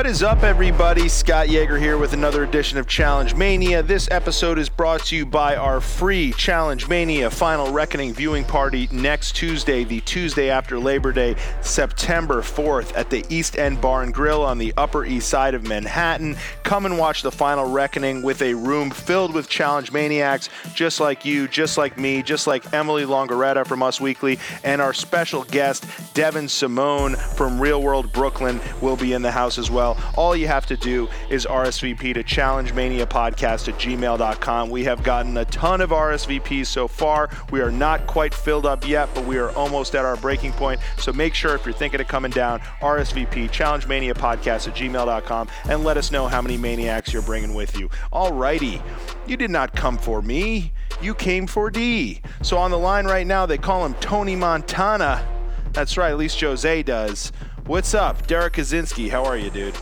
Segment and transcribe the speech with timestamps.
[0.00, 1.10] What is up, everybody?
[1.10, 3.82] Scott Yager here with another edition of Challenge Mania.
[3.82, 8.88] This episode is brought to you by our free Challenge Mania Final Reckoning viewing party
[8.90, 14.14] next Tuesday, the Tuesday after Labor Day, September 4th, at the East End Bar and
[14.14, 16.34] Grill on the Upper East Side of Manhattan.
[16.70, 21.24] Come and watch the Final Reckoning with a room filled with Challenge Maniacs, just like
[21.24, 25.82] you, just like me, just like Emily Longeretta from Us Weekly, and our special guest,
[26.14, 29.98] Devyn Simone from Real World Brooklyn, will be in the house as well.
[30.16, 34.70] All you have to do is RSVP to challengemaniapodcast at gmail.com.
[34.70, 37.30] We have gotten a ton of RSVPs so far.
[37.50, 40.80] We are not quite filled up yet, but we are almost at our breaking point.
[40.98, 45.96] So make sure if you're thinking of coming down, RSVP challengemaniapodcast at gmail.com and let
[45.96, 47.88] us know how many maniacs you're bringing with you.
[48.12, 48.82] Alrighty,
[49.26, 50.72] you did not come for me.
[51.00, 52.20] You came for D.
[52.42, 55.26] So on the line right now, they call him Tony Montana.
[55.72, 57.32] That's right, at least Jose does.
[57.66, 59.08] What's up, Derrick Kosinski?
[59.08, 59.74] How are you, dude?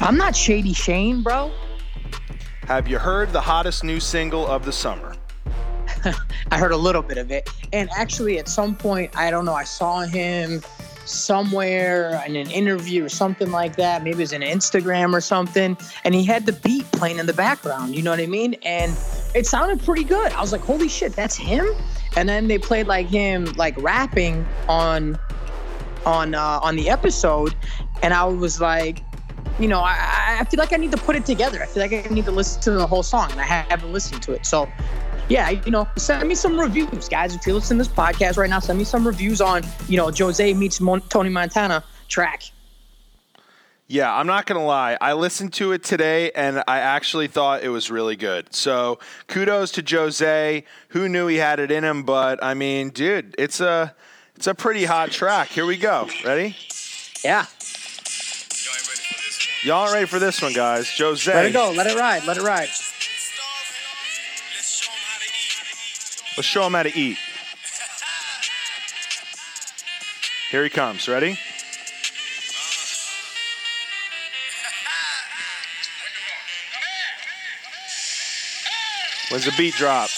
[0.00, 1.50] I'm not Shady Shane, bro.
[2.64, 5.14] Have you heard the hottest new single of the summer?
[6.50, 7.50] I heard a little bit of it.
[7.72, 10.62] And actually, at some point, I don't know, I saw him
[11.04, 14.02] somewhere in an interview or something like that.
[14.02, 15.76] Maybe it was an Instagram or something.
[16.04, 17.94] And he had the beat playing in the background.
[17.94, 18.54] You know what I mean?
[18.62, 18.96] And
[19.34, 20.32] it sounded pretty good.
[20.32, 21.66] I was like, holy shit, that's him?
[22.16, 25.18] And then they played like him, like rapping on
[26.04, 27.54] on uh, on the episode,
[28.02, 29.02] and I was like,
[29.58, 31.62] you know, I, I feel like I need to put it together.
[31.62, 34.22] I feel like I need to listen to the whole song, and I haven't listened
[34.24, 34.46] to it.
[34.46, 34.68] So,
[35.28, 37.34] yeah, you know, send me some reviews, guys.
[37.34, 40.10] If you're listening to this podcast right now, send me some reviews on, you know,
[40.10, 42.42] Jose meets Mon- Tony Montana track.
[43.88, 44.96] Yeah, I'm not going to lie.
[45.00, 48.54] I listened to it today and I actually thought it was really good.
[48.54, 50.64] So kudos to Jose.
[50.88, 52.02] Who knew he had it in him?
[52.04, 53.94] But I mean, dude, it's a
[54.34, 55.48] it's a pretty hot track.
[55.48, 56.08] Here we go.
[56.24, 56.56] Ready?
[57.22, 57.44] Yeah.
[59.62, 60.90] Y'all ready for this one, guys?
[60.96, 61.32] Jose.
[61.32, 61.72] Let it go.
[61.76, 62.24] Let it ride.
[62.24, 62.68] Let it ride.
[66.36, 67.18] Let's show him how to eat.
[70.50, 71.08] Here he comes.
[71.08, 71.38] Ready?
[79.30, 80.08] When's the beat drop?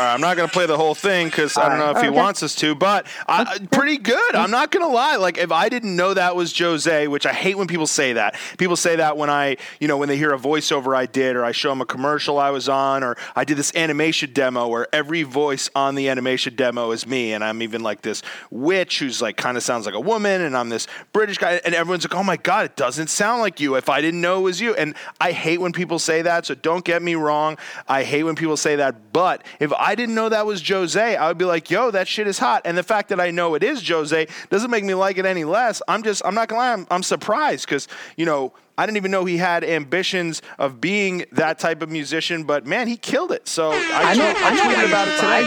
[0.00, 2.08] Right, I'm not going to play the whole thing because I don't know if he
[2.08, 4.34] wants us to, but I, uh, pretty good.
[4.34, 5.16] I'm not going to lie.
[5.16, 8.34] Like, if I didn't know that was Jose, which I hate when people say that.
[8.56, 11.44] People say that when I, you know, when they hear a voiceover I did, or
[11.44, 14.88] I show them a commercial I was on, or I did this animation demo where
[14.90, 19.20] every voice on the animation demo is me, and I'm even like this witch who's
[19.20, 22.14] like kind of sounds like a woman, and I'm this British guy, and everyone's like,
[22.14, 23.74] oh my God, it doesn't sound like you.
[23.74, 24.74] If I didn't know it was you.
[24.74, 27.58] And I hate when people say that, so don't get me wrong.
[27.86, 31.28] I hate when people say that, but if I didn't know that was Jose, I
[31.28, 32.62] would be like, yo, that shit is hot.
[32.64, 35.44] And the fact that I know it is Jose doesn't make me like it any
[35.44, 35.82] less.
[35.88, 39.10] I'm just, I'm not gonna lie, I'm, I'm surprised because, you know, I didn't even
[39.10, 43.46] know he had ambitions of being that type of musician, but man, he killed it.
[43.46, 45.42] So I, I know, I, I tweeted about it today.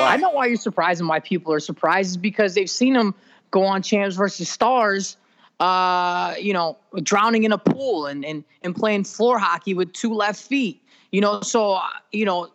[0.00, 0.14] Why?
[0.14, 3.14] I know why you're surprised and why people are surprised is because they've seen him
[3.50, 5.16] go on Champs versus Stars,
[5.60, 10.14] uh, you know, drowning in a pool and, and, and playing floor hockey with two
[10.14, 10.82] left feet.
[11.10, 12.48] You know, so, uh, you know,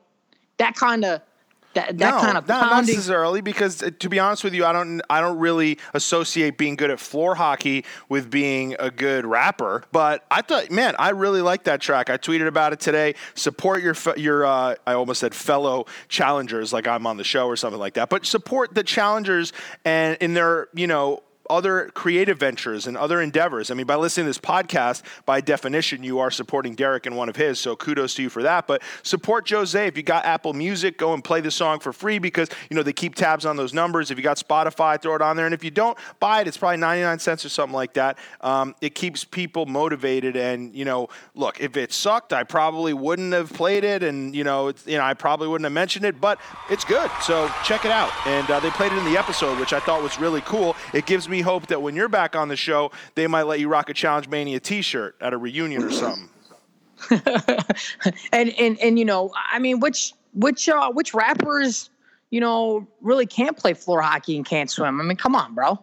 [0.58, 1.22] that kind of
[1.78, 4.74] that, that no, kind of not necessarily because uh, to be honest with you, I
[4.74, 9.84] don't I don't really associate being good at floor hockey with being a good rapper.
[9.92, 12.10] But I thought, man, I really like that track.
[12.10, 13.14] I tweeted about it today.
[13.36, 17.56] Support your your uh, I almost said fellow challengers, like I'm on the show or
[17.56, 18.10] something like that.
[18.10, 19.54] But support the challengers
[19.86, 23.72] and in their you know other creative ventures and other endeavors.
[23.72, 27.30] I mean, by listening to this podcast, by definition, you are supporting Derrick and one
[27.30, 27.60] of his.
[27.60, 28.68] So kudos to you for that.
[28.68, 29.88] But support Jose.
[29.88, 32.84] If you got Apple Music, go and play the song for free because you know
[32.84, 34.12] they keep tabs on those numbers.
[34.12, 35.46] If you got Spotify, throw it on there.
[35.46, 38.18] And if you don't buy it, it's probably 99 cents or something like that.
[38.42, 40.36] Um, it keeps people motivated.
[40.36, 44.44] And you know, look, if it sucked, I probably wouldn't have played it, and you
[44.44, 46.20] know, you know, I probably wouldn't have mentioned it.
[46.20, 46.40] But
[46.70, 47.10] it's good.
[47.22, 48.12] So check it out.
[48.26, 50.76] And uh, they played it in the episode, which I thought was really cool.
[50.94, 53.68] It gives me hope that when you're back on the show, they might let you
[53.70, 56.30] rock a Challenge Mania T-shirt at a reunion or something.
[58.32, 61.90] and and and you know, I mean, which which uh, which rappers
[62.32, 65.00] you know really can't play floor hockey and can't swim?
[65.00, 65.80] I mean, come on, bro.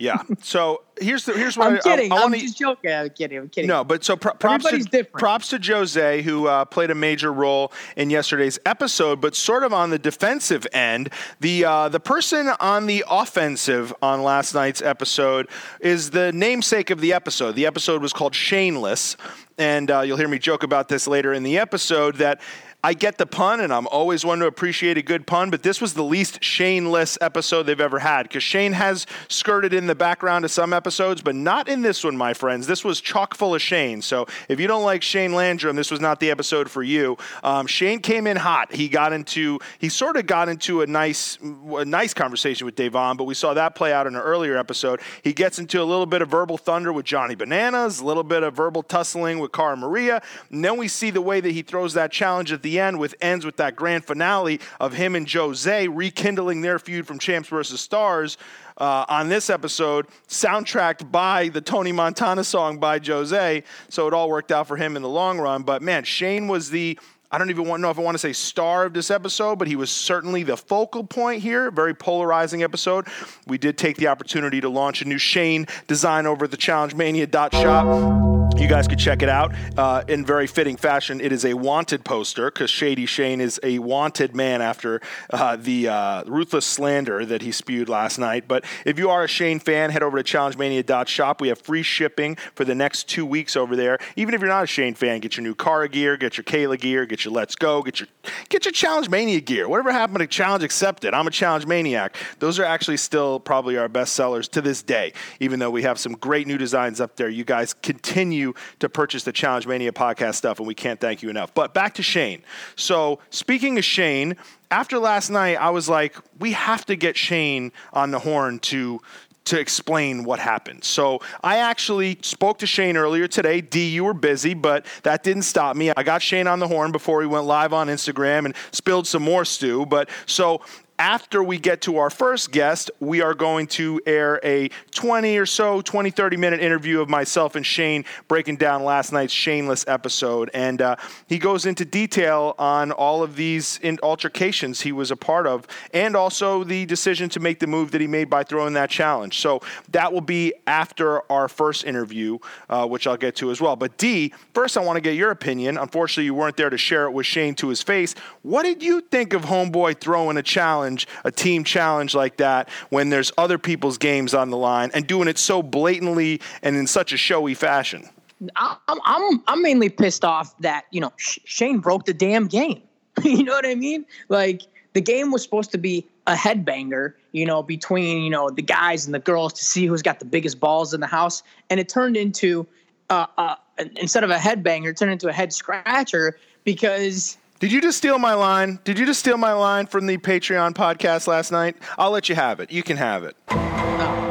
[0.00, 0.22] Yeah.
[0.40, 2.10] So here's the here's what I'm I, kidding.
[2.10, 2.90] I, I am just joking.
[2.90, 3.36] I'm kidding.
[3.36, 3.68] I'm kidding.
[3.68, 5.18] No, but so pro- props Everybody's to different.
[5.18, 9.74] props to Jose who uh, played a major role in yesterday's episode, but sort of
[9.74, 11.10] on the defensive end.
[11.40, 15.48] The uh, the person on the offensive on last night's episode
[15.80, 17.54] is the namesake of the episode.
[17.54, 19.18] The episode was called Shameless,
[19.58, 22.40] and uh, you'll hear me joke about this later in the episode that
[22.82, 25.82] I get the pun, and I'm always one to appreciate a good pun, but this
[25.82, 30.46] was the least Shane-less episode they've ever had because Shane has skirted in the background
[30.46, 32.66] of some episodes, but not in this one, my friends.
[32.66, 34.00] This was chock full of Shane.
[34.00, 37.18] So if you don't like Shane Landrum, this was not the episode for you.
[37.44, 38.72] Um, Shane came in hot.
[38.72, 43.18] He got into, he sort of got into a nice, a nice conversation with Devon,
[43.18, 45.00] but we saw that play out in an earlier episode.
[45.22, 48.42] He gets into a little bit of verbal thunder with Johnny Bananas, a little bit
[48.42, 51.92] of verbal tussling with Cara Maria, and then we see the way that he throws
[51.92, 55.88] that challenge at the end with ends with that grand finale of him and Jose
[55.88, 58.38] rekindling their feud from Champs versus Stars.
[58.76, 63.62] Uh, on this episode, soundtracked by the Tony Montana song by Jose.
[63.90, 65.64] So it all worked out for him in the long run.
[65.64, 66.98] But man, Shane was the
[67.32, 69.68] I don't even want, know if I want to say star of this episode, but
[69.68, 71.70] he was certainly the focal point here.
[71.70, 73.06] Very polarizing episode.
[73.46, 78.30] We did take the opportunity to launch a new Shane design over at the ChallengeMania.shop.
[78.60, 81.20] You guys could check it out uh, in very fitting fashion.
[81.20, 85.00] It is a wanted poster because Shady Shane is a wanted man after
[85.30, 88.46] uh, the uh, ruthless slander that he spewed last night.
[88.46, 91.40] But if you are a Shane fan, head over to ChallengeMania.shop.
[91.40, 93.98] We have free shipping for the next two weeks over there.
[94.16, 96.78] Even if you're not a Shane fan, get your new Cara gear, get your Kayla
[96.78, 98.08] gear, get your Let's Go, get your
[98.48, 99.68] get your Challenge Mania gear.
[99.68, 101.14] Whatever happened to Challenge Accepted?
[101.14, 102.16] I'm a Challenge Maniac.
[102.38, 105.12] Those are actually still probably our best sellers to this day.
[105.40, 109.24] Even though we have some great new designs up there, you guys continue to purchase
[109.24, 111.54] the Challenge Mania podcast stuff, and we can't thank you enough.
[111.54, 112.42] But back to Shane.
[112.76, 114.36] So, speaking of Shane,
[114.70, 119.00] after last night, I was like, we have to get Shane on the horn to
[119.46, 120.84] to explain what happened.
[120.84, 123.60] So I actually spoke to Shane earlier today.
[123.60, 125.92] D, you were busy, but that didn't stop me.
[125.96, 129.22] I got Shane on the horn before he went live on Instagram and spilled some
[129.22, 129.86] more stew.
[129.86, 130.60] But so
[131.00, 135.46] after we get to our first guest, we are going to air a 20 or
[135.46, 140.50] so, 20, 30 minute interview of myself and Shane breaking down last night's Shaneless episode.
[140.52, 145.46] And uh, he goes into detail on all of these altercations he was a part
[145.46, 148.90] of and also the decision to make the move that he made by throwing that
[148.90, 149.38] challenge.
[149.38, 149.62] So
[149.92, 152.38] that will be after our first interview,
[152.68, 153.74] uh, which I'll get to as well.
[153.74, 155.78] But D, first I want to get your opinion.
[155.78, 158.14] Unfortunately, you weren't there to share it with Shane to his face.
[158.42, 160.89] What did you think of Homeboy throwing a challenge?
[160.96, 165.06] Challenge, a team challenge like that, when there's other people's games on the line and
[165.06, 168.08] doing it so blatantly and in such a showy fashion?
[168.56, 172.82] I'm I'm I'm mainly pissed off that you know Shane broke the damn game.
[173.22, 174.06] you know what I mean?
[174.28, 174.62] Like
[174.94, 179.04] the game was supposed to be a headbanger, you know, between you know the guys
[179.04, 181.88] and the girls to see who's got the biggest balls in the house, and it
[181.90, 182.66] turned into
[183.10, 183.56] uh, uh,
[183.96, 188.18] instead of a headbanger, it turned into a head scratcher because did you just steal
[188.18, 188.78] my line?
[188.84, 191.76] Did you just steal my line from the Patreon podcast last night?
[191.98, 192.72] I'll let you have it.
[192.72, 193.36] You can have it.
[193.50, 193.58] No,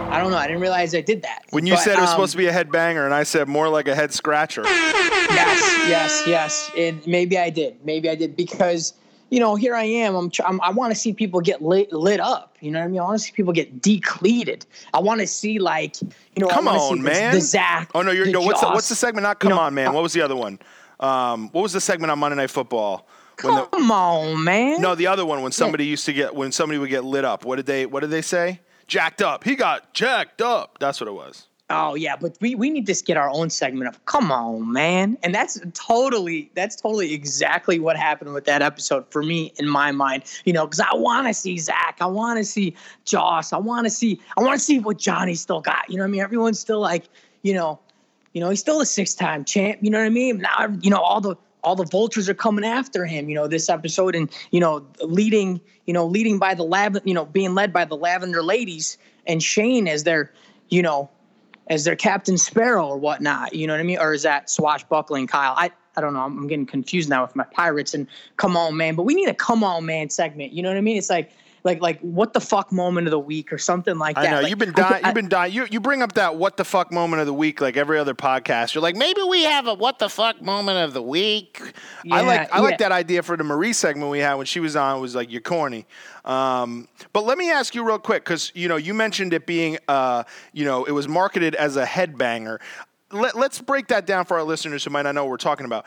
[0.10, 0.38] I don't know.
[0.38, 1.44] I didn't realize I did that.
[1.52, 3.22] When you but, said it was um, supposed to be a head banger, and I
[3.22, 4.64] said more like a head scratcher.
[4.66, 6.72] Yes, yes, yes.
[6.76, 7.86] And maybe I did.
[7.86, 8.94] Maybe I did because
[9.30, 10.16] you know here I am.
[10.16, 12.58] I'm, I'm i want to see people get lit lit up.
[12.62, 13.00] You know what I mean?
[13.00, 14.66] I want to see people get decleated.
[14.92, 16.48] I want to see like you know.
[16.48, 17.36] Come on, man.
[17.36, 17.92] The Zach.
[17.94, 18.42] Oh no, you're no.
[18.42, 19.22] What's the, what's the segment?
[19.22, 19.94] Not come you know, on, man.
[19.94, 20.58] What was the other one?
[21.00, 23.08] Um, what was the segment on Monday Night Football?
[23.40, 24.82] Come the, on, man.
[24.82, 25.92] No, the other one when somebody yeah.
[25.92, 27.46] used to get when somebody would get lit up.
[27.46, 28.60] What did they What did they say?
[28.88, 29.44] Jacked up.
[29.44, 30.78] He got jacked up.
[30.80, 31.48] That's what it was.
[31.72, 35.18] Oh yeah, but we, we need to get our own segment of come on, man.
[35.24, 39.92] And that's totally that's totally exactly what happened with that episode for me in my
[39.92, 40.24] mind.
[40.46, 42.76] You know, because I want to see Zach, I want to see
[43.06, 45.90] Joss, I want to see I want to see what Johnny still got.
[45.90, 46.22] You know what I mean?
[46.22, 47.06] Everyone's still like,
[47.44, 47.80] you know,
[48.34, 49.80] you know, he's still a six time champ.
[49.82, 50.40] You know what I mean?
[50.40, 53.70] Now, you know, all the all the vultures are coming after him, you know, this
[53.70, 57.74] episode and, you know, leading, you know, leading by the lab, you know, being led
[57.74, 58.98] by the lavender ladies
[59.28, 60.32] and Shane as their,
[60.70, 61.10] you know,
[61.68, 64.00] as their Captain Sparrow or whatnot, you know what I mean?
[64.00, 65.54] Or is that swashbuckling Kyle?
[65.56, 66.22] I, I don't know.
[66.22, 68.96] I'm, I'm getting confused now with my pirates and come on, man.
[68.96, 70.54] But we need a come on, man segment.
[70.54, 70.98] You know what I mean?
[70.98, 71.32] It's like,
[71.64, 74.28] like like what the fuck moment of the week or something like that.
[74.28, 75.06] I know like, you've been dying.
[75.06, 75.54] You've been dying.
[75.54, 78.14] You you bring up that what the fuck moment of the week like every other
[78.14, 78.74] podcast.
[78.74, 81.62] You're like maybe we have a what the fuck moment of the week.
[82.04, 82.62] Yeah, I like I yeah.
[82.62, 84.98] like that idea for the Marie segment we had when she was on.
[84.98, 85.86] It was like you're corny.
[86.26, 89.78] Um, but let me ask you real quick because you know you mentioned it being
[89.88, 90.24] uh,
[90.54, 92.60] you know it was marketed as a headbanger
[93.12, 95.66] let, us break that down for our listeners who might not know what we're talking
[95.66, 95.86] about.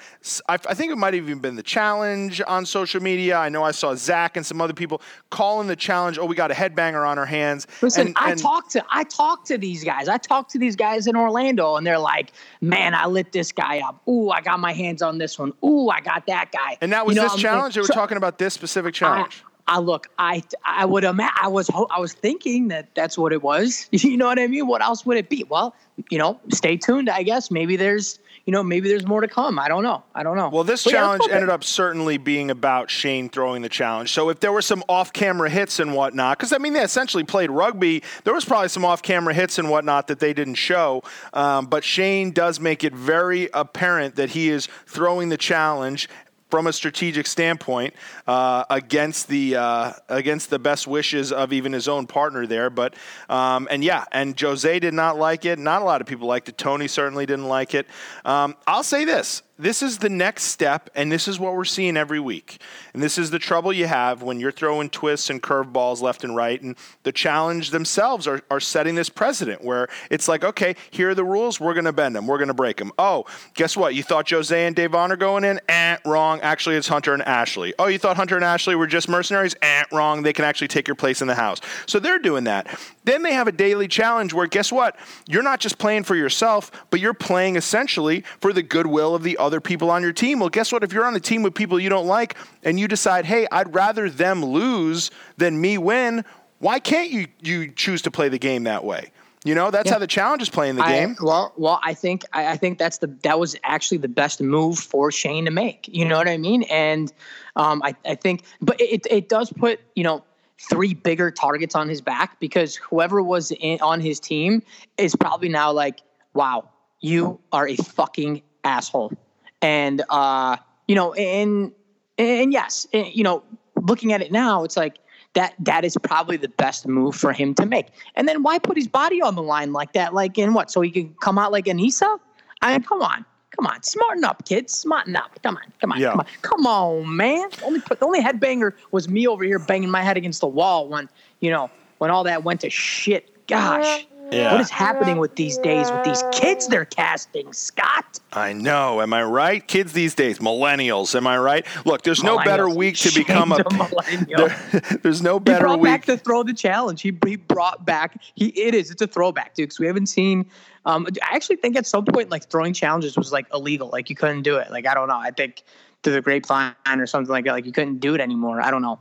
[0.48, 3.36] I, I, think it might have even been the challenge on social media.
[3.36, 5.00] I know I saw Zach and some other people
[5.30, 6.18] calling the challenge.
[6.18, 7.66] Oh, we got a headbanger on our hands.
[7.80, 10.08] Listen, and, I talked to I talked to these guys.
[10.08, 13.78] I talked to these guys in Orlando, and they're like, "Man, I lit this guy
[13.80, 14.06] up.
[14.08, 15.52] Ooh, I got my hands on this one.
[15.64, 17.74] Ooh, I got that guy." And that was you know, this challenge.
[17.74, 19.44] They were so, talking about this specific challenge.
[19.46, 23.32] I, I look, I I would imagine I was I was thinking that that's what
[23.32, 23.88] it was.
[24.02, 24.66] You know what I mean?
[24.66, 25.44] What else would it be?
[25.44, 25.74] Well,
[26.10, 27.08] you know, stay tuned.
[27.08, 29.58] I guess maybe there's you know, maybe there's more to come.
[29.58, 30.02] I don't know.
[30.14, 30.48] I don't know.
[30.48, 34.12] Well, this But challenge let's ended up certainly being about Shane throwing the challenge.
[34.12, 37.50] So if there were some off-camera hits and whatnot, because I mean they essentially played
[37.50, 41.02] rugby, there was probably some off-camera hits and whatnot that they didn't show.
[41.32, 46.08] Um, but Shane does make it very apparent that he is throwing the challenge
[46.52, 47.94] from a strategic standpoint
[48.26, 52.68] uh, against the uh, against the best wishes of even his own partner there.
[52.68, 52.94] But
[53.30, 55.58] um, and yeah, and Jose did not like it.
[55.58, 56.58] Not a lot of people liked it.
[56.58, 57.86] Tony certainly didn't like it.
[58.26, 59.42] Um, I'll say this.
[59.58, 62.58] This is the next step, and this is what we're seeing every week.
[62.94, 66.34] And this is the trouble you have when you're throwing twists and curveballs left and
[66.34, 66.60] right.
[66.60, 71.14] And the challenge themselves are, are setting this precedent where it's like, okay, here are
[71.14, 71.60] the rules.
[71.60, 72.26] We're going to bend them.
[72.26, 72.92] We're going to break them.
[72.98, 73.94] Oh, guess what?
[73.94, 75.60] You thought Jose and Davon are going in?
[75.68, 76.40] Eh, wrong.
[76.40, 77.74] Actually, it's Hunter and Ashley.
[77.78, 79.54] Oh, you thought Hunter and Ashley were just mercenaries?
[79.60, 80.22] Eh, wrong.
[80.22, 81.60] They can actually take your place in the house.
[81.86, 82.80] So they're doing that.
[83.04, 84.96] Then they have a daily challenge where, guess what?
[85.28, 89.36] You're not just playing for yourself, but you're playing essentially for the goodwill of the
[89.38, 90.38] other people on your team.
[90.38, 90.84] Well, guess what?
[90.84, 93.74] If you're on a team with people you don't like and you decide, hey, I'd
[93.74, 96.24] rather them lose than me win,
[96.60, 99.10] why can't you, you choose to play the game that way?
[99.44, 99.94] You know, that's Yeah.
[99.94, 101.16] how the challenge is playing the I- game.
[101.20, 104.78] well, well, I think I, I think that's the that was actually the best move
[104.78, 105.88] for Shane to make.
[105.92, 106.62] You know what I mean?
[106.70, 107.12] And
[107.56, 110.22] um, I, I think, but it it does put you know
[110.68, 114.62] three bigger targets on his back because whoever was in, on his team
[114.96, 116.00] is probably now like,
[116.34, 116.68] wow,
[117.00, 119.12] you are a fucking asshole.
[119.60, 120.56] And uh,
[120.88, 121.72] you know, and
[122.18, 123.42] and yes, you know,
[123.80, 124.98] looking at it now, it's like
[125.34, 127.88] that that is probably the best move for him to make.
[128.14, 130.14] And then why put his body on the line like that?
[130.14, 130.70] Like in what?
[130.70, 132.18] So he can come out like Anissa?
[132.60, 133.24] I mean, come on.
[133.62, 134.74] Come on, smarten up, kids.
[134.74, 135.38] Smarten up.
[135.44, 136.10] Come on, come on, Yeah.
[136.10, 137.48] come on, come on, man.
[137.56, 140.88] The only the only headbanger was me over here banging my head against the wall
[140.88, 143.28] when you know when all that went to shit.
[143.46, 144.50] Gosh, Yeah.
[144.50, 148.18] what is happening with these days with these kids they're casting, Scott?
[148.32, 149.00] I know.
[149.00, 149.64] Am I right?
[149.64, 151.14] Kids these days, millennials.
[151.14, 151.64] Am I right?
[151.84, 153.56] Look, there's no better week to become a.
[153.58, 154.48] Shane's millennial.
[154.48, 155.92] there- there's no He better brought week.
[155.92, 157.00] back the throw the challenge.
[157.02, 159.66] He, he brought back he it is it's a throwback, dude.
[159.68, 160.46] Because we haven't seen.
[160.84, 163.88] Um, I actually think at some point like throwing challenges was like illegal.
[163.88, 164.70] Like you couldn't do it.
[164.70, 165.18] Like I don't know.
[165.18, 165.62] I think
[166.02, 167.52] through the grapevine or something like that.
[167.52, 168.60] Like you couldn't do it anymore.
[168.60, 168.98] I don't know.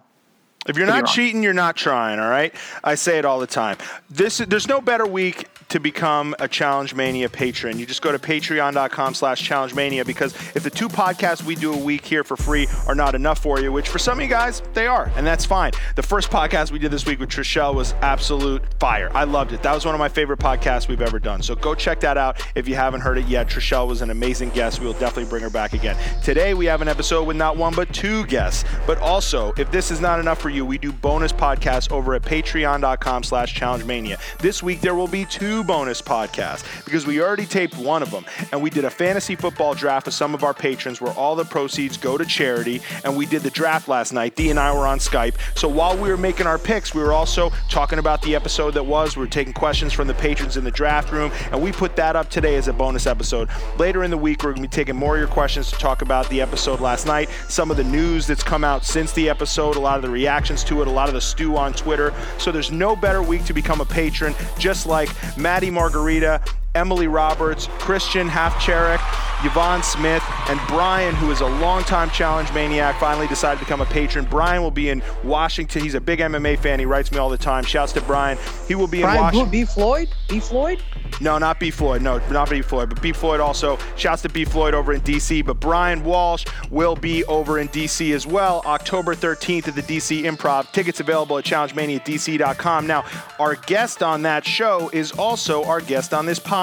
[0.67, 2.19] If you're not cheating, you're not trying.
[2.19, 2.53] All right,
[2.83, 3.77] I say it all the time.
[4.11, 7.79] This there's no better week to become a Challenge Mania patron.
[7.79, 11.77] You just go to Patreon.com/slash Challenge Mania because if the two podcasts we do a
[11.77, 14.61] week here for free are not enough for you, which for some of you guys
[14.73, 15.71] they are, and that's fine.
[15.95, 19.09] The first podcast we did this week with Trishelle was absolute fire.
[19.15, 19.63] I loved it.
[19.63, 21.41] That was one of my favorite podcasts we've ever done.
[21.41, 23.47] So go check that out if you haven't heard it yet.
[23.47, 24.79] Trishelle was an amazing guest.
[24.79, 25.97] We will definitely bring her back again.
[26.21, 28.63] Today we have an episode with not one but two guests.
[28.85, 32.21] But also, if this is not enough for you, we do bonus podcasts over at
[32.21, 34.17] patreon.com slash challenge mania.
[34.39, 38.25] This week there will be two bonus podcasts because we already taped one of them
[38.51, 41.45] and we did a fantasy football draft with some of our patrons where all the
[41.45, 44.35] proceeds go to charity and we did the draft last night.
[44.35, 45.35] Dee and I were on Skype.
[45.57, 48.85] So while we were making our picks, we were also talking about the episode that
[48.85, 49.15] was.
[49.15, 52.15] We were taking questions from the patrons in the draft room and we put that
[52.15, 53.49] up today as a bonus episode.
[53.77, 56.01] Later in the week, we're going to be taking more of your questions to talk
[56.01, 59.75] about the episode last night, some of the news that's come out since the episode,
[59.75, 62.13] a lot of the reactions to it, a lot of the stew on Twitter.
[62.37, 66.41] So there's no better week to become a patron, just like Maddie Margarita,
[66.75, 69.01] Emily Roberts, Christian Halfcherek,
[69.45, 73.85] Yvonne Smith, and Brian, who is a longtime challenge maniac, finally decided to become a
[73.85, 74.25] patron.
[74.29, 75.83] Brian will be in Washington.
[75.83, 76.79] He's a big MMA fan.
[76.79, 77.63] He writes me all the time.
[77.63, 78.37] Shouts to Brian.
[78.67, 79.49] He will be in Brian Washington.
[79.49, 80.81] Blue, B Floyd, B Floyd.
[81.19, 81.69] No, not B.
[81.71, 82.01] Floyd.
[82.01, 82.61] No, not B.
[82.61, 83.11] Floyd, but B.
[83.11, 83.77] Floyd also.
[83.95, 84.45] Shouts to B.
[84.45, 85.45] Floyd over in DC.
[85.45, 90.23] But Brian Walsh will be over in DC as well, October 13th at the DC
[90.23, 90.71] Improv.
[90.71, 92.87] Tickets available at challengemaniadc.com.
[92.87, 93.03] Now,
[93.39, 96.60] our guest on that show is also our guest on this podcast.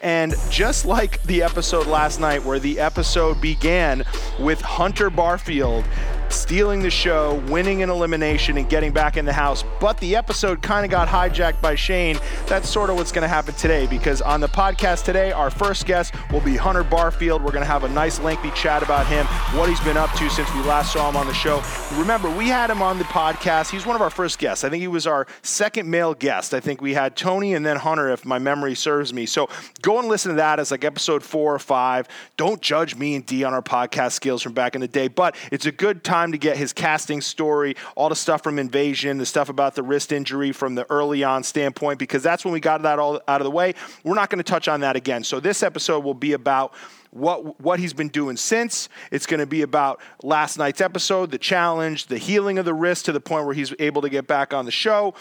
[0.00, 4.04] And just like the episode last night, where the episode began
[4.38, 5.84] with Hunter Barfield
[6.32, 9.64] stealing the show, winning an elimination, and getting back in the house.
[9.80, 12.18] But the episode kind of got hijacked by Shane.
[12.46, 15.86] That's sort of what's going to happen today because on the podcast today, our first
[15.86, 17.42] guest will be Hunter Barfield.
[17.42, 19.26] We're going to have a nice, lengthy chat about him,
[19.58, 21.62] what he's been up to since we last saw him on the show.
[21.94, 23.70] Remember, we had him on the podcast.
[23.70, 24.64] He's one of our first guests.
[24.64, 26.54] I think he was our second male guest.
[26.54, 29.26] I think we had Tony and then Hunter, if my memory serves me.
[29.26, 29.48] So
[29.82, 32.08] go and listen to that as like episode four or five.
[32.36, 35.36] Don't judge me and D on our podcast skills from back in the day, but
[35.50, 39.26] it's a good time to get his casting story, all the stuff from Invasion, the
[39.26, 42.82] stuff about the wrist injury from the early on standpoint, because that's when we got
[42.82, 43.74] that all out of the way.
[44.04, 45.24] We're not going to touch on that again.
[45.24, 46.72] So this episode will be about
[47.10, 48.88] what what he's been doing since.
[49.10, 53.04] It's going to be about last night's episode, the challenge, the healing of the wrist
[53.06, 55.14] to the point where he's able to get back on the show.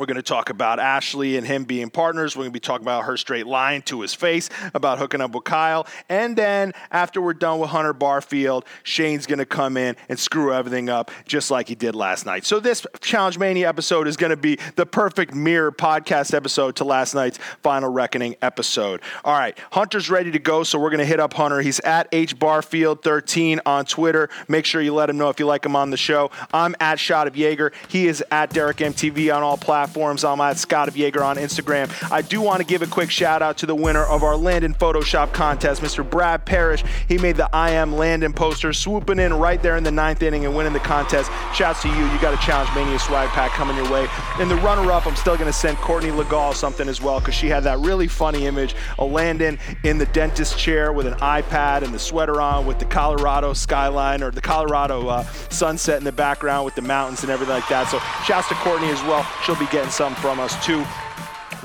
[0.00, 2.34] We're going to talk about Ashley and him being partners.
[2.34, 5.32] We're going to be talking about her straight line to his face about hooking up
[5.34, 5.86] with Kyle.
[6.08, 10.54] And then after we're done with Hunter Barfield, Shane's going to come in and screw
[10.54, 12.46] everything up just like he did last night.
[12.46, 16.84] So this Challenge Mania episode is going to be the perfect mirror podcast episode to
[16.84, 19.02] last night's Final Reckoning episode.
[19.22, 21.60] All right, Hunter's ready to go, so we're going to hit up Hunter.
[21.60, 24.30] He's at H Barfield 13 on Twitter.
[24.48, 26.30] Make sure you let him know if you like him on the show.
[26.54, 27.72] I'm at Shot of Yager.
[27.88, 30.22] He is at Derrick MTV on all platforms platforms.
[30.22, 31.90] I'm at Scott of Yager on Instagram.
[32.12, 34.72] I do want to give a quick shout out to the winner of our Landon
[34.72, 36.08] Photoshop contest, Mr.
[36.08, 36.84] Brad Parrish.
[37.08, 40.44] He made the I Am Landon poster, swooping in right there in the ninth inning
[40.44, 41.28] and winning the contest.
[41.54, 42.06] Shouts to you.
[42.06, 44.06] You got a Challenge Mania swag pack coming your way.
[44.38, 47.34] And the runner up, I'm still going to send Courtney Legal something as well because
[47.34, 51.82] she had that really funny image of Landon in the dentist chair with an iPad
[51.82, 56.12] and the sweater on with the Colorado skyline or the Colorado uh, sunset in the
[56.12, 57.88] background with the mountains and everything like that.
[57.88, 59.26] So shouts to Courtney as well.
[59.44, 60.84] She'll be getting some from us too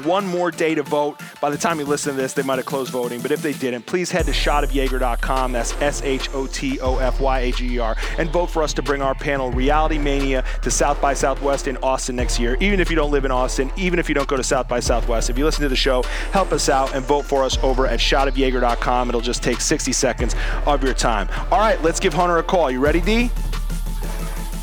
[0.04, 1.22] one more day to vote.
[1.40, 3.54] By the time you listen to this, they might have closed voting, but if they
[3.54, 5.52] didn't, please head to shotofyager.com.
[5.52, 8.64] That's S H O T O F Y A G E R, and vote for
[8.64, 12.58] us to bring our panel Reality Mania to South by Southwest in Austin next year.
[12.60, 14.80] Even if you don't live in Austin, even if you don't go to South by
[14.80, 17.88] Southwest, if you listen to the show, help us out and vote for us over
[17.88, 19.10] at shotofyager.com.
[19.10, 20.36] It'll just take 60 seconds
[20.66, 21.30] of your time.
[21.52, 22.70] All right, let's give Hunter a call.
[22.70, 23.30] You ready, D?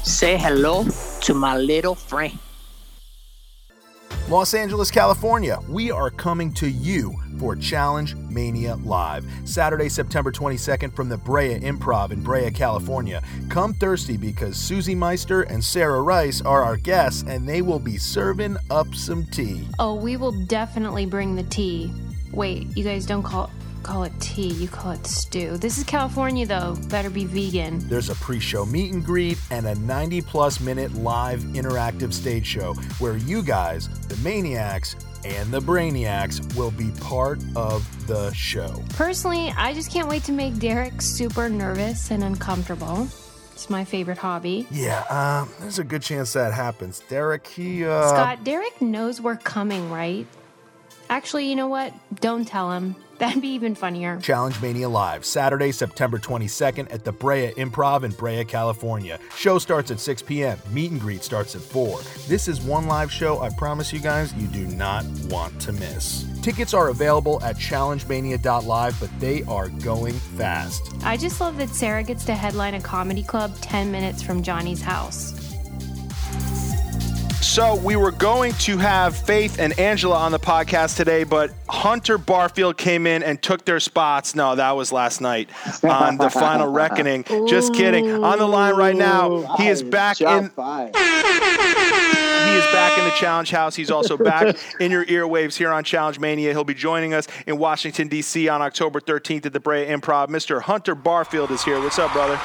[0.04, 0.84] Say hello
[1.22, 2.38] to my little friend.
[4.29, 9.26] Los Angeles, California, we are coming to you for Challenge Mania Live.
[9.45, 13.21] Saturday, September 22nd from the Brea Improv in Brea, California.
[13.49, 17.99] Come thirsty because Susie Meister and Sarah Rice are our guests and they will be
[17.99, 19.67] serving up some tea.
[19.81, 21.93] Oh, we will definitely bring the tea.
[22.33, 23.50] Wait, you guys don't call
[23.83, 25.57] call it tea, you call it stew.
[25.57, 26.77] This is California, though.
[26.89, 27.87] Better be vegan.
[27.89, 32.47] There's a pre show meet and greet and a 90 plus minute live interactive stage
[32.47, 38.83] show where you guys, the Maniacs, and the Brainiacs will be part of the show.
[38.90, 43.09] Personally, I just can't wait to make Derrick super nervous and uncomfortable.
[43.53, 44.66] It's my favorite hobby.
[44.71, 47.01] Yeah, um, there's a good chance that happens.
[47.09, 47.85] Derrick, he.
[47.85, 48.09] Uh...
[48.09, 50.27] Scott, Derrick knows we're coming, right?
[51.09, 51.92] Actually, you know what?
[52.21, 52.97] Don't tell him.
[53.18, 54.18] That'd be even funnier.
[54.20, 59.18] Challenge Mania Live, Saturday, September 22nd at the Brea Improv in Brea, California.
[59.37, 60.59] Show starts at 6 p.m.
[60.70, 62.01] Meet and greet starts at 4.
[62.29, 66.27] This is one live show I promise you guys you do not want to miss.
[66.42, 70.92] Tickets are available at challengemania.live, but they are going fast.
[71.05, 74.83] I just love that Sarah gets to headline a comedy club 10 minutes from Johnny's
[74.83, 75.41] house.
[77.42, 82.16] So we were going to have Faith and Angela on the podcast today, but Hunter
[82.16, 84.35] Barfield came in and took their spots.
[84.35, 85.50] No, that was last night
[85.83, 87.24] on the Final Reckoning.
[87.48, 88.09] Just kidding.
[88.24, 90.44] On the line right now, he is back in.
[90.44, 90.48] He
[92.59, 93.74] is back in the Challenge House.
[93.74, 96.52] He's also back in your earwaves here on Challenge Mania.
[96.52, 98.48] He'll be joining us in Washington D.C.
[98.48, 100.28] on October 13th at the Brea Improv.
[100.28, 100.62] Mr.
[100.62, 101.81] Hunter Barfield is here.
[101.81, 102.40] What's up, brother?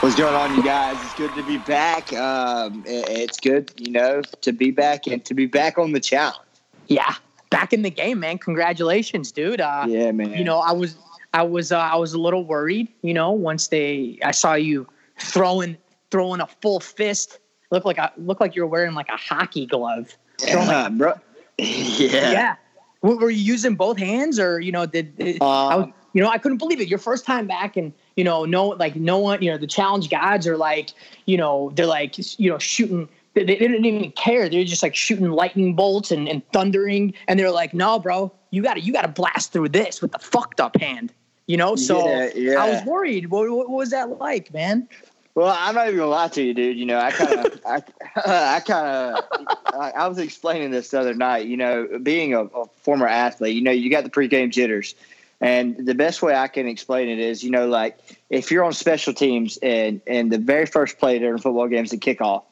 [0.00, 0.96] What's going on, you guys?
[1.02, 2.12] It's good to be back.
[2.12, 6.38] Um, it's good, you know, to be back and to be back on the challenge.
[6.86, 7.16] Yeah,
[7.50, 8.38] back in the game, man.
[8.38, 9.60] Congratulations, dude.
[9.60, 10.34] Uh, yeah, man.
[10.34, 10.96] You know, I was,
[11.34, 12.86] I was, uh, I was a little worried.
[13.02, 14.86] You know, once they, I saw you
[15.18, 15.76] throwing,
[16.12, 17.40] throwing a full fist.
[17.72, 20.16] Look like I look like you're wearing like a hockey glove.
[20.46, 21.14] Yeah, like, bro.
[21.58, 22.30] yeah.
[22.30, 22.56] Yeah.
[23.02, 26.30] Were you using both hands, or you know, did, did um, I was, you know,
[26.30, 26.88] I couldn't believe it.
[26.88, 30.10] Your first time back, and you know, no, like no one, you know, the challenge
[30.10, 30.90] gods are like,
[31.26, 33.08] you know, they're like, you know, shooting.
[33.34, 34.48] They, they didn't even care.
[34.48, 37.14] They're just like shooting lightning bolts and, and thundering.
[37.28, 40.10] And they're like, no, bro, you got to, you got to blast through this with
[40.10, 41.12] the fucked up hand,
[41.46, 41.76] you know?
[41.76, 42.60] So yeah, yeah.
[42.60, 43.30] I was worried.
[43.30, 44.88] What, what, was that like, man?
[45.36, 46.76] Well, I'm not even gonna lie to you, dude.
[46.76, 47.82] You know, I kind of, I,
[48.56, 49.24] I kind of,
[49.66, 51.46] I, I, was explaining this the other night.
[51.46, 54.96] You know, being a, a former athlete, you know, you got the pregame jitters
[55.40, 57.98] and the best way I can explain it is, you know, like
[58.28, 61.98] if you're on special teams and and the very first play during football games, the
[61.98, 62.42] kickoff,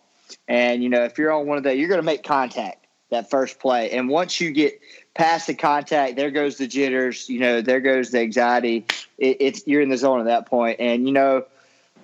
[0.46, 3.30] and you know if you're on one of that, you're going to make contact that
[3.30, 4.80] first play, and once you get
[5.14, 8.84] past the contact, there goes the jitters, you know, there goes the anxiety.
[9.18, 11.44] It, it's you're in the zone at that point, and you know,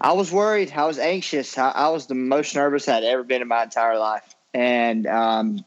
[0.00, 3.42] I was worried, I was anxious, I, I was the most nervous I'd ever been
[3.42, 5.64] in my entire life, and um,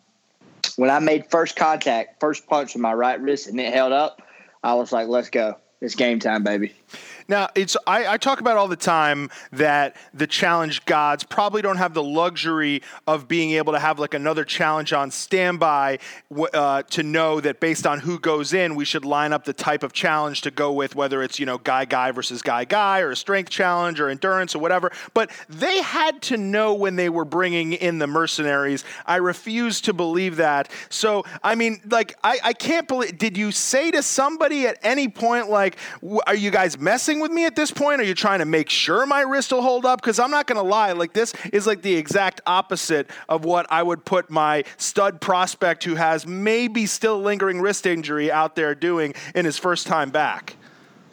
[0.75, 4.21] when I made first contact, first punch with my right wrist, and it held up.
[4.65, 5.60] I was like, let's go.
[5.80, 6.73] It's game time, baby.
[7.27, 11.77] Now, it's I, I, talk about all the time that the challenge gods probably don't
[11.77, 15.99] have the luxury of being able to have like another challenge on standby
[16.53, 19.81] uh, to know that based on who goes in, we should line up the type
[19.81, 23.11] of challenge to go with, whether it's you know guy guy versus guy guy or
[23.11, 24.91] a strength challenge or endurance or whatever.
[25.15, 28.83] But they had to know when they were bringing in the mercenaries.
[29.07, 30.69] I refuse to believe that.
[30.89, 33.17] So I mean, like I, I can't believe.
[33.17, 35.77] Did you say to somebody at any point like,
[36.27, 37.14] are you guys messing?
[37.15, 38.01] Messing with me at this point?
[38.01, 40.01] Are you trying to make sure my wrist will hold up?
[40.01, 43.65] Because I'm not going to lie, like this is like the exact opposite of what
[43.69, 48.75] I would put my stud prospect who has maybe still lingering wrist injury out there
[48.75, 50.56] doing in his first time back.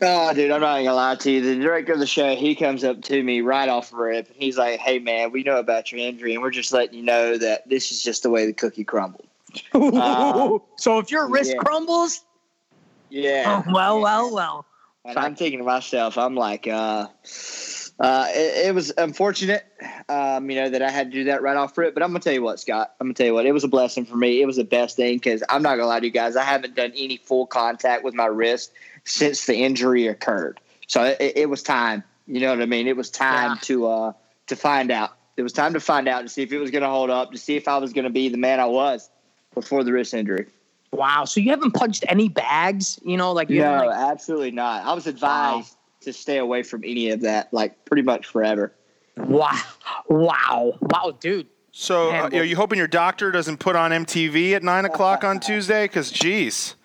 [0.05, 1.41] Oh, dude, I'm not gonna lie to you.
[1.41, 4.37] The director of the show, he comes up to me right off the rip, and
[4.37, 7.39] he's like, "Hey, man, we know about your injury, and we're just letting you know
[7.39, 9.29] that this is just the way the cookie crumbled."
[9.73, 11.59] uh, so if your wrist yeah.
[11.59, 12.25] crumbles,
[13.11, 14.67] yeah, oh, well, well, well.
[15.05, 17.09] And I'm thinking to myself, I'm like, uh,
[17.99, 19.65] uh, it, it, was unfortunate,
[20.09, 21.93] um, you know, that I had to do that right off rip.
[21.93, 22.95] But I'm gonna tell you what, Scott.
[23.01, 23.45] I'm gonna tell you what.
[23.45, 24.41] It was a blessing for me.
[24.41, 26.37] It was the best thing because I'm not gonna lie to you guys.
[26.37, 28.73] I haven't done any full contact with my wrist
[29.05, 30.61] since the injury occurred.
[30.87, 32.05] So it, it was time.
[32.29, 32.87] You know what I mean?
[32.87, 33.61] It was time yeah.
[33.63, 34.13] to uh,
[34.47, 35.17] to find out.
[35.37, 37.39] It was time to find out to see if it was gonna hold up, to
[37.39, 39.11] see if I was gonna be the man I was
[39.53, 40.47] before the wrist injury.
[40.93, 41.25] Wow.
[41.25, 43.01] So you haven't punched any bags?
[43.03, 44.85] You know, like you no, like, absolutely not.
[44.85, 45.79] I was advised wow.
[46.03, 48.75] to stay away from any of that, like pretty much forever.
[49.17, 49.61] Wow,
[50.09, 51.47] wow, wow, dude.
[51.73, 55.25] So Man, uh, are you hoping your doctor doesn't put on MTV at nine o'clock
[55.25, 55.85] on Tuesday?
[55.85, 56.77] Because, geez.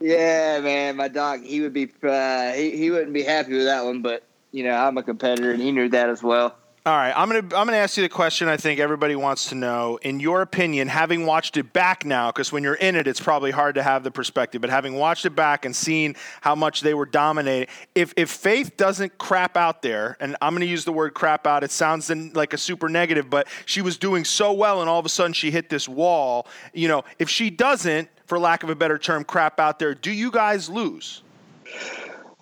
[0.00, 3.84] Yeah, man, my doc, he would be, uh, he, he wouldn't be happy with that
[3.84, 6.56] one, but you know, I'm a competitor, and he knew that as well.
[6.86, 9.54] All right, I'm gonna I'm gonna ask you the question I think everybody wants to
[9.54, 9.98] know.
[10.02, 13.52] In your opinion, having watched it back now, because when you're in it, it's probably
[13.52, 14.60] hard to have the perspective.
[14.60, 18.76] But having watched it back and seen how much they were dominating, if if Faith
[18.76, 22.52] doesn't crap out there, and I'm gonna use the word crap out, it sounds like
[22.52, 25.50] a super negative, but she was doing so well, and all of a sudden she
[25.50, 26.46] hit this wall.
[26.74, 30.12] You know, if she doesn't, for lack of a better term, crap out there, do
[30.12, 31.22] you guys lose?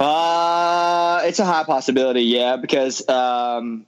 [0.01, 3.09] Uh, it's a high possibility, yeah, because.
[3.09, 3.87] Um,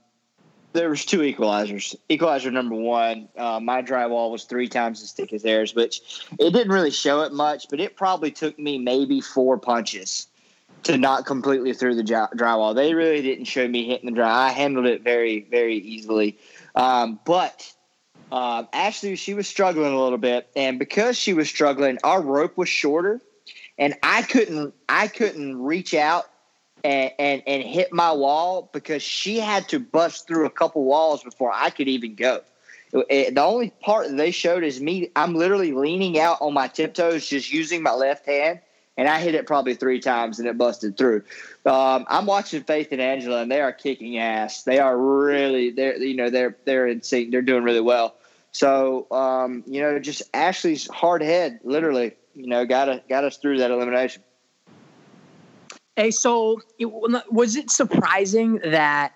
[0.75, 1.95] there was two equalizers.
[2.09, 6.01] Equalizer number one, uh, my drywall was three times as thick as theirs, which
[6.39, 10.27] it didn't really show it much, but it probably took me maybe four punches
[10.83, 12.75] to not completely through the drywall.
[12.75, 14.49] They really didn't show me hitting the dry.
[14.49, 16.37] I handled it very, very easily.
[16.75, 17.73] Um, but
[18.31, 22.57] uh, Ashley, she was struggling a little bit, and because she was struggling, our rope
[22.57, 23.19] was shorter,
[23.77, 26.25] and I couldn't, I couldn't reach out
[26.85, 31.23] and, and, and hit my wall because she had to bust through a couple walls
[31.23, 32.41] before I could even go.
[33.09, 35.09] It, the only part they showed is me.
[35.15, 38.59] I'm literally leaning out on my tiptoes, just using my left hand,
[38.95, 41.23] and I hit it probably three times, and it busted through.
[41.65, 44.63] Um, I'm watching Faith and Angela, and they are kicking ass.
[44.63, 47.31] They are really, they're you know they're they're in sync.
[47.31, 48.15] They're doing really well.
[48.51, 53.57] So um, you know, just Ashley's hard head, literally, you know, got got us through
[53.57, 54.21] that elimination.
[55.95, 56.87] Hey, so it,
[57.31, 59.13] was it surprising that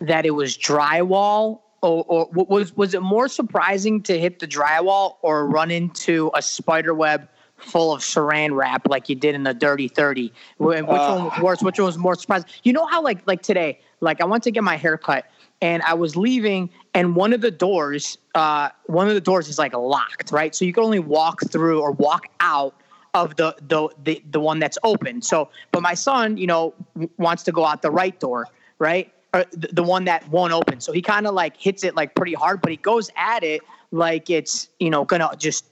[0.00, 5.16] that it was drywall, or, or was was it more surprising to hit the drywall
[5.22, 9.54] or run into a spider web full of saran wrap like you did in the
[9.54, 10.32] Dirty Thirty?
[10.58, 11.62] Which uh, one was worse?
[11.62, 12.48] Which one was more surprising?
[12.62, 15.24] You know how like like today, like I went to get my hair cut
[15.60, 19.58] and I was leaving, and one of the doors, uh, one of the doors is
[19.58, 20.54] like locked, right?
[20.54, 22.80] So you can only walk through or walk out
[23.16, 25.22] of the, the the the one that's open.
[25.22, 26.74] So, but my son, you know,
[27.16, 28.46] wants to go out the right door,
[28.78, 29.12] right?
[29.32, 30.80] Uh, or the, the one that won't open.
[30.80, 33.62] So he kind of like hits it like pretty hard, but he goes at it
[33.92, 35.64] like it's you know gonna just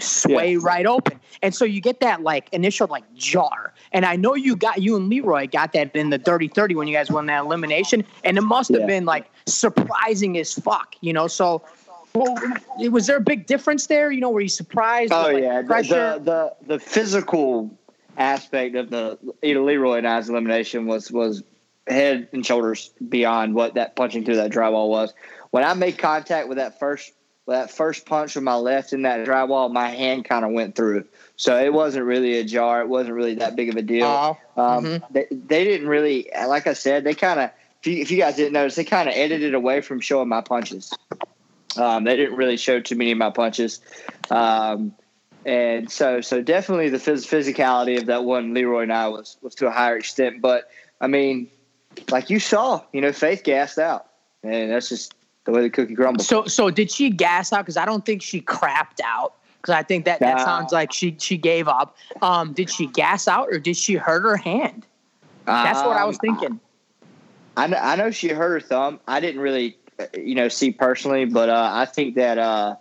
[0.00, 0.58] sway yeah.
[0.62, 1.20] right open.
[1.42, 3.72] And so you get that like initial like jar.
[3.92, 6.88] And I know you got you and Leroy got that in the dirty 30 when
[6.88, 8.04] you guys won that elimination.
[8.24, 8.86] And it must have yeah.
[8.86, 11.26] been like surprising as fuck, you know.
[11.26, 11.62] So
[12.14, 12.36] well,
[12.90, 14.10] was there a big difference there?
[14.10, 15.12] You know, were you surprised?
[15.12, 16.18] Oh with, like, yeah, pressure?
[16.18, 17.76] The, the the physical
[18.16, 21.42] aspect of the either Leroy and I's elimination was was
[21.86, 25.14] head and shoulders beyond what that punching through that drywall was.
[25.50, 27.12] When I made contact with that first
[27.46, 30.76] with that first punch with my left in that drywall, my hand kind of went
[30.76, 31.06] through it.
[31.36, 32.82] So it wasn't really a jar.
[32.82, 34.06] It wasn't really that big of a deal.
[34.06, 35.12] Uh, um, mm-hmm.
[35.12, 37.50] they, they didn't really, like I said, they kind of,
[37.82, 40.92] if if you guys didn't notice, they kind of edited away from showing my punches.
[41.76, 43.80] Um, they didn't really show too many of my punches.
[44.30, 44.94] Um,
[45.44, 49.54] and so, so definitely the phys- physicality of that one Leroy and I was, was
[49.56, 50.40] to a higher extent.
[50.40, 51.48] But I mean,
[52.10, 54.06] like you saw, you know, Faith gassed out
[54.42, 56.28] and that's just the way the cookie crumbles.
[56.28, 57.66] So, so did she gas out?
[57.66, 59.34] Cause I don't think she crapped out.
[59.62, 61.96] Cause I think that, that sounds like she, she gave up.
[62.20, 64.86] Um, did she gas out or did she hurt her hand?
[65.46, 66.60] That's what I was Um, thinking.
[67.56, 69.00] I know, I know she hurt her thumb.
[69.06, 69.76] I didn't really,
[70.14, 72.76] you know, see personally, but uh, I think that uh,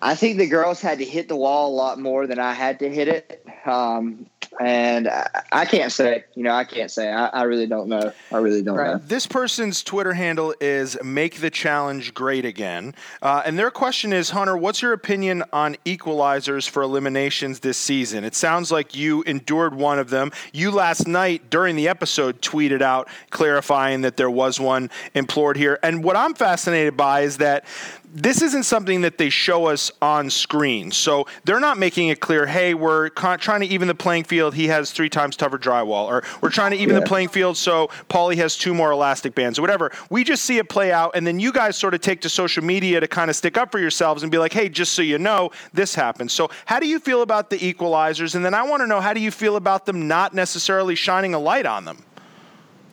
[0.00, 2.80] I think the girls had to hit the wall a lot more than I had
[2.80, 3.46] to hit it.
[3.66, 4.26] Um,
[4.60, 7.10] and I, I can't say, you know, I can't say.
[7.10, 8.12] I, I really don't know.
[8.32, 8.92] I really don't Right.
[8.94, 8.98] know.
[8.98, 12.94] This person's Twitter handle is Make the Challenge Great Again.
[13.22, 18.24] Uh, and their question is Hunter, what's your opinion on equalizers for eliminations this season?
[18.24, 20.32] It sounds like you endured one of them.
[20.52, 25.78] You last night during the episode tweeted out clarifying that there was one implored here.
[25.82, 27.64] And what I'm fascinated by is that
[28.12, 30.90] this isn't something that they show us on screen.
[30.90, 34.54] So they're not making it clear, hey, we're con- trying to even the playing field.
[34.54, 36.06] He has three times tougher drywall.
[36.06, 39.58] Or we're trying to even the playing field so Paulie has two more elastic bands
[39.58, 39.92] or whatever.
[40.10, 41.12] We just see it play out.
[41.14, 43.70] And then you guys sort of take to social media to kind of stick up
[43.70, 46.30] for yourselves and be like, hey, just so you know, this happened.
[46.30, 48.34] So how do you feel about the equalizers?
[48.34, 51.34] And then I want to know, how do you feel about them not necessarily shining
[51.34, 52.04] a light on them?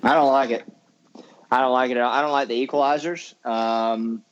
[0.03, 0.65] I don't like it.
[1.49, 2.11] I don't like it at all.
[2.11, 3.33] I don't like the equalizers.
[3.45, 4.23] Um,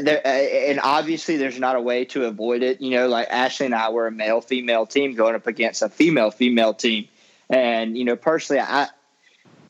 [0.00, 2.80] there, uh, and obviously, there's not a way to avoid it.
[2.80, 5.88] You know, like Ashley and I were a male female team going up against a
[5.88, 7.08] female female team,
[7.48, 8.88] and you know, personally, I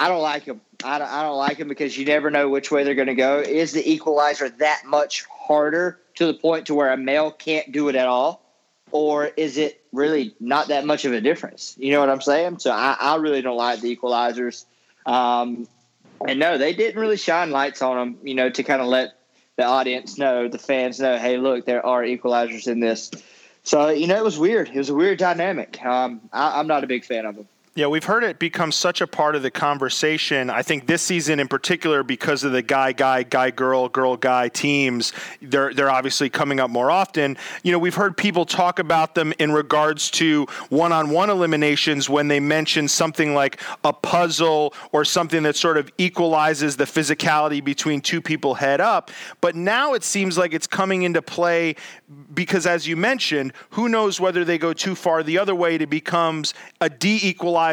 [0.00, 0.60] I don't like them.
[0.84, 3.14] I don't, I don't like them because you never know which way they're going to
[3.14, 3.40] go.
[3.40, 7.88] Is the equalizer that much harder to the point to where a male can't do
[7.88, 8.42] it at all,
[8.90, 11.76] or is it really not that much of a difference?
[11.78, 12.58] You know what I'm saying?
[12.58, 14.64] So I, I really don't like the equalizers.
[15.06, 15.68] Um,
[16.26, 19.14] and no, they didn't really shine lights on them, you know, to kind of let
[19.56, 23.10] the audience know, the fans know, hey, look, there are equalizers in this.
[23.62, 24.68] So, you know, it was weird.
[24.68, 25.82] It was a weird dynamic.
[25.84, 27.48] Um, I, I'm not a big fan of them.
[27.76, 30.48] Yeah, we've heard it become such a part of the conversation.
[30.48, 34.48] I think this season in particular, because of the guy, guy, guy, girl, girl, guy
[34.48, 37.36] teams, they're they're obviously coming up more often.
[37.64, 42.38] You know, we've heard people talk about them in regards to one-on-one eliminations when they
[42.38, 48.20] mention something like a puzzle or something that sort of equalizes the physicality between two
[48.20, 49.10] people head up.
[49.40, 51.74] But now it seems like it's coming into play
[52.34, 55.88] because, as you mentioned, who knows whether they go too far the other way to
[55.88, 57.63] becomes a de-equalizer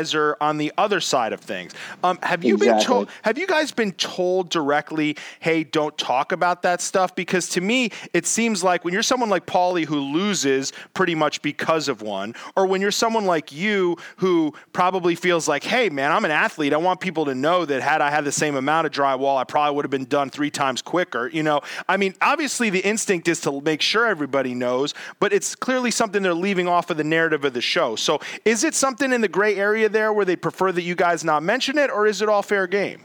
[0.42, 1.74] on the other side of things.
[2.04, 3.10] Um, have you been told?
[3.24, 7.16] Have you guys been told directly, "Hey, don't talk about that stuff"?
[7.16, 11.42] Because to me, it seems like when you're someone like Paulie who loses pretty much
[11.42, 16.12] because of one, or when you're someone like you who probably feels like, "Hey, man,
[16.12, 16.74] I'm an athlete.
[16.74, 19.44] I want people to know that had I had the same amount of drywall, I
[19.44, 23.28] probably would have been done three times quicker." You know, I mean, obviously the instinct
[23.28, 27.04] is to make sure everybody knows, but it's clearly something they're leaving off of the
[27.04, 27.96] narrative of the show.
[27.96, 31.24] So, is it something in the gray area there where they prefer that you guys
[31.24, 33.02] not mention it, or is it all fair game?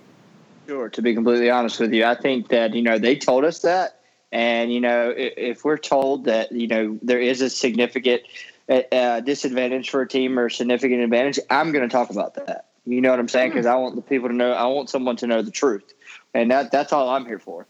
[0.67, 0.89] Sure.
[0.89, 4.01] To be completely honest with you, I think that you know they told us that,
[4.33, 8.23] and you know if, if we're told that you know there is a significant
[8.69, 12.35] uh, uh, disadvantage for a team or a significant advantage, I'm going to talk about
[12.35, 12.67] that.
[12.85, 13.51] You know what I'm saying?
[13.51, 14.53] Because I want the people to know.
[14.53, 15.93] I want someone to know the truth,
[16.35, 17.67] and that that's all I'm here for.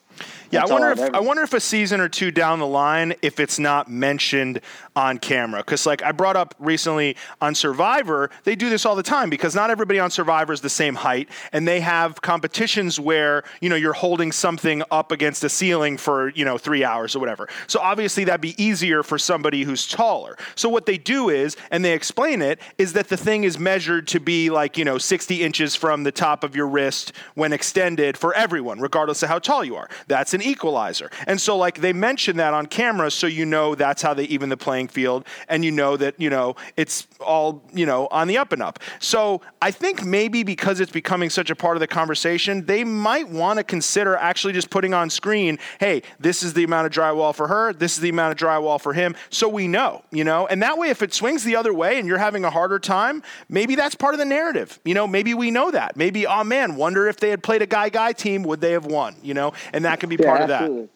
[0.50, 2.66] Yeah, I That's all wonder if I wonder if a season or two down the
[2.66, 4.60] line, if it's not mentioned
[4.96, 9.02] on camera, because like I brought up recently on Survivor, they do this all the
[9.02, 13.44] time because not everybody on Survivor is the same height, and they have competitions where
[13.60, 17.20] you know you're holding something up against a ceiling for you know three hours or
[17.20, 17.48] whatever.
[17.66, 20.36] So obviously that'd be easier for somebody who's taller.
[20.54, 24.08] So what they do is, and they explain it, is that the thing is measured
[24.08, 28.16] to be like you know 60 inches from the top of your wrist when extended
[28.16, 29.90] for everyone, regardless of how tall you are.
[30.08, 31.10] That's an equalizer.
[31.26, 34.48] And so like they mention that on camera so you know that's how they even
[34.48, 38.38] the playing field and you know that, you know, it's all, you know, on the
[38.38, 38.78] up and up.
[38.98, 43.28] So I think maybe because it's becoming such a part of the conversation, they might
[43.28, 47.34] want to consider actually just putting on screen, hey, this is the amount of drywall
[47.34, 50.46] for her, this is the amount of drywall for him, so we know, you know?
[50.46, 53.22] And that way if it swings the other way and you're having a harder time,
[53.48, 54.78] maybe that's part of the narrative.
[54.84, 55.96] You know, maybe we know that.
[55.96, 58.86] Maybe, oh man, wonder if they had played a guy guy team, would they have
[58.86, 59.52] won, you know?
[59.72, 60.62] And that can be part of that.
[60.62, 60.88] absolutely.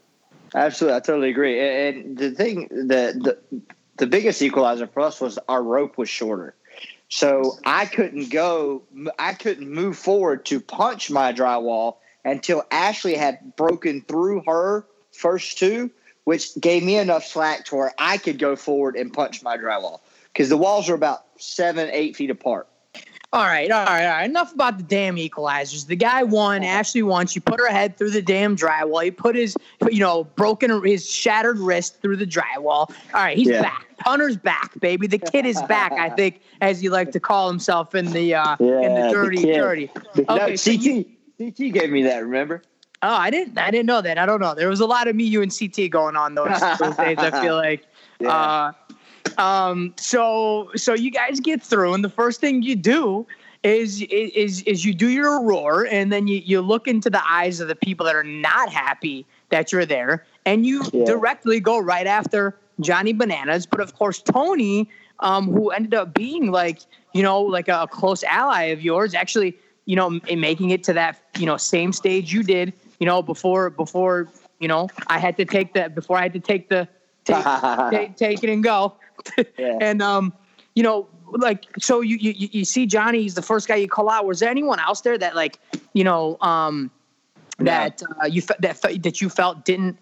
[0.54, 1.60] Absolutely, I totally agree.
[1.60, 3.38] And, and the thing, that the
[4.00, 6.54] the biggest equalizer for us was our rope was shorter,
[7.08, 8.82] so I couldn't go,
[9.18, 15.58] I couldn't move forward to punch my drywall until Ashley had broken through her first
[15.58, 15.90] two,
[16.24, 20.00] which gave me enough slack to where I could go forward and punch my drywall
[20.32, 22.68] because the walls are about seven, eight feet apart.
[23.32, 24.24] All right, all right, all right.
[24.24, 25.86] Enough about the damn equalizers.
[25.86, 26.64] The guy won.
[26.64, 27.28] Ashley won.
[27.28, 29.04] She put her head through the damn drywall.
[29.04, 29.56] He put his,
[29.88, 32.88] you know, broken his shattered wrist through the drywall.
[32.88, 33.62] All right, he's Yeah.
[33.62, 33.86] back.
[34.00, 35.06] Hunter's back, baby.
[35.06, 35.92] The kid is back.
[35.92, 39.12] I think, as you like to call himself in the uh, in Yeah, the the
[39.12, 39.54] dirty, kid.
[39.54, 39.90] dirty.
[40.16, 41.04] no, Okay, so CT, you-
[41.38, 42.24] CT gave me that.
[42.24, 42.62] Remember?
[43.02, 43.56] Oh, I didn't.
[43.58, 44.18] I didn't know that.
[44.18, 44.54] I don't know.
[44.56, 46.48] There was a lot of me, you, and CT going on those,
[46.80, 47.18] those days.
[47.18, 47.84] I feel like.
[48.22, 48.28] Yeah.
[48.36, 48.72] Uh,
[49.38, 53.26] Um, so so you guys get through, and the first thing you do
[53.62, 57.60] is is is you do your roar, and then you you look into the eyes
[57.60, 61.04] of the people that are not happy that you're there, and you Yeah.
[61.04, 63.66] directly go right after Johnny Bananas.
[63.66, 64.88] But of course, Tony,
[65.20, 66.80] um, who ended up being like
[67.14, 69.56] you know like a close ally of yours, actually
[69.86, 73.22] you know m- making it to that you know same stage you did, you know
[73.22, 74.28] before before
[74.58, 76.88] you know I had to take the before I had to take the
[77.24, 77.44] take
[77.90, 78.94] take, take it and go.
[79.58, 79.78] Yeah.
[79.80, 80.32] and um,
[80.74, 84.08] you know, like so you, you you see Johnny, he's the first guy you call
[84.08, 84.26] out.
[84.26, 85.58] Was there anyone else there that like
[85.92, 86.90] you know um
[87.58, 89.98] that uh, you fe- that fe- that you felt didn't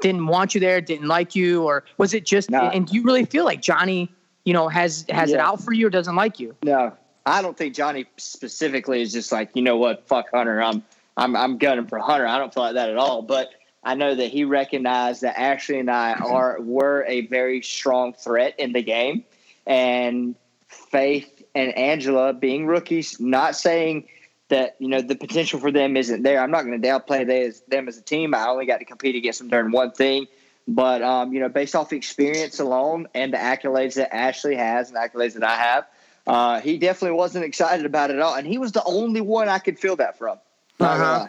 [0.00, 2.50] didn't want you there, didn't like you, or was it just?
[2.50, 2.60] No.
[2.60, 4.12] And do you really feel like Johnny,
[4.44, 6.54] you know, has has it out for you or doesn't like you?
[6.62, 6.92] No,
[7.24, 10.60] I don't think Johnny specifically is just like, you know what, fuck Hunter.
[10.62, 10.82] I'm
[11.16, 12.26] I'm I'm gunning for Hunter.
[12.26, 13.22] I don't feel like that at all.
[13.22, 13.50] But
[13.84, 18.54] I know that he recognized that Ashley and I are were a very strong threat
[18.58, 19.24] in the game,
[19.66, 20.34] and
[20.68, 24.08] Faith and Angela being rookies, not saying
[24.48, 26.40] that you know the potential for them isn't there.
[26.40, 28.34] I'm not going to downplay they as, them as a team.
[28.34, 30.26] I only got to compete against them during one thing,
[30.68, 34.98] but um, you know, based off experience alone and the accolades that Ashley has and
[34.98, 35.86] accolades that I have,
[36.26, 38.34] uh, he definitely wasn't excited about it at all.
[38.34, 40.38] And he was the only one I could feel that from.
[40.78, 41.28] Uh-huh.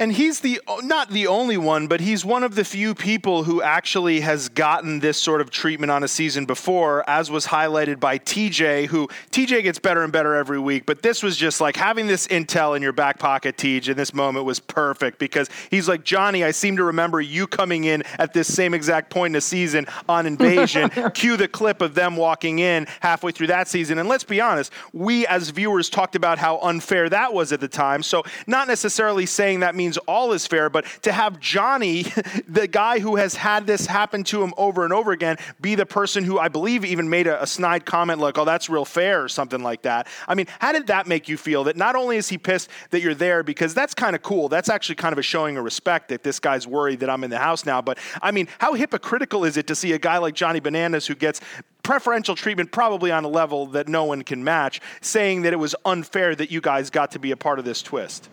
[0.00, 3.60] And he's the not the only one, but he's one of the few people who
[3.60, 8.18] actually has gotten this sort of treatment on a season before, as was highlighted by
[8.18, 10.86] TJ, who TJ gets better and better every week.
[10.86, 14.14] But this was just like having this intel in your back pocket, TJ, in this
[14.14, 18.32] moment was perfect because he's like, Johnny, I seem to remember you coming in at
[18.32, 20.88] this same exact point in the season on Invasion.
[21.14, 23.98] Cue the clip of them walking in halfway through that season.
[23.98, 27.68] And let's be honest, we as viewers talked about how unfair that was at the
[27.68, 28.02] time.
[28.02, 32.02] So, not necessarily saying that means all is fair, but to have Johnny,
[32.48, 35.86] the guy who has had this happen to him over and over again, be the
[35.86, 39.22] person who I believe even made a, a snide comment like, oh, that's real fair
[39.22, 40.06] or something like that.
[40.28, 43.00] I mean, how did that make you feel that not only is he pissed that
[43.00, 46.08] you're there because that's kind of cool, that's actually kind of a showing of respect
[46.08, 49.44] that this guy's worried that I'm in the house now, but I mean, how hypocritical
[49.44, 51.40] is it to see a guy like Johnny Bananas who gets
[51.82, 55.74] preferential treatment probably on a level that no one can match, saying that it was
[55.84, 58.28] unfair that you guys got to be a part of this twist?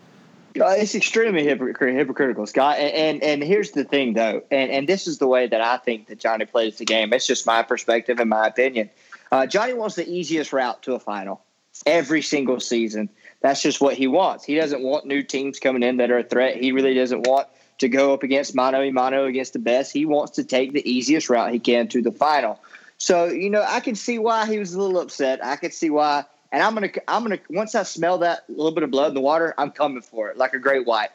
[0.60, 2.78] Uh, it's extremely hypocr- hypocritical, Scott.
[2.78, 5.78] And, and and here's the thing, though, and and this is the way that I
[5.78, 7.14] think that Johnny plays the game.
[7.14, 8.90] It's just my perspective and my opinion.
[9.32, 11.42] Uh, Johnny wants the easiest route to a final
[11.86, 13.10] every single season.
[13.42, 14.44] That's just what he wants.
[14.44, 16.58] He doesn't want new teams coming in that are a threat.
[16.58, 19.94] He really doesn't want to go up against mano a mano against the best.
[19.94, 22.60] He wants to take the easiest route he can to the final.
[22.98, 25.44] So you know, I can see why he was a little upset.
[25.46, 28.84] I could see why and I'm gonna I'm gonna once I smell that little bit
[28.84, 31.10] of blood in the water, I'm coming for it like a great white.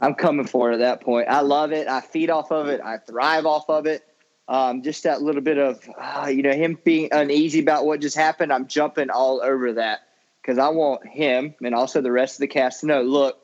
[0.00, 1.28] I'm coming for it at that point.
[1.28, 1.86] I love it.
[1.86, 2.80] I feed off of it.
[2.80, 4.06] I thrive off of it.
[4.48, 8.16] Um, just that little bit of uh, you know him being uneasy about what just
[8.16, 8.52] happened.
[8.52, 10.00] I'm jumping all over that
[10.40, 13.02] because I want him and also the rest of the cast to know.
[13.02, 13.38] Look,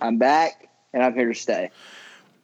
[0.00, 1.70] I'm back and I'm here to stay.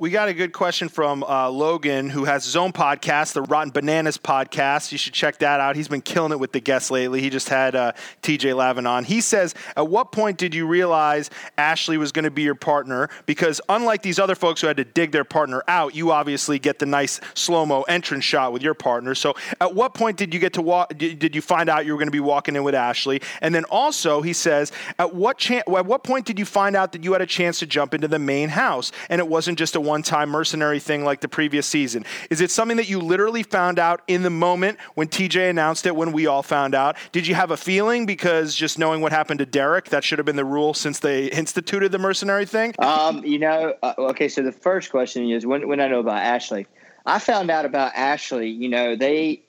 [0.00, 3.72] We got a good question from uh, Logan, who has his own podcast, the Rotten
[3.72, 4.92] Bananas podcast.
[4.92, 5.74] You should check that out.
[5.74, 7.20] He's been killing it with the guests lately.
[7.20, 7.90] He just had uh,
[8.22, 9.02] TJ Lavin on.
[9.02, 13.11] He says, At what point did you realize Ashley was going to be your partner?
[13.26, 16.78] Because unlike these other folks who had to dig their partner out, you obviously get
[16.78, 19.16] the nice slow mo entrance shot with your partner.
[19.16, 20.96] So, at what point did you get to walk?
[20.96, 23.20] Did you find out you were going to be walking in with Ashley?
[23.42, 27.02] And then also, he says, At what, at what point did you find out that
[27.02, 29.88] you had a chance to jump into the main house and it wasn't just a
[29.88, 32.05] one time mercenary thing like the previous season?
[32.31, 35.96] Is it something that you literally found out in the moment when TJ announced it,
[35.96, 36.96] when we all found out?
[37.11, 40.27] Did you have a feeling because just knowing what happened to Derrick, that should have
[40.27, 42.74] been the rule since they instituted the mercenary thing?
[42.79, 44.29] Um, you know, uh, okay.
[44.29, 46.66] So the first question is when when I know about Ashley.
[47.07, 48.51] I found out about Ashley.
[48.51, 49.42] You know, they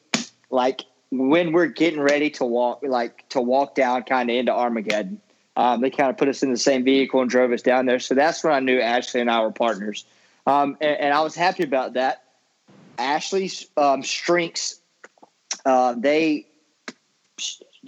[0.50, 5.22] like when we're getting ready to walk, like to walk down kind of into Armageddon.
[5.56, 8.00] Um, they kind of put us in the same vehicle and drove us down there.
[8.00, 10.06] So that's when I knew Ashley and I were partners,
[10.46, 12.24] um, and, and I was happy about that.
[12.98, 14.80] Ashley's um, strengths,
[15.66, 16.48] uh, they,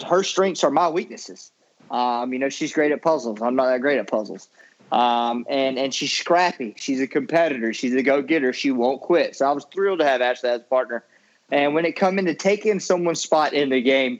[0.05, 1.51] her strengths are my weaknesses.
[1.89, 3.41] Um, you know, she's great at puzzles.
[3.41, 4.47] I'm not that great at puzzles.
[4.91, 6.73] Um, and and she's scrappy.
[6.77, 7.73] She's a competitor.
[7.73, 8.51] She's a go getter.
[8.53, 9.35] She won't quit.
[9.35, 11.03] So I was thrilled to have Ashley as a partner.
[11.49, 14.19] And when it come into taking someone's spot in the game,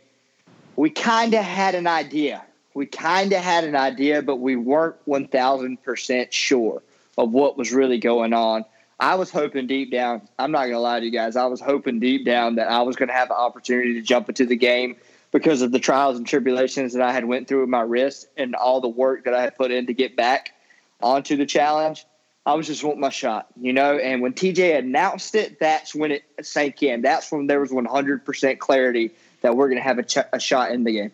[0.76, 2.44] we kind of had an idea.
[2.74, 6.82] We kind of had an idea, but we weren't one thousand percent sure
[7.18, 8.66] of what was really going on.
[9.00, 10.28] I was hoping deep down.
[10.38, 11.36] I'm not gonna lie to you guys.
[11.36, 14.46] I was hoping deep down that I was gonna have an opportunity to jump into
[14.46, 14.96] the game
[15.32, 18.54] because of the trials and tribulations that I had went through with my wrist and
[18.54, 20.54] all the work that I had put in to get back
[21.02, 22.06] onto the challenge.
[22.46, 23.98] I was just wanting my shot, you know.
[23.98, 27.02] And when TJ announced it, that's when it sank in.
[27.02, 30.72] That's when there was 100% clarity that we're going to have a, ch- a shot
[30.72, 31.12] in the game.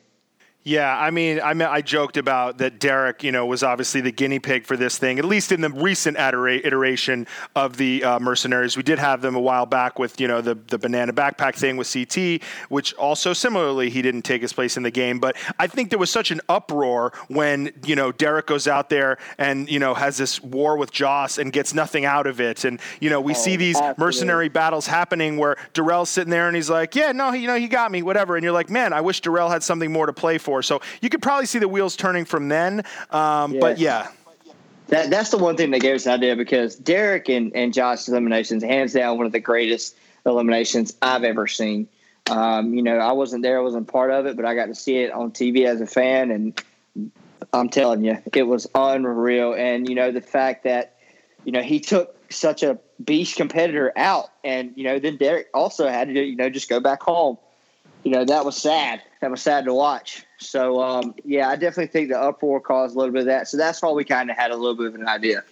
[0.64, 2.78] Yeah, I mean, I mean, I joked about that.
[2.78, 5.70] Derrick, you know, was obviously the guinea pig for this thing, at least in the
[5.70, 8.76] recent iteration of the uh, mercenaries.
[8.76, 11.78] We did have them a while back with, you know, the the banana backpack thing
[11.78, 15.20] with CT, which also similarly he didn't take his place in the game.
[15.20, 19.20] But I think there was such an uproar when you know Derrick goes out there
[19.38, 22.82] and you know has this war with Joss and gets nothing out of it, and
[23.00, 24.04] you know we oh, see these absolutely.
[24.04, 27.56] mercenary battles happening where Darrell's sitting there and he's like, yeah, no, he, you know,
[27.56, 30.14] he got me, whatever, and you're like, man, I wish Darrell had something more to
[30.14, 30.57] play for.
[30.62, 32.84] So you could probably see the wheels turning from then.
[33.12, 33.62] Um, yes.
[33.62, 34.08] But yeah.
[34.88, 38.08] That, that's the one thing that gave us an idea because Derrick and, and Josh's
[38.08, 41.90] eliminations, hands down, one of the greatest eliminations I've ever seen.
[42.30, 44.76] Um, you know, I wasn't there, I wasn't part of it, but I got to
[44.76, 46.62] see it on TV as a fan, and
[47.54, 49.54] I'm telling you, it was unreal.
[49.54, 50.98] And you know, the fact that
[51.44, 55.88] you know he took such a beast competitor out, and you know, then Derrick also
[55.88, 57.38] had to you know just go back home
[58.08, 59.02] you know that was sad.
[59.22, 60.26] That was sad to watch.
[60.38, 63.48] So um, yeah, I definitely think the uproar caused a little bit of that.
[63.48, 65.44] So that's why we kind of had a little bit of an idea.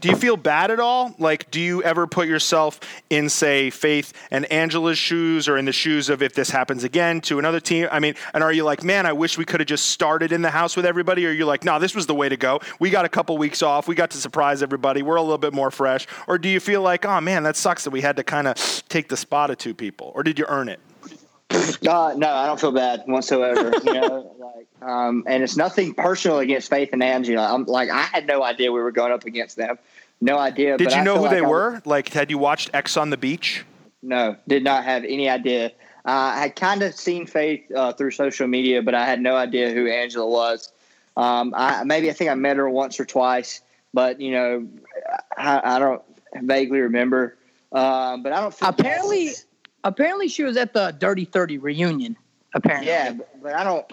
[0.00, 1.14] Do you feel bad at all?
[1.18, 5.72] Like, do you ever put yourself in, say, Faith and Angela's shoes or in the
[5.72, 7.88] shoes of if this happens again to another team?
[7.90, 10.42] I mean, and are you like, man, I wish we could have just started in
[10.42, 11.24] the house with everybody?
[11.24, 12.60] Or are you're like, no, this was the way to go.
[12.80, 13.88] We got a couple weeks off.
[13.88, 15.02] We got to surprise everybody.
[15.02, 16.06] We're a little bit more fresh.
[16.26, 18.56] Or do you feel like, oh, man, that sucks that we had to kind of
[18.88, 20.12] take the spot of two people?
[20.14, 20.80] Or did you earn it?
[21.82, 23.72] Uh, no, I don't feel bad whatsoever.
[23.84, 27.52] you know, like, um, and it's nothing personal against Faith and Angela.
[27.52, 29.78] I'm like, I had no idea we were going up against them.
[30.20, 30.78] No idea.
[30.78, 31.82] Did you know who like they were?
[31.84, 33.64] like, had you watched Ex on the Beach?
[34.02, 35.72] No, did not have any idea.
[36.04, 39.36] Uh, I had kind of seen Faith uh, through social media, but I had no
[39.36, 40.72] idea who Angela was.
[41.16, 43.60] Um, I maybe I think I met her once or twice,
[43.92, 44.68] but you know,
[45.36, 46.02] I, I don't
[46.42, 47.36] vaguely remember.
[47.70, 48.54] Um, but I don't.
[48.62, 49.36] Apparently, bad.
[49.84, 52.16] Apparently, she was at the Dirty Thirty reunion.
[52.54, 53.86] Apparently, yeah, but, but I don't.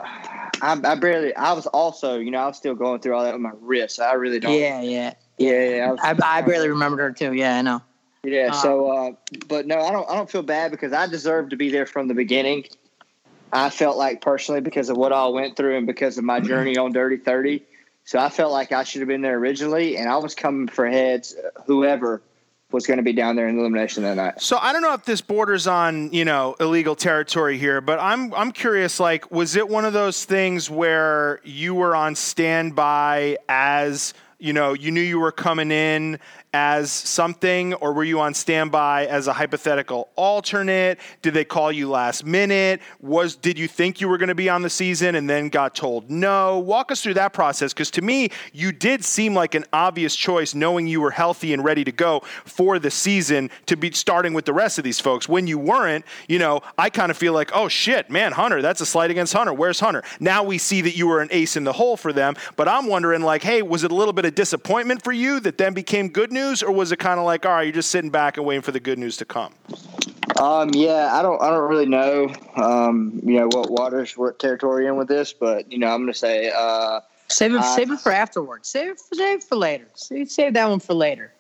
[0.61, 1.33] I, I, barely.
[1.35, 3.95] I was also, you know, I was still going through all that with my wrist.
[3.95, 4.53] So I really don't.
[4.53, 5.69] Yeah, yeah, yeah.
[5.69, 7.33] yeah I, was, I, I barely remembered her too.
[7.33, 7.81] Yeah, I know.
[8.23, 8.49] Yeah.
[8.51, 9.11] Uh, so, uh,
[9.47, 10.09] but no, I don't.
[10.09, 12.65] I don't feel bad because I deserve to be there from the beginning.
[13.51, 16.77] I felt like personally because of what I went through and because of my journey
[16.77, 17.63] on Dirty Thirty.
[18.03, 20.87] So I felt like I should have been there originally, and I was coming for
[20.87, 21.35] heads,
[21.65, 22.21] whoever
[22.71, 24.41] was going to be down there in elimination that night.
[24.41, 28.33] So I don't know if this borders on you know illegal territory here, but I'm
[28.33, 28.99] I'm curious.
[28.99, 34.73] Like, was it one of those things where you were on standby as you know
[34.73, 36.19] you knew you were coming in
[36.53, 40.99] as something, or were you on standby as a hypothetical alternate?
[41.21, 42.81] Did they call you last minute?
[42.99, 45.75] Was did you think you were going to be on the season and then got
[45.75, 46.59] told no?
[46.59, 50.55] Walk us through that process because to me, you did seem like an obvious choice,
[50.55, 54.45] knowing you were healthy and ready to go for the season to be starting with
[54.45, 55.29] the rest of these folks.
[55.29, 58.81] When you weren't, you know, I kind of feel like, oh shit, man, Hunter, that's
[58.81, 59.53] a slight against Hunter.
[59.53, 60.03] Where's Hunter?
[60.19, 62.87] Now we see that you were an ace in the hole for them, but I'm
[62.87, 66.09] wondering, like, hey, was it a little bit of disappointment for you that then became
[66.09, 66.38] good news?
[66.39, 68.61] News, or was it kind of like, all right, you're just sitting back and waiting
[68.61, 69.53] for the good news to come?
[70.39, 74.87] Um, yeah, I don't, I don't really know, um, you know, what waters, what territory
[74.87, 77.91] in with this, but you know, I'm going to say, uh, save it, I, save
[77.91, 78.69] it for afterwards.
[78.69, 79.87] Save it, for, save it for later.
[79.95, 81.33] Save, save that one for later.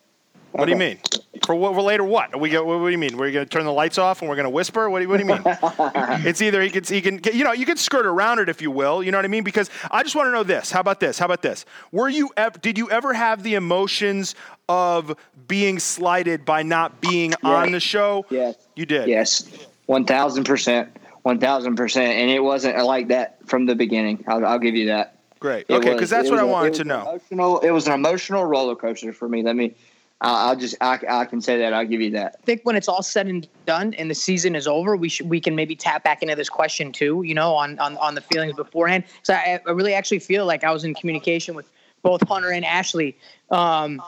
[0.51, 0.65] What okay.
[0.65, 0.99] do you mean?
[1.45, 1.75] For what?
[1.75, 2.03] Later?
[2.03, 2.33] What?
[2.33, 3.17] Are we go, what, do you mean?
[3.17, 4.89] We're going to turn the lights off and we're going to whisper?
[4.89, 5.41] What do, you, what do you mean?
[6.25, 8.71] it's either he can, he can, you know, you can skirt around it if you
[8.71, 9.03] will.
[9.03, 9.43] You know what I mean?
[9.43, 10.71] Because I just want to know this.
[10.71, 11.19] How about this?
[11.19, 11.65] How about this?
[11.91, 12.31] Were you?
[12.35, 14.33] Ev- did you ever have the emotions
[14.67, 15.15] of
[15.47, 18.25] being slighted by not being on the show?
[18.29, 19.07] Yes, you did.
[19.07, 19.47] Yes,
[19.85, 20.89] one thousand percent,
[21.23, 24.23] one thousand percent, and it wasn't like that from the beginning.
[24.27, 25.15] I'll, I'll give you that.
[25.39, 25.65] Great.
[25.69, 27.01] It okay, because that's what I wanted to know.
[27.01, 27.59] Emotional.
[27.59, 29.41] It was an emotional roller coaster for me.
[29.41, 29.73] Let me
[30.21, 32.37] I'll just I, I can say that I'll give you that.
[32.41, 35.29] I think when it's all said and done and the season is over, we should
[35.29, 37.23] we can maybe tap back into this question too.
[37.23, 39.05] You know, on on, on the feelings beforehand.
[39.23, 41.69] So I, I really actually feel like I was in communication with
[42.01, 43.17] both Hunter and Ashley
[43.49, 44.01] um,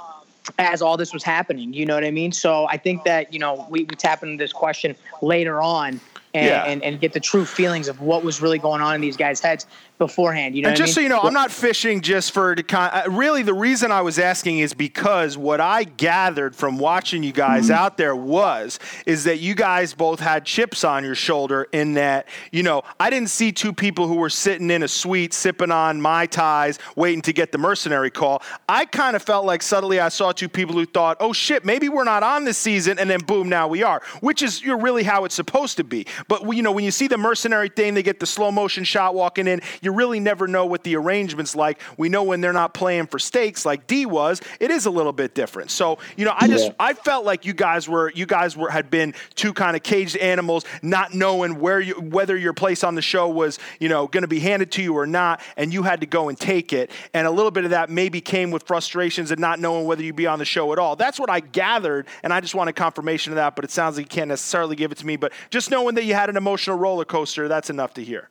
[0.59, 1.73] as all this was happening.
[1.73, 2.33] You know what I mean?
[2.33, 6.01] So I think that you know we, we tap into this question later on
[6.33, 6.65] and, yeah.
[6.65, 9.39] and, and get the true feelings of what was really going on in these guys'
[9.39, 9.65] heads
[10.01, 10.55] beforehand.
[10.55, 11.09] You know, and just I mean?
[11.09, 14.01] so you know, I'm not fishing just for to con- uh, really the reason I
[14.01, 17.73] was asking is because what I gathered from watching you guys mm-hmm.
[17.73, 22.27] out there was is that you guys both had chips on your shoulder in that
[22.51, 26.01] you know I didn't see two people who were sitting in a suite sipping on
[26.01, 28.41] mai tais waiting to get the mercenary call.
[28.67, 31.89] I kind of felt like subtly I saw two people who thought, oh shit, maybe
[31.89, 35.03] we're not on this season, and then boom, now we are, which is you're really
[35.03, 36.07] how it's supposed to be.
[36.27, 39.13] But you know, when you see the mercenary thing, they get the slow motion shot
[39.13, 39.61] walking in.
[39.83, 41.79] You really never know what the arrangement's like.
[41.97, 45.13] We know when they're not playing for stakes like D was, it is a little
[45.13, 45.71] bit different.
[45.71, 46.73] So you know, I just yeah.
[46.79, 50.17] I felt like you guys were you guys were had been two kind of caged
[50.17, 54.23] animals, not knowing where you whether your place on the show was you know going
[54.23, 56.91] to be handed to you or not, and you had to go and take it.
[57.13, 60.15] And a little bit of that maybe came with frustrations and not knowing whether you'd
[60.15, 60.95] be on the show at all.
[60.95, 63.55] That's what I gathered, and I just wanted confirmation of that.
[63.55, 65.15] But it sounds like you can't necessarily give it to me.
[65.15, 68.29] But just knowing that you had an emotional roller coaster, that's enough to hear.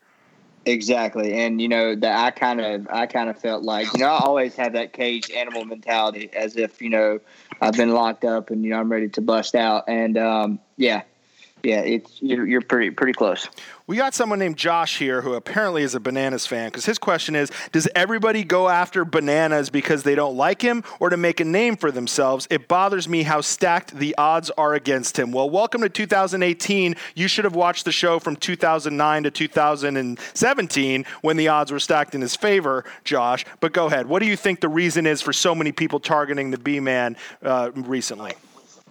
[0.66, 4.06] Exactly, and you know that I kind of I kind of felt like you know
[4.08, 7.18] I always have that caged animal mentality, as if you know
[7.62, 11.02] I've been locked up and you know I'm ready to bust out, and um, yeah,
[11.62, 13.48] yeah, it's you're, you're pretty pretty close.
[13.90, 17.34] We got someone named Josh here who apparently is a bananas fan because his question
[17.34, 21.44] is Does everybody go after bananas because they don't like him or to make a
[21.44, 22.46] name for themselves?
[22.50, 25.32] It bothers me how stacked the odds are against him.
[25.32, 26.94] Well, welcome to 2018.
[27.16, 32.14] You should have watched the show from 2009 to 2017 when the odds were stacked
[32.14, 33.44] in his favor, Josh.
[33.58, 34.06] But go ahead.
[34.06, 37.16] What do you think the reason is for so many people targeting the B man
[37.42, 38.34] uh, recently?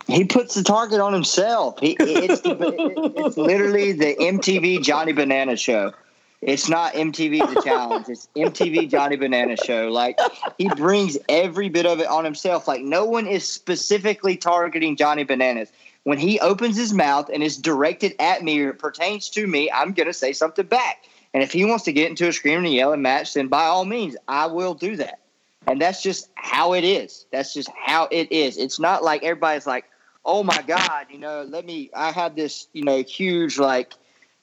[0.09, 1.79] He puts the target on himself.
[1.79, 5.93] He, it's, it's literally the MTV Johnny Banana show.
[6.41, 8.05] It's not MTV The Challenge.
[8.07, 9.89] It's MTV Johnny Banana Show.
[9.89, 10.17] Like
[10.57, 12.67] he brings every bit of it on himself.
[12.67, 15.69] Like no one is specifically targeting Johnny Bananas.
[16.03, 19.69] When he opens his mouth and is directed at me or it pertains to me,
[19.69, 21.03] I'm gonna say something back.
[21.33, 23.85] And if he wants to get into a screaming and yelling match, then by all
[23.85, 25.19] means, I will do that.
[25.67, 27.25] And that's just how it is.
[27.31, 28.57] That's just how it is.
[28.57, 29.85] It's not like everybody's like,
[30.29, 33.93] oh my God, you know, let me, I had this, you know, huge like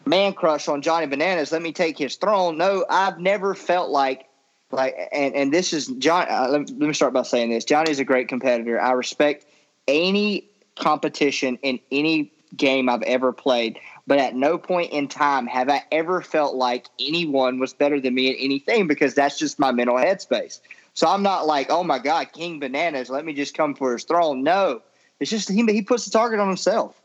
[0.04, 1.52] man crush on Johnny Bananas.
[1.52, 2.58] Let me take his throne.
[2.58, 4.26] No, I've never felt like,
[4.72, 6.26] like, and, and this is John.
[6.28, 8.80] Uh, let, let me start by saying this Johnny's a great competitor.
[8.80, 9.46] I respect
[9.86, 13.78] any competition in any game I've ever played.
[14.08, 18.14] But at no point in time have I ever felt like anyone was better than
[18.14, 20.60] me at anything because that's just my mental headspace.
[20.94, 24.04] So I'm not like, oh my God, King Bananas, let me just come for his
[24.04, 24.42] throne.
[24.42, 24.82] No,
[25.20, 27.00] it's just he he puts the target on himself.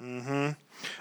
[0.00, 0.50] Mm-hmm.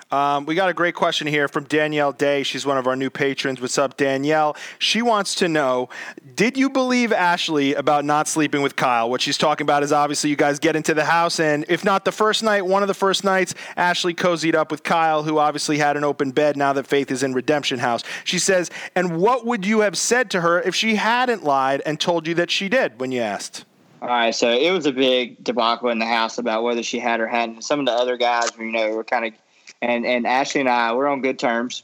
[0.09, 2.41] Um, we got a great question here from Danielle Day.
[2.43, 3.59] She's one of our new patrons.
[3.59, 4.55] What's up, Danielle?
[4.79, 5.89] She wants to know
[6.35, 9.09] Did you believe Ashley about not sleeping with Kyle?
[9.09, 12.05] What she's talking about is obviously you guys get into the house, and if not
[12.05, 15.77] the first night, one of the first nights, Ashley cozied up with Kyle, who obviously
[15.77, 18.03] had an open bed now that Faith is in Redemption House.
[18.23, 21.99] She says, And what would you have said to her if she hadn't lied and
[21.99, 23.65] told you that she did when you asked?
[24.01, 27.19] All right, so it was a big debacle in the house about whether she had
[27.19, 27.63] or hadn't.
[27.63, 29.33] Some of the other guys, you know, were kind of,
[29.81, 31.81] and and Ashley and I, we're on good terms,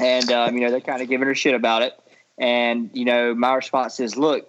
[0.00, 1.92] and um, you know, they're kind of giving her shit about it.
[2.38, 4.48] And you know, my response is, look,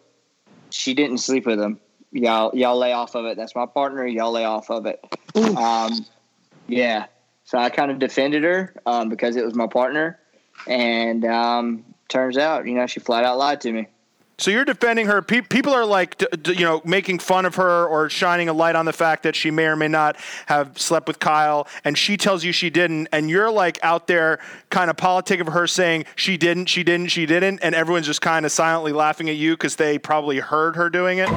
[0.71, 1.79] she didn't sleep with him.
[2.11, 3.37] Y'all, y'all lay off of it.
[3.37, 4.07] That's my partner.
[4.07, 4.99] Y'all lay off of it.
[5.55, 6.05] Um,
[6.67, 7.05] yeah.
[7.43, 10.19] So I kind of defended her um, because it was my partner,
[10.67, 13.87] and um, turns out, you know, she flat out lied to me.
[14.39, 15.21] So you're defending her.
[15.21, 18.53] Pe- people are like, d- d- you know, making fun of her or shining a
[18.53, 20.15] light on the fact that she may or may not
[20.47, 24.39] have slept with Kyle, and she tells you she didn't, and you're like out there,
[24.69, 28.21] kind of politic of her saying she didn't, she didn't, she didn't, and everyone's just
[28.21, 31.29] kind of silently laughing at you because they probably heard her doing it.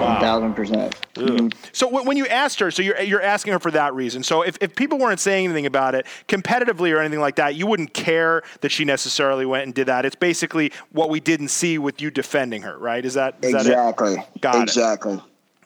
[0.00, 0.98] One thousand percent.
[1.14, 1.48] Mm-hmm.
[1.72, 4.22] So when you asked her, so you're you're asking her for that reason.
[4.22, 7.66] So if, if people weren't saying anything about it competitively or anything like that, you
[7.66, 10.06] wouldn't care that she necessarily went and did that.
[10.06, 13.04] It's basically what we didn't see with you defending her, right?
[13.04, 14.40] Is that is exactly that it?
[14.40, 15.14] Got exactly.
[15.14, 15.20] It.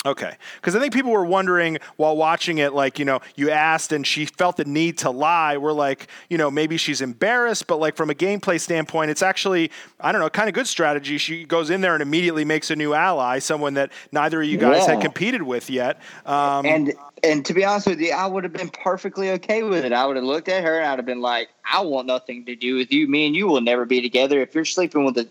[0.07, 0.37] Okay.
[0.57, 4.07] Because I think people were wondering while watching it, like, you know, you asked and
[4.07, 5.57] she felt the need to lie.
[5.57, 9.71] We're like, you know, maybe she's embarrassed, but like from a gameplay standpoint, it's actually,
[9.99, 11.17] I don't know, kind of good strategy.
[11.17, 14.59] She goes in there and immediately makes a new ally, someone that neither of you
[14.59, 14.95] guys yeah.
[14.95, 16.03] had competed with yet.
[16.27, 16.93] Um, and
[17.23, 19.95] and to be honest with you, I would have been perfectly okay with it.
[19.95, 22.55] I would have looked at her and I'd have been like, I want nothing to
[22.55, 23.09] do with you.
[23.09, 24.43] Me and you will never be together.
[24.43, 25.27] If you're sleeping with a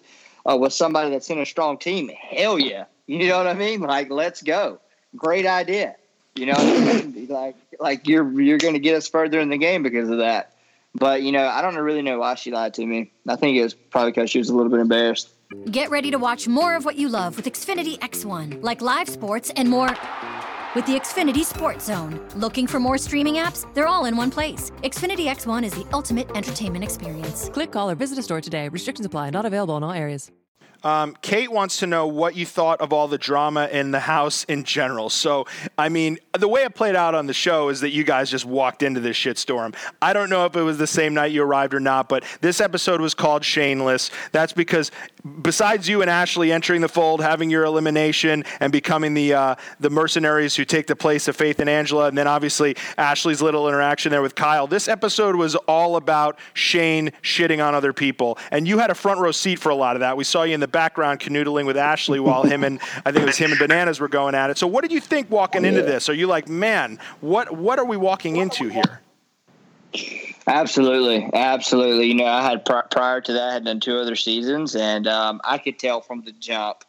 [0.50, 2.86] uh, with somebody that's in a strong team, hell yeah.
[3.08, 3.82] You know what I mean?
[3.82, 4.80] Like, let's go.
[5.16, 5.96] Great idea.
[6.36, 7.28] You know, I mean?
[7.30, 10.54] like like you're you're going to get us further in the game because of that.
[10.96, 13.12] But you know, I don't really know why she lied to me.
[13.28, 15.30] I think it was probably because she was a little bit embarrassed.
[15.70, 19.52] Get ready to watch more of what you love with Xfinity X1, like live sports
[19.56, 19.96] and more.
[20.76, 22.20] With the Xfinity Sports Zone.
[22.36, 23.72] Looking for more streaming apps?
[23.76, 24.72] They're all in one place.
[24.82, 27.48] Xfinity X1 is the ultimate entertainment experience.
[27.50, 28.70] Click, call, or visit a store today.
[28.70, 29.30] Restrictions apply.
[29.30, 30.32] Not available in all areas.
[30.84, 34.44] Um, Kate wants to know what you thought of all the drama in the house
[34.46, 35.10] in general.
[35.10, 35.46] So,
[35.78, 38.46] I mean, the way it played out on the show is that you guys just
[38.46, 39.76] walked into this shitstorm.
[40.02, 42.60] I don't know if it was the same night you arrived or not, but this
[42.60, 44.12] episode was called Shameless.
[44.34, 44.92] That's because
[45.42, 49.90] besides you and Ashley entering the fold, having your elimination, and becoming the uh, the
[49.90, 54.12] mercenaries who take the place of Faith and Angela, and then obviously Ashley's little interaction
[54.12, 54.68] there with Kyle.
[54.68, 59.20] This episode was all about Shane shitting on other people, and you had a front
[59.20, 60.18] row seat for a lot of that.
[60.18, 63.28] We saw you in the background canoodling with Ashley while him and I think it
[63.28, 64.58] was him and Bananas were going at it.
[64.58, 66.10] So, what did you think walking into this?
[66.10, 69.02] Are you like, man, what what are we walking into here?
[70.48, 72.08] Absolutely, absolutely.
[72.08, 75.40] You know, I had prior to that, I had done two other seasons, and um,
[75.44, 76.84] I could tell from the jump,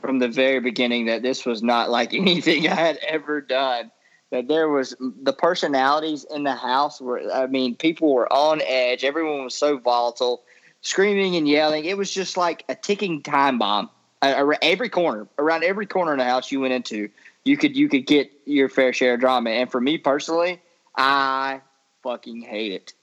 [0.00, 3.90] from the very beginning, that this was not like anything I had ever done.
[4.30, 7.20] That there was the personalities in the house were.
[7.32, 9.02] I mean, people were on edge.
[9.02, 10.42] Everyone was so volatile,
[10.82, 11.84] screaming and yelling.
[11.86, 13.90] It was just like a ticking time bomb.
[14.22, 17.08] every corner, around every corner in the house you went into,
[17.44, 19.50] you could you could get your fair share of drama.
[19.50, 20.60] And for me personally,
[20.96, 21.60] I
[22.02, 22.94] fucking hate it.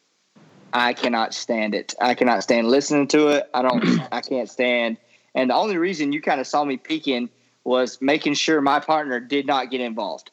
[0.73, 1.95] I cannot stand it.
[2.01, 3.49] I cannot stand listening to it.
[3.53, 4.01] I don't.
[4.11, 4.97] I can't stand.
[5.35, 7.29] And the only reason you kind of saw me peeking
[7.63, 10.31] was making sure my partner did not get involved.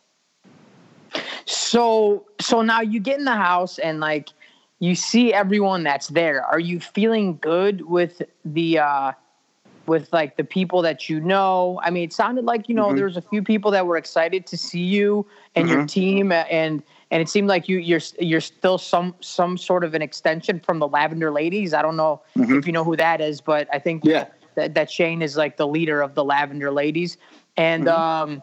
[1.47, 4.31] So, so now you get in the house and like
[4.79, 6.45] you see everyone that's there.
[6.45, 9.13] Are you feeling good with the uh
[9.87, 11.81] with like the people that you know?
[11.83, 12.97] I mean, it sounded like you know mm-hmm.
[12.97, 15.79] there was a few people that were excited to see you and mm-hmm.
[15.79, 19.95] your team and and it seemed like you you're you're still some some sort of
[19.95, 21.73] an extension from the Lavender Ladies.
[21.75, 22.59] I don't know mm-hmm.
[22.59, 24.27] if you know who that is, but I think yeah.
[24.57, 27.17] that, that Shane is like the leader of the Lavender Ladies.
[27.57, 28.33] And mm-hmm.
[28.33, 28.43] um,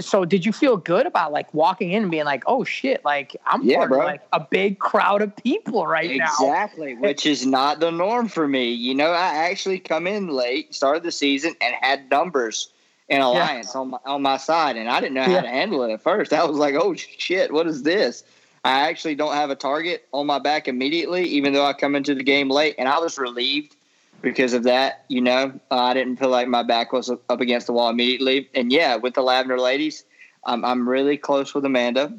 [0.00, 3.36] so did you feel good about like walking in and being like, oh shit, like
[3.46, 6.52] I'm yeah, part of like a big crowd of people right exactly, now.
[6.52, 8.70] Exactly, which is not the norm for me.
[8.70, 12.70] You know, I actually come in late, started the season, and had numbers
[13.08, 13.80] an alliance yeah.
[13.80, 15.42] on my on my side, and I didn't know how yeah.
[15.42, 16.32] to handle it at first.
[16.32, 18.22] I was like, "Oh shit, what is this?"
[18.64, 22.14] I actually don't have a target on my back immediately, even though I come into
[22.14, 23.74] the game late, and I was relieved
[24.22, 25.04] because of that.
[25.08, 28.48] You know, I didn't feel like my back was up against the wall immediately.
[28.54, 30.04] And yeah, with the Lavender Ladies,
[30.44, 32.12] um, I'm really close with Amanda.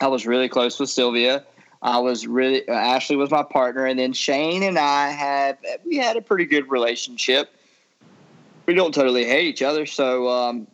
[0.00, 1.44] I was really close with Sylvia.
[1.82, 5.96] I was really uh, Ashley was my partner, and then Shane and I had we
[5.96, 7.50] had a pretty good relationship
[8.70, 9.84] we don't totally hate each other.
[9.84, 10.68] So, um,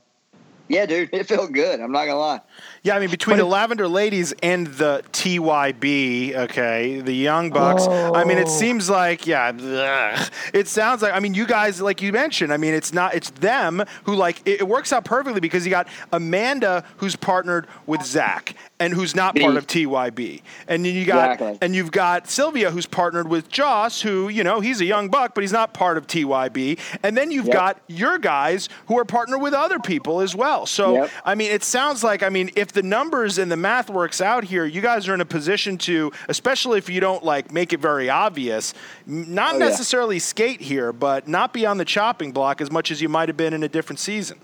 [0.69, 1.81] yeah, dude, it felt good.
[1.81, 2.41] I'm not gonna lie.
[2.87, 7.83] Yeah, I mean between the Lavender Ladies and the TYB, okay, the Young Bucks.
[7.85, 8.15] Oh.
[8.15, 8.59] I mean, it oh.
[8.59, 10.31] seems like yeah, ugh.
[10.55, 11.13] it sounds like.
[11.13, 14.41] I mean, you guys, like you mentioned, I mean, it's not it's them who like
[14.47, 19.15] it, it works out perfectly because you got Amanda who's partnered with Zach and who's
[19.15, 21.59] not part of TYB, and then you got exactly.
[21.63, 25.35] and you've got Sylvia who's partnered with Joss, who you know he's a young buck,
[25.35, 27.55] but he's not part of TYB, and then you've yep.
[27.55, 30.67] got your guys who are partnered with other people as well.
[30.67, 31.11] So yep.
[31.25, 34.45] I mean, it sounds like I mean if the numbers and the math works out
[34.45, 37.81] here, you guys are in a position to, especially if you don't like make it
[37.81, 38.75] very obvious,
[39.07, 40.21] not oh, necessarily yeah.
[40.21, 43.37] skate here, but not be on the chopping block as much as you might have
[43.37, 44.39] been in a different season.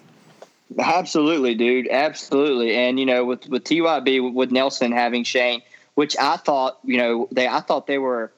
[0.78, 1.88] Absolutely, dude.
[1.88, 2.74] Absolutely.
[2.74, 5.62] And you know, with with TYB with Nelson having Shane,
[5.94, 8.32] which I thought, you know, they I thought they were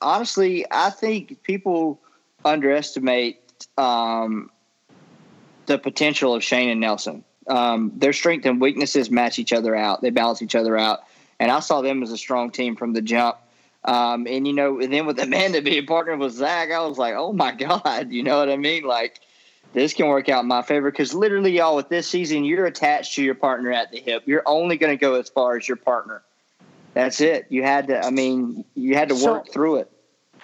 [0.00, 2.00] honestly, I think people
[2.44, 3.40] underestimate
[3.78, 4.50] um,
[5.66, 10.00] the potential of Shane and Nelson um, their strength and weaknesses match each other out.
[10.02, 11.00] They balance each other out.
[11.38, 13.36] And I saw them as a strong team from the jump.
[13.84, 17.14] Um, and, you know, and then with Amanda being partnered with Zach, I was like,
[17.16, 18.84] oh my God, you know what I mean?
[18.84, 19.20] Like,
[19.74, 23.14] this can work out in my favor because literally, y'all, with this season, you're attached
[23.16, 24.22] to your partner at the hip.
[24.24, 26.22] You're only going to go as far as your partner.
[26.94, 27.46] That's it.
[27.48, 29.90] You had to, I mean, you had to work so, through it.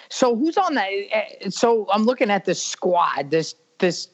[0.09, 0.89] So who's on that?
[0.91, 4.09] Eh, so I'm looking at this squad, this, this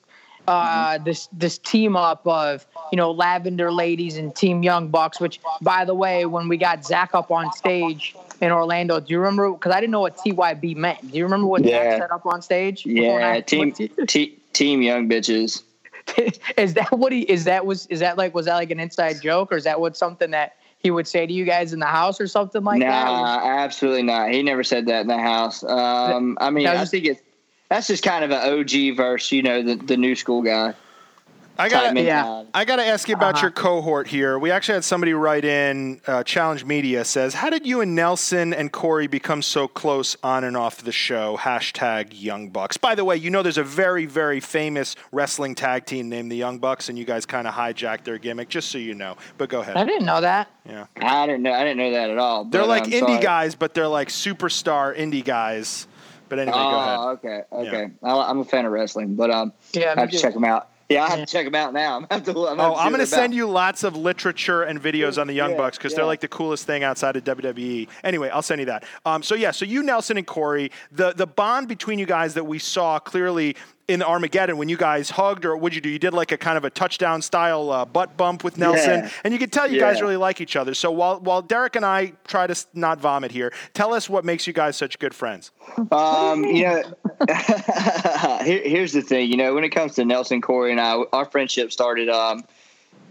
[0.48, 5.20] uh, this this team up of you know Lavender Ladies and Team Young Bucks.
[5.20, 9.18] Which, by the way, when we got Zach up on stage in Orlando, do you
[9.18, 9.50] remember?
[9.50, 11.10] Because I didn't know what TYB meant.
[11.10, 11.90] Do you remember what yeah.
[11.90, 12.86] Zach set up on stage?
[12.86, 13.72] Yeah, team
[14.06, 15.62] t- Team Young Bitches.
[16.57, 17.44] is that what he is?
[17.44, 19.96] That was is that like was that like an inside joke or is that what
[19.96, 22.86] something that he would say to you guys in the house or something like nah,
[22.86, 23.04] that?
[23.04, 24.30] Nah, absolutely not.
[24.30, 25.62] He never said that in the house.
[25.62, 27.20] Um, I mean, I think it's
[27.68, 30.74] that's just kind of an OG verse, you know, the, the new school guy.
[31.59, 32.44] I got yeah.
[32.52, 33.46] I got to ask you about uh-huh.
[33.46, 34.38] your cohort here.
[34.38, 36.00] We actually had somebody write in.
[36.07, 40.44] Uh, Challenge Media says, "How did you and Nelson and Corey become so close on
[40.44, 42.76] and off the show?" Hashtag Young Bucks.
[42.76, 46.36] By the way, you know there's a very very famous wrestling tag team named the
[46.36, 49.16] Young Bucks, and you guys kind of hijacked their gimmick, just so you know.
[49.38, 49.76] But go ahead.
[49.76, 50.50] I didn't know that.
[50.66, 51.52] Yeah, I didn't know.
[51.52, 52.44] I didn't know that at all.
[52.44, 53.22] They're like I'm indie sorry.
[53.22, 55.86] guys, but they're like superstar indie guys
[56.28, 56.98] but anyway, oh, go ahead.
[56.98, 57.92] Okay, okay.
[58.02, 58.16] Yeah.
[58.16, 60.70] I'm a fan of wrestling, but um, yeah, I have to check them out.
[60.89, 61.97] Yeah, I have to check them out now.
[62.11, 62.30] I'm have to.
[62.47, 65.53] I'm oh, I'm going to send you lots of literature and videos on the Young
[65.53, 65.97] yeah, Bucks because yeah.
[65.97, 67.89] they're like the coolest thing outside of WWE.
[68.05, 68.84] Anyway, I'll send you that.
[69.05, 72.45] Um, so yeah, so you Nelson and Corey, the the bond between you guys that
[72.45, 73.57] we saw clearly
[73.89, 75.89] in Armageddon when you guys hugged, or what'd you do?
[75.89, 79.11] You did like a kind of a touchdown style uh, butt bump with Nelson, Yeah.
[79.24, 80.74] and you could tell you guys really like each other.
[80.74, 84.47] So while while Derrick and I try to not vomit here, tell us what makes
[84.47, 85.53] you guys such good friends.
[85.93, 86.82] Um, you know,
[88.45, 89.30] here, here's the thing.
[89.30, 92.09] You know, when it comes to Nelson, Corey, and I, our friendship started.
[92.09, 92.45] Um,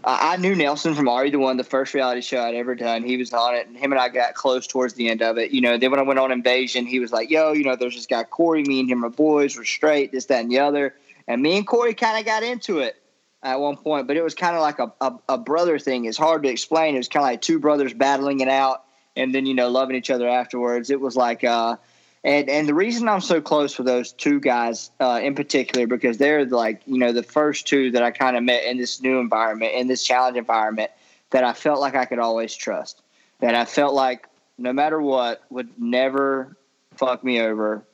[0.06, 3.02] I, knew Nelson from Are You the One, the first reality show I'd ever done.
[3.02, 5.50] He was on it, and him and I got close towards the end of it.
[5.50, 7.96] You know, then when I went on Invasion, he was like, "Yo, you know, there's
[7.96, 8.62] this guy Corey.
[8.62, 9.56] Me and him are boys.
[9.56, 10.12] We're straight.
[10.12, 10.94] This, that, and the other."
[11.26, 13.02] And me and Corey kind of got into it
[13.42, 16.04] at one point, but it was kind of like a, a, a brother thing.
[16.04, 16.94] It's hard to explain.
[16.94, 18.84] It was kind of like two brothers battling it out,
[19.16, 20.90] and then you know, loving each other afterwards.
[20.90, 21.42] It was like.
[21.42, 21.76] uh
[22.26, 26.18] and and the reason I'm so close with those two guys uh, in particular because
[26.18, 29.20] they're like you know the first two that I kind of met in this new
[29.20, 30.90] environment in this challenge environment
[31.30, 33.00] that I felt like I could always trust.
[33.40, 34.26] That I felt like
[34.58, 36.56] no matter what would never
[36.96, 37.84] fuck me over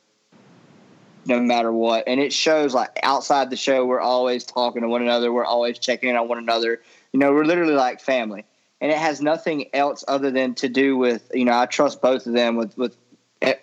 [1.25, 2.03] no matter what.
[2.05, 5.77] And it shows like outside the show we're always talking to one another we're always
[5.77, 6.81] checking in on one another.
[7.11, 8.45] You know we're literally like family.
[8.81, 12.25] And it has nothing else other than to do with you know I trust both
[12.25, 12.97] of them with with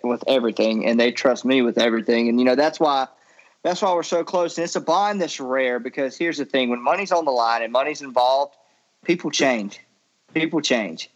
[0.03, 3.07] with everything and they trust me with everything and you know that's why
[3.63, 6.69] that's why we're so close and it's a bond that's rare because here's the thing
[6.69, 8.55] when money's on the line and money's involved
[9.05, 9.79] people change
[10.33, 11.09] people change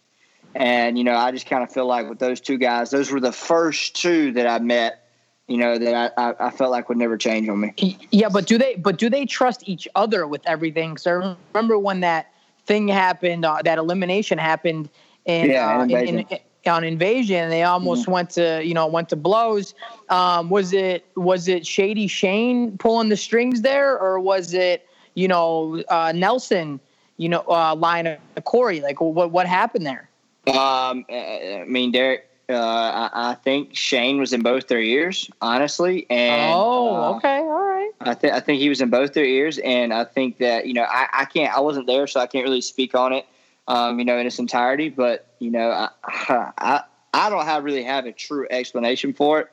[0.54, 3.20] and you know i just kind of feel like with those two guys those were
[3.20, 5.08] the first two that i met
[5.48, 7.74] you know that i, I, I felt like would never change on me
[8.12, 8.76] Yeah, but do they?
[8.76, 10.94] But do they trust each other with everything?
[10.94, 12.32] Because I remember when that
[12.66, 14.90] thing happened, uh, that elimination happened
[15.26, 17.50] in, Yeah, uh, in in, on Invasion.
[17.50, 19.74] They almost went to you know went to blows.
[20.10, 25.28] Um, was it was it Shady Shane pulling the strings there, or was it you
[25.28, 26.80] know uh, Nelson?
[27.18, 28.82] You know, uh, line of Corey.
[28.82, 30.10] Like, what what happened there?
[30.48, 32.30] Um, I I mean, Derrick.
[32.48, 37.40] Uh, I, I think Shane was in both their ears, honestly, and oh, uh, okay,
[37.40, 37.90] all right.
[38.02, 40.74] I think I think he was in both their ears, and I think that you
[40.74, 43.26] know I, I can't I wasn't there, so I can't really speak on it,
[43.68, 44.90] um, you know, in its entirety.
[44.90, 45.90] But you know, I
[46.58, 46.82] I,
[47.14, 49.52] I don't have really have a true explanation for it,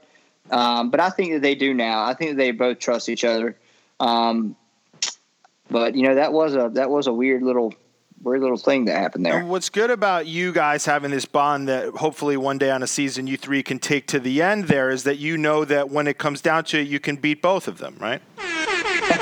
[0.51, 2.05] um, but I think that they do now.
[2.05, 3.57] I think they both trust each other.
[4.01, 4.57] Um,
[5.71, 7.75] but you know, that was a that was a weird little
[8.23, 9.39] weird little thing that happened there.
[9.39, 12.87] And what's good about you guys having this bond that hopefully one day on a
[12.87, 16.07] season you three can take to the end there is that you know that when
[16.07, 18.23] it comes down to it, you can beat both of them, right?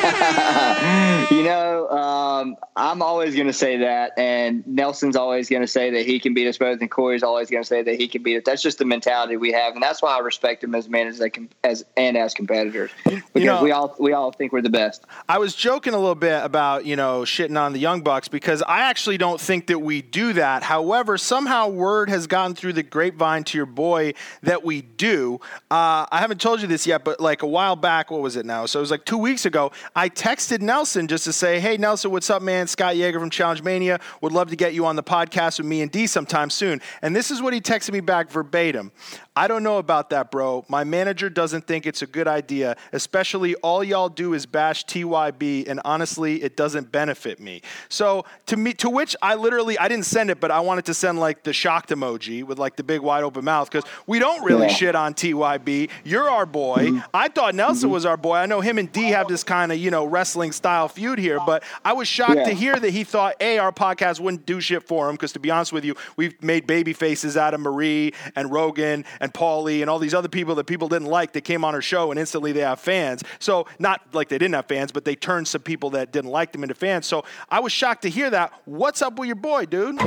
[1.31, 5.91] you know, um, I'm always going to say that, and Nelson's always going to say
[5.91, 8.23] that he can beat us both, and Corey's always going to say that he can
[8.23, 8.43] beat us.
[8.47, 11.19] That's just the mentality we have, and that's why I respect him as men as
[11.19, 14.71] they can, as and as competitors, because know- we all we all think we're the
[14.71, 15.05] best.
[15.29, 18.63] I was joking a little bit about, you know, shitting on the Young Bucks because
[18.63, 20.63] I actually don't think that we do that.
[20.63, 25.41] However, somehow word has gotten through the grapevine to your boy that we do.
[25.71, 28.47] Uh, I haven't told you this yet, but like a while back, what was it
[28.47, 28.65] now?
[28.67, 32.11] So it was like two weeks ago, I texted Nelson just to say, hey, Nelson,
[32.11, 32.67] what's up, man?
[32.67, 33.99] Scott Yager from Challenge Mania.
[34.21, 36.81] Would love to get you on the podcast with me and D sometime soon.
[37.03, 38.93] And this is what he texted me back verbatim.
[39.37, 40.65] I don't know about that, bro.
[40.69, 45.69] My manager doesn't think it's a good idea, especially all y'all do is bash TYB,
[45.69, 47.63] and honestly, it doesn't benefit me.
[47.89, 50.95] So to me, to which I literally I didn't send it, but I wanted to
[50.95, 54.45] send like the shocked emoji with like the big wide open mouth because we don't
[54.45, 54.75] really Yeah.
[54.75, 55.89] shit on TYB.
[56.05, 56.89] You're our boy.
[56.89, 56.99] Mm-hmm.
[57.15, 57.95] I thought Nelson mm-hmm.
[57.95, 58.37] was our boy.
[58.37, 61.39] I know him and D have this kind of you know wrestling style feud here,
[61.45, 62.45] but I was shocked Yeah.
[62.45, 65.41] to hear that he thought a our podcast wouldn't do shit for him because to
[65.41, 69.81] be honest with you, we've made baby faces out of Marie and Rogan and Paulie
[69.81, 72.21] and all these other people that people didn't like that came on our show and
[72.21, 73.23] instantly they have fans.
[73.39, 76.53] So not like they didn't have fans, but they turned some people that didn't like
[76.53, 77.07] them into fans.
[77.07, 78.53] So I was shocked to hear that.
[78.67, 79.99] What's up with your boy, dude?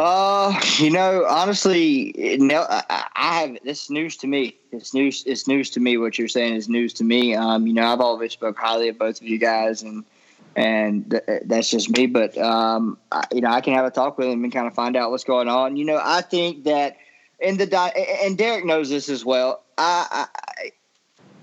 [0.00, 4.56] Uh, you know, honestly, no, I, I have this news to me.
[4.70, 5.24] It's news.
[5.26, 5.96] It's news to me.
[5.96, 7.34] What you're saying is news to me.
[7.34, 10.04] Um, you know, I've always spoke highly of both of you guys, and
[10.54, 12.06] and th- that's just me.
[12.06, 14.74] But um, I, you know, I can have a talk with him and kind of
[14.74, 15.76] find out what's going on.
[15.76, 16.96] You know, I think that
[17.40, 19.64] in the di- and Derrick knows this as well.
[19.78, 20.28] I,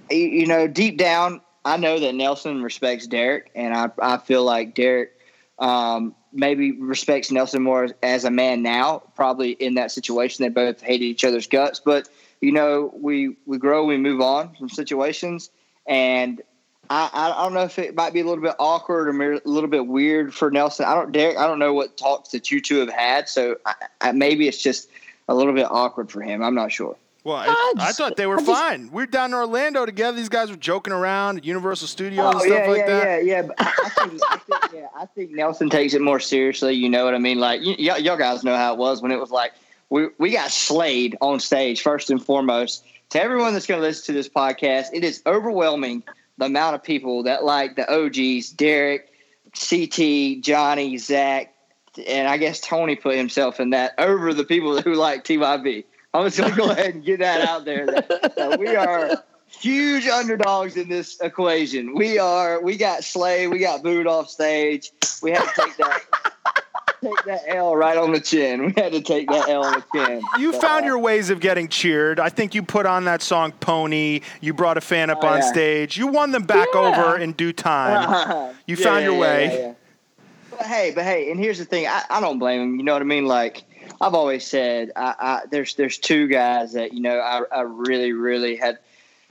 [0.09, 4.45] I you know, deep down, I know that Nelson respects Derrick, and I I feel
[4.45, 5.11] like Derrick
[5.59, 9.01] um, maybe respects Nelson more as, a man now.
[9.15, 11.81] Probably in that situation, they both hated each other's guts.
[11.83, 12.09] But
[12.41, 15.49] you know, we we grow, we move on from situations,
[15.87, 16.41] and
[16.89, 19.69] I, I don't know if it might be a little bit awkward or a little
[19.69, 20.85] bit weird for Nelson.
[20.85, 21.37] I don't, Derrick.
[21.37, 24.61] I don't know what talks that you two have had, so I, I, maybe it's
[24.61, 24.89] just
[25.27, 26.43] a little bit awkward for him.
[26.43, 26.95] I'm not sure.
[27.25, 28.89] Well, I, I I thought they were just- fine.
[28.93, 30.15] We are down in Orlando together.
[30.15, 33.25] These guys were joking around at Universal Studios and Oh stuff yeah, like yeah, that.
[33.25, 33.41] yeah, yeah.
[33.41, 36.73] But I think, I think, yeah, I think Nelson takes it more seriously.
[36.75, 37.39] You know what I mean?
[37.39, 39.53] Like, y- y- y'all guys know how it was when it was like
[39.89, 44.05] we we got slayed on stage first and foremost to everyone that's going to listen
[44.05, 46.03] to this podcast, it is overwhelming
[46.37, 49.11] the amount of people that like the OGs, Derrick,
[49.57, 51.53] CT, Johnny, Zach,
[52.07, 55.85] and I guess Tony put himself in that over the people who like TYB.
[56.19, 59.23] I'm just going to go ahead and get that out there that, that we are
[59.47, 61.95] huge underdogs in this equation.
[61.95, 62.61] We are.
[62.61, 63.47] We got Slay.
[63.47, 64.91] We got booed off stage.
[65.21, 66.01] We had to take that.
[67.01, 68.65] take that L right on the chin.
[68.67, 70.21] We had to take that L on the chin.
[70.39, 72.19] You But, found uh, your ways of getting cheered.
[72.19, 74.21] I think you put on that song Pony.
[74.41, 75.51] You brought a fan up Oh, on yeah.
[75.51, 75.97] stage.
[75.97, 76.79] You won them back Yeah.
[76.79, 78.53] over in due time.
[78.67, 79.75] You found your way.
[80.49, 82.75] But hey, but hey, and here's the thing: I, I don't blame him.
[82.77, 83.25] You know what I mean?
[83.27, 83.63] Like
[84.01, 88.13] I've always said, I, I, there's there's two guys that you know I, I really
[88.13, 88.79] really had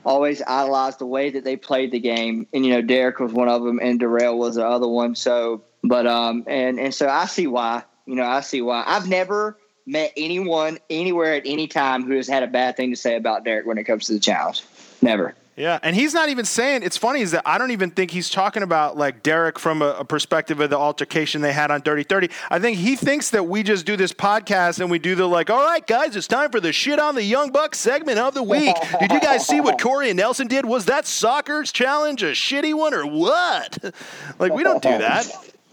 [0.05, 3.49] always idolized the way that they played the game, and you know Derrick was one
[3.49, 5.15] of them, and Darrell was the other one.
[5.15, 7.83] So, but um, and and so I see why.
[8.07, 8.85] You know, I see why.
[8.87, 12.97] I've never met anyone anywhere at any time who has had a bad thing to
[12.97, 14.62] say about Derrick when it comes to the challenge.
[15.03, 15.35] Never.
[15.57, 16.83] Yeah, and he's not even saying.
[16.83, 19.91] It's funny is that I don't even think he's talking about like Derrick from a,
[19.91, 22.29] a perspective of the altercation they had on Dirty Thirty.
[22.51, 25.51] I think he thinks that we just do this podcast and we do the like,
[25.51, 28.43] all right, guys, it's time for the shit on the Young Bucks segment of the
[28.43, 28.75] week.
[29.01, 30.67] Did you guys see what Corey and Nelson did?
[30.67, 33.79] Was that soccer's challenge a shitty one or what?
[34.41, 35.29] like we don't do that.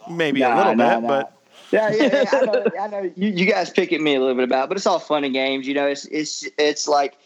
[0.07, 1.07] Maybe a little nah, bit, nah.
[1.07, 1.33] but
[1.71, 2.29] Yeah, yeah, yeah.
[2.31, 3.11] I know, I know.
[3.15, 5.23] You, you guys pick at me a little bit about, it, but it's all fun
[5.23, 5.67] and games.
[5.67, 7.17] You know, it's it's it's like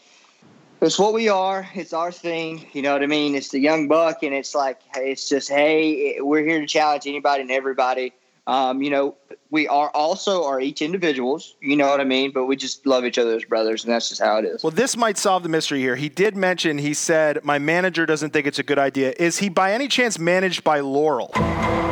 [0.80, 1.68] it's what we are.
[1.74, 2.66] It's our thing.
[2.72, 3.34] You know what I mean?
[3.34, 7.42] It's the young buck, and it's like it's just hey, we're here to challenge anybody
[7.42, 8.12] and everybody.
[8.46, 9.16] Um, you know,
[9.50, 11.56] we are also are each individuals.
[11.60, 12.32] You know what I mean?
[12.32, 14.62] But we just love each other as brothers, and that's just how it is.
[14.62, 15.96] Well, this might solve the mystery here.
[15.96, 19.14] He did mention, he said, my manager doesn't think it's a good idea.
[19.18, 21.30] Is he by any chance managed by Laurel?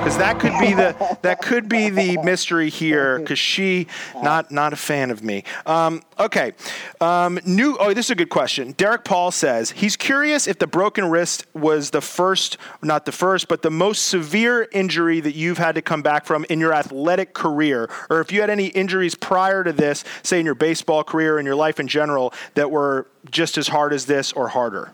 [0.05, 3.19] Because that could be the that could be the mystery here.
[3.21, 3.87] Because she
[4.23, 5.45] not not a fan of me.
[5.65, 6.53] Um, okay,
[7.01, 7.79] um, new.
[7.81, 8.73] Oh, this is a good question.
[8.73, 13.49] Derek Paul says he's curious if the broken wrist was the first, not the first,
[13.49, 17.24] but the most severe injury that you've had to come back from in your athletic
[17.33, 21.39] career, or if you had any injuries prior to this, say in your baseball career
[21.39, 24.93] and your life in general, that were just as hard as this or harder.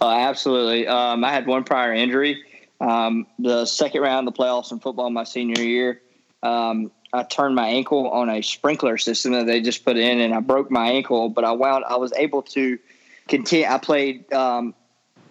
[0.00, 0.88] Uh, absolutely.
[0.88, 2.42] Um, I had one prior injury.
[2.80, 6.00] Um, the second round of the playoffs in football my senior year,
[6.42, 10.34] um, I turned my ankle on a sprinkler system that they just put in, and
[10.34, 11.28] I broke my ankle.
[11.28, 11.84] But I wound.
[11.88, 12.78] I was able to
[13.28, 13.66] continue.
[13.66, 14.74] I played, um,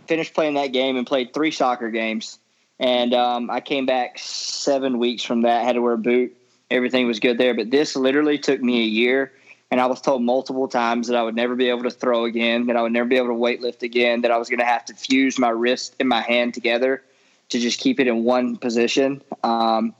[0.07, 2.39] finished playing that game, and played three soccer games.
[2.79, 5.63] And um, I came back seven weeks from that.
[5.63, 6.35] Had to wear a boot.
[6.69, 7.53] Everything was good there.
[7.53, 9.33] But this literally took me a year.
[9.69, 12.67] And I was told multiple times that I would never be able to throw again,
[12.67, 14.85] that I would never be able to weightlift again, that I was going to have
[14.85, 17.03] to fuse my wrist and my hand together
[17.49, 19.21] to just keep it in one position.
[19.43, 19.93] Um,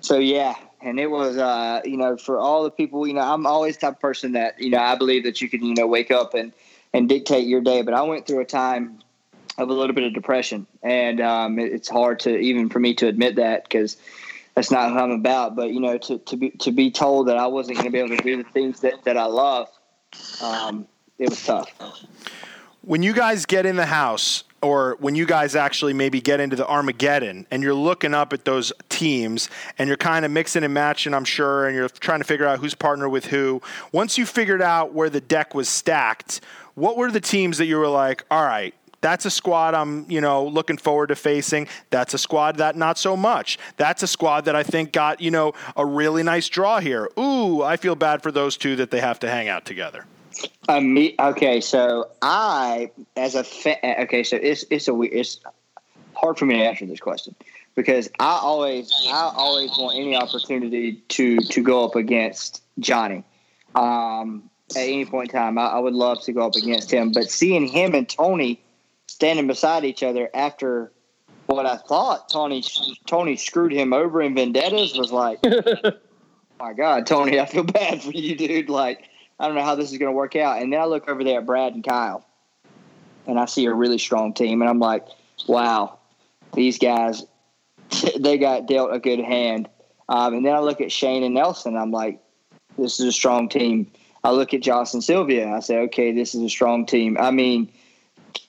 [0.00, 3.46] so yeah, and it was uh, you know for all the people you know I'm
[3.46, 6.10] always type of person that you know I believe that you can you know wake
[6.10, 6.52] up and
[6.92, 9.00] and dictate your day, but I went through a time
[9.58, 12.94] of a little bit of depression, and um, it, it's hard to even for me
[12.94, 13.96] to admit that because
[14.54, 15.56] that's not who I'm about.
[15.56, 17.98] But you know, to, to be to be told that I wasn't going to be
[17.98, 19.68] able to do the things that, that I love,
[20.42, 20.86] um,
[21.18, 21.70] it was tough.
[22.82, 26.56] when you guys get in the house or when you guys actually maybe get into
[26.56, 30.72] the Armageddon and you're looking up at those teams and you're kind of mixing and
[30.72, 33.60] matching, I'm sure, and you're trying to figure out who's partnered with who.
[33.92, 36.40] Once you figured out where the deck was stacked,
[36.74, 38.74] what were the teams that you were like, all right,
[39.04, 41.68] that's a squad I'm, you know, looking forward to facing.
[41.90, 43.58] That's a squad that not so much.
[43.76, 47.10] That's a squad that I think got, you know, a really nice draw here.
[47.18, 50.06] Ooh, I feel bad for those two that they have to hang out together.
[50.70, 55.38] Um, me, okay, so I, as a fa- okay, so it's it's a it's
[56.14, 57.34] hard for me to answer this question
[57.74, 63.22] because I always I always want any opportunity to to go up against Johnny.
[63.74, 67.12] Um, at any point in time, I, I would love to go up against him,
[67.12, 68.62] but seeing him and Tony
[69.14, 70.92] standing beside each other after
[71.46, 72.64] what I thought Tony
[73.06, 75.38] Tony screwed him over in Vendettas was like,
[76.60, 78.68] my God, Tony, I feel bad for you, dude.
[78.68, 79.08] Like.
[79.38, 80.62] I don't know how this is going to work out.
[80.62, 82.24] And then I look over there at Brad and Kyle,
[83.26, 85.06] and I see a really strong team, and I'm like,
[85.48, 85.98] wow,
[86.54, 87.24] these guys,
[88.18, 89.68] they got dealt a good hand.
[90.08, 92.20] Um, and then I look at Shane and Nelson, I'm like,
[92.78, 93.90] this is a strong team.
[94.22, 97.16] I look at and Sylvia, I say, okay, this is a strong team.
[97.20, 97.70] I mean,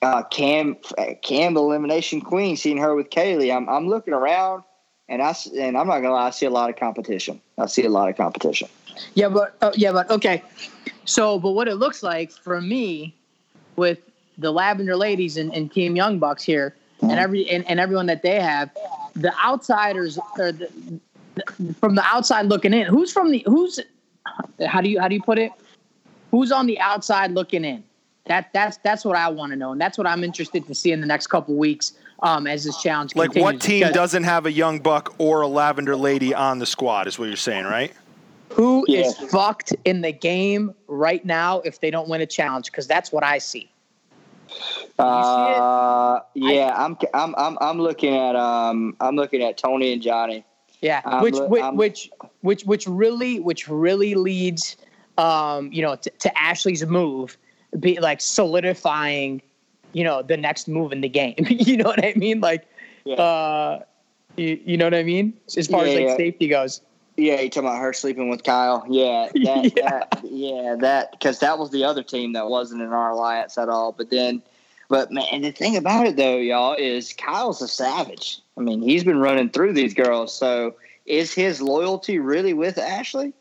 [0.02, 0.76] uh, Cam,
[1.22, 4.62] Cam, the elimination queen, seeing her with Kailah, I'm, I'm looking around,
[5.08, 7.40] and I and I'm not gonna lie, I see a lot of competition.
[7.58, 8.68] I see a lot of competition.
[9.14, 10.42] Yeah, but uh, yeah, but okay.
[11.04, 13.14] So, but what it looks like for me,
[13.76, 13.98] with
[14.38, 18.22] the Lavender Ladies and, and Team Young Bucks here, and every and, and everyone that
[18.22, 18.70] they have,
[19.14, 21.00] the outsiders or the,
[21.34, 22.86] the, from the outside looking in.
[22.86, 23.80] Who's from the who's?
[24.66, 25.52] How do you how do you put it?
[26.30, 27.84] Who's on the outside looking in?
[28.26, 30.90] That that's that's what I want to know, and that's what I'm interested to see
[30.92, 33.14] in the next couple weeks um, as this challenge.
[33.14, 33.54] Like, continues.
[33.54, 37.06] what team Because doesn't have a young buck or a lavender lady on the squad?
[37.06, 37.92] Is what you're saying, right?
[38.52, 39.28] Who is Yeah.
[39.28, 42.66] fucked in the game right now if they don't win a challenge?
[42.66, 43.70] Because that's what I see.
[44.98, 50.44] Uh, yeah, I'm, I'm, I'm, I'm looking at, um, I'm looking at Tony and Johnny.
[50.80, 52.10] Yeah, I'm which li- which, I'm- which
[52.42, 54.76] which which really which really leads,
[55.18, 57.36] um, you know, to, to Ashley's move,
[57.78, 59.42] be like solidifying,
[59.92, 61.34] you know, the next move in the game.
[61.48, 62.40] you know what I mean?
[62.40, 62.66] Like,
[63.04, 63.16] Yeah.
[63.16, 63.82] uh,
[64.36, 65.34] you, you know what I mean?
[65.56, 66.16] As far as like yeah.
[66.16, 66.80] safety goes.
[67.16, 68.84] Yeah, you talking about her sleeping with Kyle?
[68.88, 69.88] Yeah, that, Yeah.
[69.90, 73.68] that yeah, that because that was the other team that wasn't in our alliance at
[73.68, 73.92] all.
[73.92, 74.42] But then,
[74.88, 78.40] but man, and the thing about it though, y'all, is Kyle's a savage.
[78.58, 80.34] I mean, he's been running through these girls.
[80.34, 80.74] So,
[81.06, 83.32] is his loyalty really with Ashley?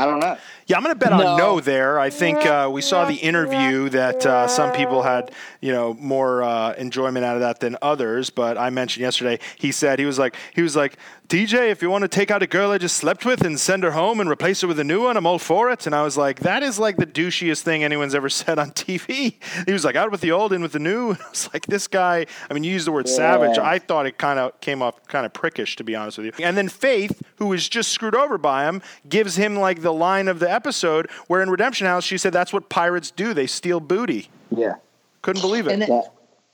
[0.00, 0.36] I don't know.
[0.66, 1.36] Yeah, I'm going to bet on No.
[1.36, 1.98] no there.
[1.98, 6.44] I think uh, we saw the interview that uh, some people had, you know, more
[6.44, 8.30] uh, enjoyment out of that than others.
[8.30, 10.96] But I mentioned yesterday, he said he was like, he was like,
[11.26, 13.82] DJ, if you want to take out a girl I just slept with and send
[13.84, 15.86] her home and replace her with a new one, I'm all for it.
[15.86, 19.34] And I was like, that is like the douchiest thing anyone's ever said on TV.
[19.66, 21.10] He was like, out with the old, in with the new.
[21.10, 22.26] And I was like, this guy.
[22.48, 23.58] I mean, you used the word savage.
[23.58, 26.44] I thought it kind of came off kind of prickish, to be honest with you.
[26.44, 30.28] And then Faith, who was just screwed over by him, gives him like the line
[30.28, 33.34] of the episode where in Redemption House she said that's what pirates do.
[33.34, 34.28] They steal booty.
[34.50, 34.74] Yeah.
[35.22, 35.72] Couldn't believe it.
[35.72, 36.02] And then, Yeah.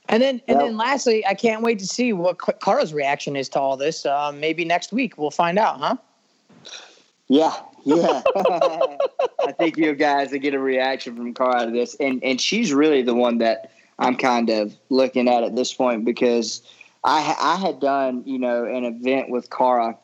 [0.09, 3.49] and then, and then, lastly, I can't wait to see what Ka- Cara's reaction is
[3.49, 4.05] to all this.
[4.05, 5.95] Um, maybe next week we'll find out, huh?
[7.27, 7.53] Yeah,
[7.85, 8.21] yeah.
[8.35, 12.39] I think you guys will get a reaction from Cara out of this, and and
[12.39, 16.61] she's really the one that I'm kind of looking at at this point because
[17.03, 19.97] I I had done you know an event with Cara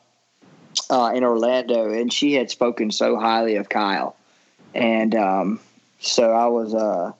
[0.90, 4.16] uh, in Orlando, and she had spoken so highly of Kyle,
[4.74, 5.60] and um,
[5.98, 7.12] so I was uh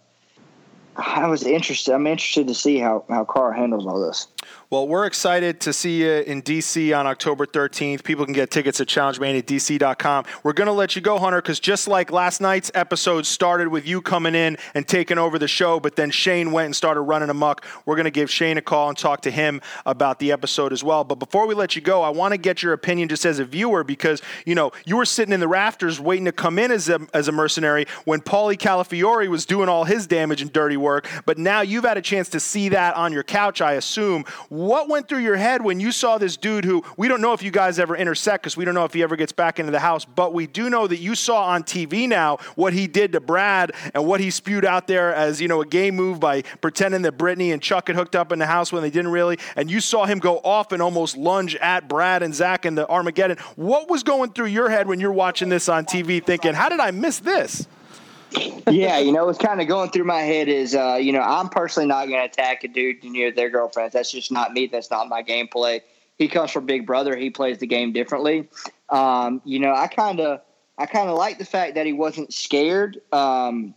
[0.97, 1.95] I was interested.
[1.95, 4.27] I'm interested to see how how Cara handles all this.
[4.71, 8.03] Well, we're excited to see you in DC on October 13th.
[8.03, 10.25] People can get tickets at challengemaniadc.com.
[10.43, 13.87] We're going to let you go, Hunter, because just like last night's episode started with
[13.87, 17.31] you coming in and taking over the show, but then Shane went and started running
[17.31, 17.65] amok.
[17.87, 20.83] We're going to give Shane a call and talk to him about the episode as
[20.83, 21.05] well.
[21.05, 23.45] But before we let you go, I want to get your opinion just as a
[23.45, 26.89] viewer because, you know, you were sitting in the rafters waiting to come in as
[26.89, 31.09] a, as a mercenary when Paulie Calafiore was doing all his damage and dirty work.
[31.27, 34.25] But now you've had a chance to see that on your couch, I assume.
[34.49, 37.43] What went through your head when you saw this dude who we don't know if
[37.43, 39.81] you guys ever intersect because we don't know if he ever gets back into the
[39.81, 43.21] house, but we do know that you saw on TV now what he did to
[43.21, 47.03] Brad and what he spewed out there as, you know, a game move by pretending
[47.03, 49.39] that Brittany and Chuck had hooked up in the house when they didn't really.
[49.57, 52.89] And you saw him go off and almost lunge at Brad and Zach in the
[52.89, 53.39] Armageddon.
[53.57, 56.81] What was going through your head when you're watching this on TV thinking, how did
[56.81, 57.67] I miss this?
[58.71, 61.49] Yeah, you know, what's kind of going through my head is, uh, you know, I'm
[61.49, 63.93] personally not going to attack a dude near their girlfriends.
[63.93, 64.67] That's just not me.
[64.67, 65.81] That's not my gameplay.
[66.17, 67.17] He comes from Big Brother.
[67.17, 68.49] He plays the game differently.
[68.89, 70.41] Um, you know, I kind of,
[70.79, 73.01] I kind of like the fact that he wasn't scared.
[73.13, 73.75] Um,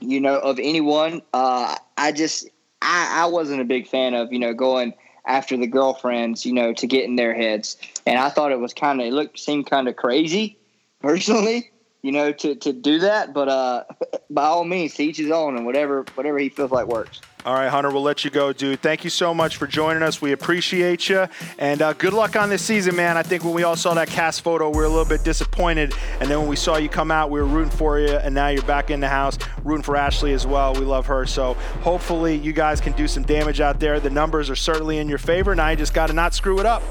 [0.00, 1.22] you know, of anyone.
[1.32, 2.48] Uh, I just,
[2.82, 4.94] I, I wasn't a big fan of, you know, going
[5.26, 7.76] after the girlfriends, you know, to get in their heads.
[8.06, 10.58] And I thought it was kind of, it looked, seemed kind of crazy,
[11.00, 11.70] personally
[12.02, 13.32] you know, to, to do that.
[13.34, 13.84] But uh,
[14.30, 17.20] by all means, to each his own, and whatever whatever he feels like works.
[17.46, 18.82] All right, Hunter, we'll let you go, dude.
[18.82, 20.20] Thank you so much for joining us.
[20.20, 21.26] We appreciate you.
[21.58, 23.16] And uh, good luck on this season, man.
[23.16, 25.94] I think when we all saw that cast photo, we were a little bit disappointed.
[26.20, 28.10] And then when we saw you come out, we were rooting for you.
[28.10, 30.74] And now you're back in the house, rooting for Ashley as well.
[30.74, 31.24] We love her.
[31.24, 34.00] So hopefully you guys can do some damage out there.
[34.00, 35.54] The numbers are certainly in your favor.
[35.54, 36.82] Now you just got to not screw it up.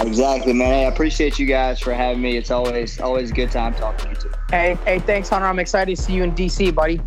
[0.00, 0.68] Exactly, man.
[0.72, 2.36] Hey, I appreciate you guys for having me.
[2.36, 4.30] It's always always a good time talking to you too.
[4.50, 5.46] Hey, hey, thanks, Hunter.
[5.46, 7.00] I'm excited to see you in DC, buddy.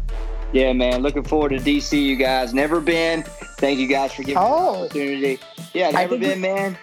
[0.51, 1.01] Yeah, man.
[1.01, 2.01] Looking forward to DC.
[2.01, 3.23] You guys never been.
[3.57, 4.73] Thank you guys for giving me Oh.
[4.73, 5.39] the opportunity.
[5.73, 6.77] Yeah, never been, man.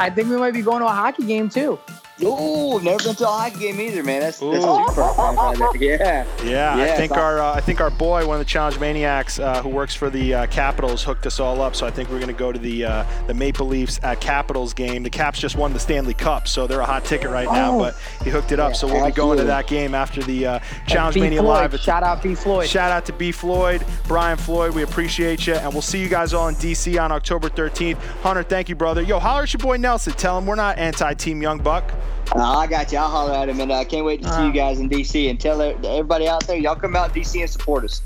[0.00, 1.78] I think we might be going to a hockey game too.
[2.22, 4.20] Ooh, never been to a hockey game either, man.
[4.20, 4.84] That's, that's Ooh.
[4.88, 5.74] super fun right.
[5.80, 6.24] Yeah.
[6.44, 9.38] Yeah, I think I- our uh, I think our boy, one of the challenge maniacs,
[9.40, 11.74] uh, who works for the uh, Capitals, hooked us all up.
[11.74, 14.72] So I think we're going to go to the uh, the Maple Leafs at Capitals
[14.74, 15.02] game.
[15.02, 17.74] The Caps just won the Stanley Cup, so they're a hot ticket right now.
[17.74, 17.78] Oh.
[17.80, 20.58] But he hooked it up, so we'll be going to that game after the uh,
[20.86, 21.20] Challenge B.
[21.22, 21.72] Mania Floyd.
[21.72, 21.80] live.
[21.80, 22.34] Shout out B.
[22.36, 22.68] Floyd.
[22.68, 23.32] Shout out to B.
[23.32, 24.72] Floyd, Brian Floyd.
[24.74, 27.96] We appreciate you, and we'll see you guys all in DC on October 13th.
[28.22, 29.02] Hunter, thank you, brother.
[29.02, 30.12] Yo, holler at your boy Nelson.
[30.12, 31.92] Tell him we're not anti-Team Young Buck.
[32.34, 32.98] Uh, I got you.
[32.98, 34.46] I'll holler at him, and I uh, can't wait to see Uh.
[34.46, 35.28] you guys in DC.
[35.30, 38.00] And tell everybody out there, y'all come out DC and support us.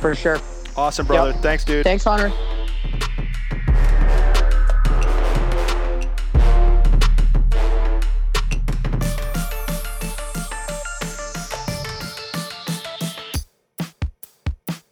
[0.00, 0.40] For sure.
[0.76, 1.32] Awesome, brother.
[1.32, 1.42] Yep.
[1.42, 1.84] Thanks, dude.
[1.84, 2.32] Thanks, Hunter.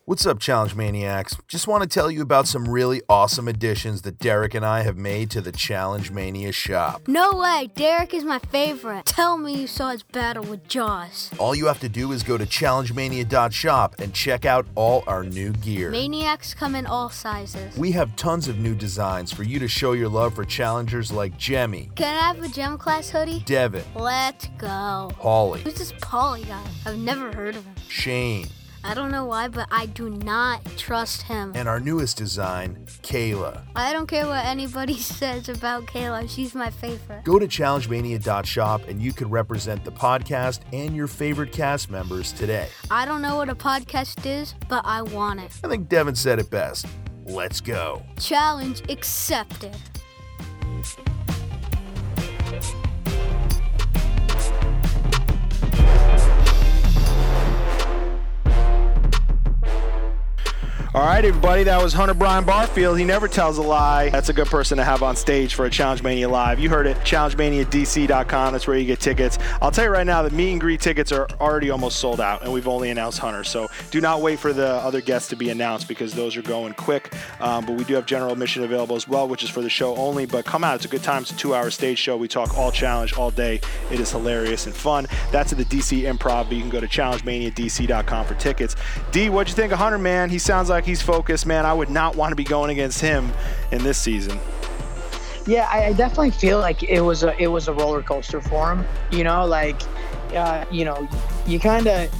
[0.07, 1.35] What's up, Challenge Maniacs?
[1.49, 4.99] Just want to tell you about some really awesome additions that Derrick and I have
[4.99, 7.09] made to the Challenge Mania shop.
[7.09, 9.07] No way, Derrick is my favorite.
[9.07, 11.31] Tell me you saw his battle with Jaws.
[11.39, 15.53] All you have to do is go to challengemania.shop and check out all our new
[15.53, 15.89] gear.
[15.91, 17.75] Maniacs come in all sizes.
[17.79, 21.39] We have tons of new designs for you to show your love for challengers like
[21.39, 23.41] Jemmye, Can I have a gem class hoodie?
[23.47, 25.13] Devyn, Let's go.
[25.19, 26.63] Holly, Who's this Paulie guy?
[26.85, 27.75] I've never heard of him.
[27.89, 28.49] Shane,
[28.87, 31.53] I don't know why, but I do not trust him.
[31.55, 33.63] and our newest design, Kailah.
[33.75, 36.29] I don't care what anybody says about Kailah.
[36.29, 37.25] She's my favorite.
[37.25, 42.69] Go to challengemania.shop and you can represent the podcast and your favorite cast members today.
[42.91, 45.51] I don't know what a podcast is, but I want it.
[45.65, 46.87] I think Devyn said it best.
[47.25, 48.03] Let's go.
[48.19, 49.75] Challenge accepted.
[60.95, 62.97] All right, everybody, that was Hunter Brian Barfield.
[62.97, 64.11] He never tells a lie.
[64.11, 66.61] That's a good person to have on stage for a Challenge Mania Live.
[66.61, 68.53] You heard it, challengemaniadc.com.
[68.53, 69.37] That's where you get tickets.
[69.61, 72.45] I'll tell you right now, the meet and greet tickets are already almost sold out,
[72.45, 73.43] and we've only announced Hunter.
[73.43, 76.75] So do not wait for the other guests to be announced because those are going
[76.75, 77.15] quick.
[77.39, 79.95] Um, but we do have general admission available as well, which is for the show
[79.95, 80.27] only.
[80.27, 81.23] But come out, it's a good time.
[81.23, 82.17] It's a two hour stage show.
[82.17, 83.61] We talk all challenge all day.
[83.93, 85.07] It is hilarious and fun.
[85.31, 88.75] That's at the DC Improv, but you can go to challengemaniadc.com for tickets.
[89.13, 90.29] D, what'd you think of Hunter, man?
[90.29, 91.65] He sounds like he's focused, man.
[91.65, 93.31] I would not want to be going against him
[93.71, 94.41] in this season.
[95.47, 98.85] Yeah, I, definitely feel like it was a it was a roller coaster for him.
[99.13, 99.81] You know, like,
[100.35, 101.09] uh, you know,
[101.47, 102.11] you kind of.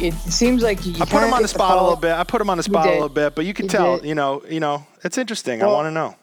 [0.00, 2.12] It seems like you I put him on the spot a little bit.
[2.12, 4.06] I put him on the spot a little bit, but you can You tell, did.
[4.06, 5.62] you know, you know, it's interesting.
[5.62, 6.14] I want to know.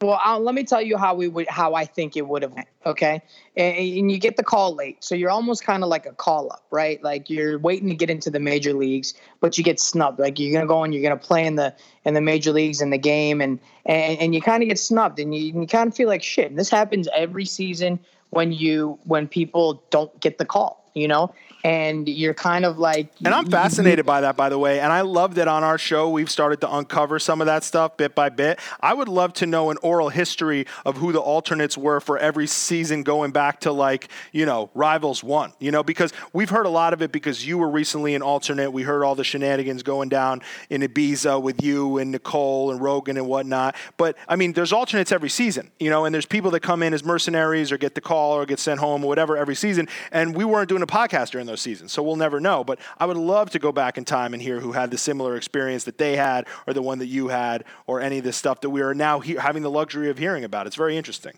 [0.00, 2.52] Well, i let me tell you how we would, how I think it would have
[2.52, 2.68] went.
[2.86, 3.20] Okay,
[3.56, 6.52] and, and you get the call late, so you're almost kind of like a call
[6.52, 7.02] up, right?
[7.02, 10.20] Like you're waiting to get into the major leagues, but you get snubbed.
[10.20, 12.90] Like you're gonna go and you're gonna play in the in the major leagues in
[12.90, 15.96] the game, and and, and you kind of get snubbed, and you, you kind of
[15.96, 16.48] feel like shit.
[16.48, 17.98] And this happens every season
[18.30, 21.34] when you when people don't get the call, you know,
[21.64, 23.10] and you're kind of like.
[23.24, 24.80] And I'm fascinated by that, by the way.
[24.80, 27.96] And I love that on our show, we've started to uncover some of that stuff
[27.96, 28.58] bit by bit.
[28.80, 32.46] I would love to know an oral history of who the alternates were for every
[32.46, 36.70] season going back to, like, you know, Rivals 1, you know, because we've heard a
[36.70, 38.70] lot of it because you were recently an alternate.
[38.70, 43.16] We heard all the shenanigans going down in Ibiza with you and Nicole and Rogan
[43.16, 43.74] and whatnot.
[43.96, 46.94] But, I mean, there's alternates every season, you know, and there's people that come in
[46.94, 49.88] as mercenaries or get the call or get sent home or whatever every season.
[50.12, 52.62] And we weren't doing a podcast during those seasons, so we'll never know.
[52.62, 55.36] But I would love to go back in time and hear who had the similar
[55.36, 58.60] experience that they had, or the one that you had, or any of this stuff
[58.60, 60.66] that we are now he- having the luxury of hearing about.
[60.66, 61.36] It's very interesting.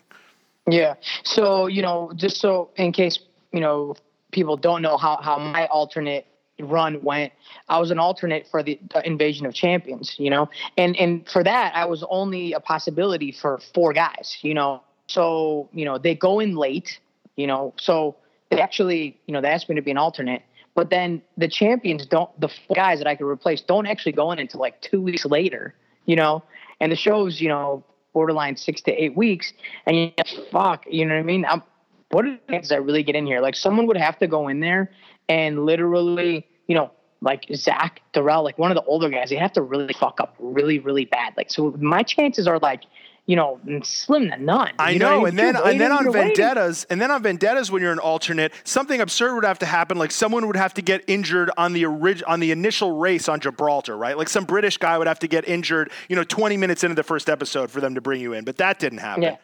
[0.69, 0.93] Yeah.
[1.23, 3.17] So, you know, just so in case,
[3.51, 3.95] you know,
[4.31, 6.27] people don't know how, how my alternate
[6.59, 7.33] run went,
[7.67, 11.75] I was an alternate for the Invasion of Champions, you know, and, and for that,
[11.75, 14.83] I was only a possibility for four guys, you know.
[15.07, 16.99] So, you know, they go in late,
[17.35, 18.15] you know, so
[18.51, 20.43] they actually, you know, they asked me to be an alternate.
[20.75, 24.39] But then the champions don't, the guys that I could replace don't actually go in
[24.39, 25.73] until like two weeks later,
[26.05, 26.43] you know,
[26.79, 27.83] and the show's, you know,
[28.13, 29.51] borderline six to eight weeks.
[29.85, 30.11] And you
[30.51, 31.45] fuck, you know what I mean?
[31.45, 31.63] I'm,
[32.11, 33.41] what are the chances I really get in here?
[33.41, 34.91] Like someone would have to go in there
[35.27, 36.91] and literally, you know,
[37.21, 40.35] like Zach Durrell, like one of the older guys, they have to really fuck up
[40.39, 41.33] really, really bad.
[41.37, 42.83] Like, so my chances are like,
[43.31, 44.73] you know, slim to none.
[44.77, 46.35] I You know, what and then and then on you're waiting.
[46.35, 49.97] vendettas, and then on vendettas, when you're an alternate, something absurd would have to happen.
[49.97, 53.39] Like someone would have to get injured on the orig- on the initial race on
[53.39, 54.17] Gibraltar, right?
[54.17, 57.03] Like some British guy would have to get injured, you know, 20 minutes into the
[57.03, 58.43] first episode for them to bring you in.
[58.43, 59.23] But that didn't happen.
[59.23, 59.37] Yeah.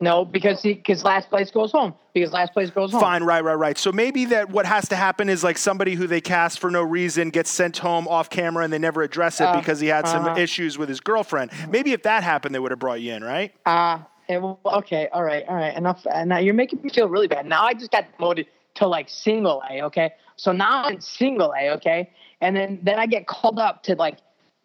[0.00, 1.94] No, because he because last place goes home.
[2.12, 3.00] Because last place goes home.
[3.00, 3.78] Fine, right, right, right.
[3.78, 6.82] So maybe that what has to happen is like somebody who they cast for no
[6.82, 10.06] reason gets sent home off camera and they never address it Uh, because he had
[10.06, 10.38] some uh-huh.
[10.38, 11.50] issues with his girlfriend.
[11.68, 13.52] Maybe if that happened, they would have brought you in, right?
[13.66, 16.06] Uh, and well, okay, all right, all right, enough.
[16.12, 17.46] And now you're making me feel really bad.
[17.46, 20.12] Now I just got promoted to like single A, okay?
[20.36, 22.10] So now I'm in single A, okay?
[22.40, 24.18] And then then I get called up to like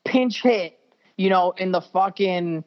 [0.06, 0.80] pinch hit,
[1.18, 2.64] you know, in the fucking,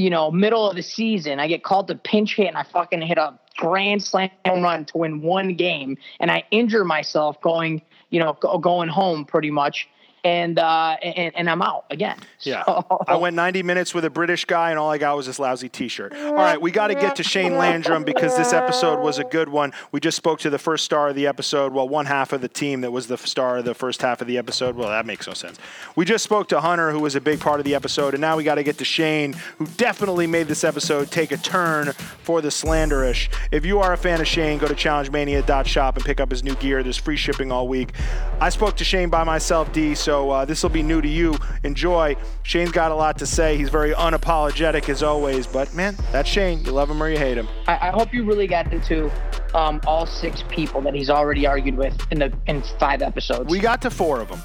[0.00, 1.38] you know, middle of the season.
[1.38, 4.98] I get called to pinch hit and I fucking hit a grand slam run to
[4.98, 9.88] win one game, and I injure myself going, you know, go, going home pretty much.
[10.24, 12.18] And uh and, and I'm out again.
[12.40, 12.64] Yeah.
[12.64, 15.38] So- I went 90 minutes with a British guy, and all I got was this
[15.38, 16.14] lousy t shirt.
[16.14, 19.48] All right, we got to get to Shane Landrum because this episode was a good
[19.48, 19.72] one.
[19.92, 21.72] We just spoke to the first star of the episode.
[21.72, 24.26] Well, one half of the team that was the star of the first half of
[24.26, 24.76] the episode.
[24.76, 25.58] Well, that makes no sense.
[25.96, 28.36] We just spoke to Hunter, who was a big part of the episode, and now
[28.36, 31.92] we got to get to Shane, who definitely made this episode take a turn
[32.22, 33.28] for the slanderish.
[33.50, 36.54] If you are a fan of Shane, go to challengemania.shop and pick up his new
[36.56, 36.82] gear.
[36.82, 37.92] There's free shipping all week.
[38.40, 41.06] I spoke to Shane by myself, D, so So uh, this will be new to
[41.06, 41.38] you.
[41.62, 42.16] Enjoy.
[42.42, 43.56] Shane's got a lot to say.
[43.56, 45.46] He's very unapologetic as always.
[45.46, 46.64] But man, that's Shane.
[46.64, 47.46] You love him or you hate him.
[47.68, 49.08] I, I hope you really got into
[49.54, 53.48] um, all six people that he's already argued with in the in five episodes.
[53.48, 54.40] We got to four of them.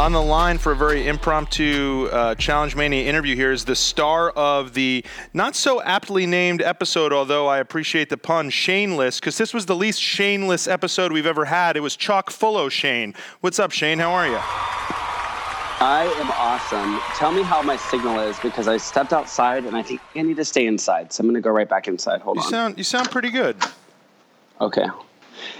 [0.00, 4.30] On the line for a very impromptu uh, Challenge Mania interview here is the star
[4.30, 5.04] of the
[5.34, 9.76] not so aptly named episode, although I appreciate the pun, Shameless, because this was the
[9.76, 11.76] least Shameless episode we've ever had.
[11.76, 13.14] It was chock full of Shane.
[13.42, 13.98] What's up, Shane?
[13.98, 14.38] How are you?
[15.82, 16.98] I am awesome.
[17.18, 20.38] Tell me how my signal is because I stepped outside and I think I need
[20.38, 21.12] to stay inside.
[21.12, 22.22] So I'm going to go right back inside.
[22.22, 22.42] Hold on.
[22.42, 22.50] you on.
[22.50, 23.56] Sound, you sound pretty good.
[24.62, 24.86] Okay.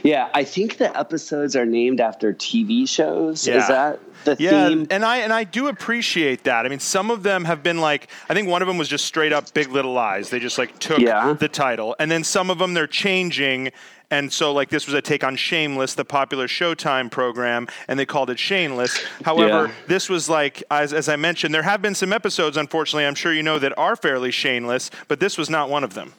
[0.02, 3.47] Yeah, I think the episodes are named after TV shows.
[3.47, 3.59] Yeah.
[3.59, 4.86] Is that the yeah, theme?
[4.90, 6.66] and I and I do appreciate that.
[6.66, 9.05] I mean, some of them have been like I think one of them was just
[9.07, 10.31] straight up Big Little Lies.
[10.31, 11.32] They just like took Yeah.
[11.32, 13.70] the title, and then some of them they're changing.
[14.12, 18.05] And so, like, this was a take on Shameless, the popular Showtime program, and they
[18.05, 18.98] called it Shameless.
[19.24, 19.73] However, Yeah.
[19.86, 23.32] this was like, as, as I mentioned, there have been some episodes, unfortunately, I'm sure
[23.32, 26.12] you know, that are fairly shameless, but this was not one of them.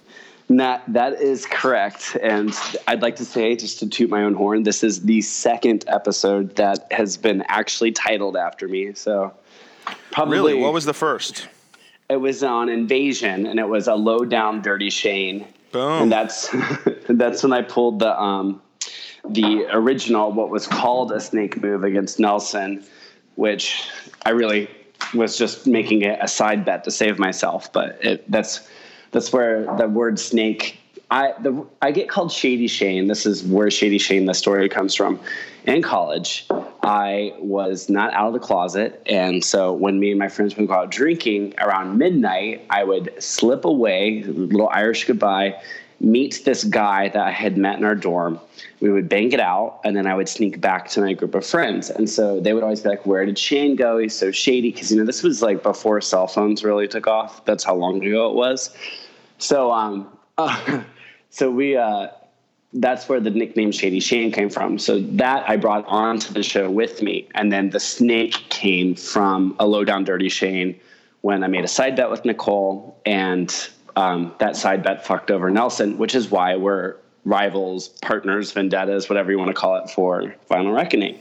[0.57, 2.53] That that is correct, and
[2.88, 6.56] I'd like to say, just to toot my own horn, this is the second episode
[6.57, 8.94] that has been actually titled after me.
[8.94, 9.34] So,
[10.11, 10.53] probably Really?
[10.56, 11.48] What was the first?
[12.11, 15.48] it was on Invasion, and it was a low down, dirty Shane.
[15.72, 16.03] Boom.
[16.03, 16.53] And that's
[17.07, 18.61] that's when I pulled the um,
[19.28, 22.84] the original, what was called a snake move against Nelson,
[23.36, 23.88] which
[24.26, 24.69] I really
[25.14, 27.72] was just making it a side bet to save myself.
[27.72, 28.68] But it, that's
[29.11, 30.77] that's where the word snake.
[31.09, 33.07] I the I get called Shady Shane.
[33.07, 35.19] This is where Shady Shane the story comes from.
[35.65, 36.47] In college,
[36.81, 40.67] I was not out of the closet, and so when me and my friends would
[40.67, 45.61] go out drinking around midnight, I would slip away, little Irish goodbye,
[46.02, 48.40] meet this guy that I had met in our dorm.
[48.80, 51.45] We would bang it out, and then I would sneak back to my group of
[51.45, 51.90] friends.
[51.90, 53.98] And so they would always be like, "Where did Shane go?
[53.98, 57.45] He's so shady." Because you know this was like before cell phones really took off.
[57.45, 58.76] That's how long ago it was.
[59.38, 60.07] So um,
[61.30, 62.07] so we uh,
[62.73, 64.80] that's where the nickname Shady Shane came from.
[64.80, 69.56] So that I brought onto the show with me, and then the snake came from
[69.60, 70.80] a low down dirty Shane
[71.22, 75.49] when I made a side bet with Nicole, and um, that side bet fucked over
[75.49, 76.95] Nelson, which is why we're
[77.26, 81.19] rivals, partners, vendettas, whatever you want to call it for Final Reckoning.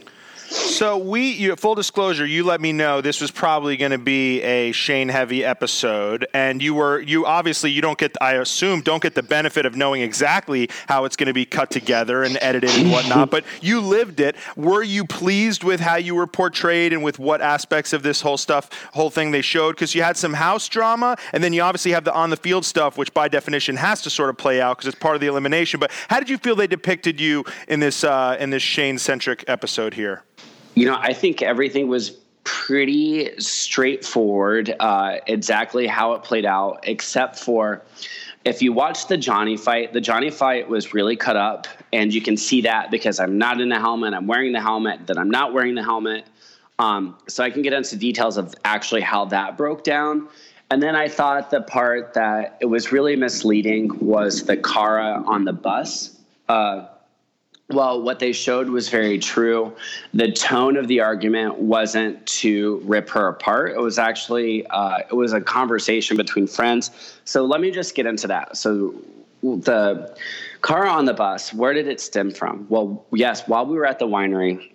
[0.51, 4.41] So we, you, full disclosure, you let me know this was probably going to be
[4.41, 9.01] a Shane heavy episode, and you were you obviously you don't get I assume don't
[9.01, 12.69] get the benefit of knowing exactly how it's going to be cut together and edited
[12.71, 14.35] and whatnot, but you lived it.
[14.57, 18.37] Were you pleased with how you were portrayed and with what aspects of this whole
[18.37, 19.75] stuff, whole thing they showed?
[19.75, 22.65] Because you had some house drama, and then you obviously have the on the field
[22.65, 25.27] stuff, which by definition has to sort of play out because it's part of the
[25.27, 25.79] elimination.
[25.79, 29.45] But how did you feel they depicted you in this uh, in this Shane centric
[29.47, 30.23] episode here?
[30.75, 32.11] You know, I think everything was
[32.43, 37.81] pretty straightforward, uh, exactly how it played out, except for
[38.43, 42.21] if you watch the Johnny fight, the Johnny fight was really cut up, and you
[42.21, 45.29] can see that because I'm not in the helmet, I'm wearing the helmet, that I'm
[45.29, 46.25] not wearing the helmet.
[46.79, 50.27] Um, so I can get into details of actually how that broke down.
[50.71, 55.45] And then I thought the part that it was really misleading was the Cara on
[55.45, 56.17] the bus.
[56.49, 56.87] Uh,
[57.73, 59.73] well, what they showed was very true.
[60.13, 63.71] The tone of the argument wasn't to rip her apart.
[63.71, 66.91] It was actually uh, it was a conversation between friends.
[67.25, 68.57] So let me just get into that.
[68.57, 68.93] So
[69.41, 70.15] the
[70.61, 72.65] car on the bus, where did it stem from?
[72.69, 74.71] Well, yes, while we were at the winery,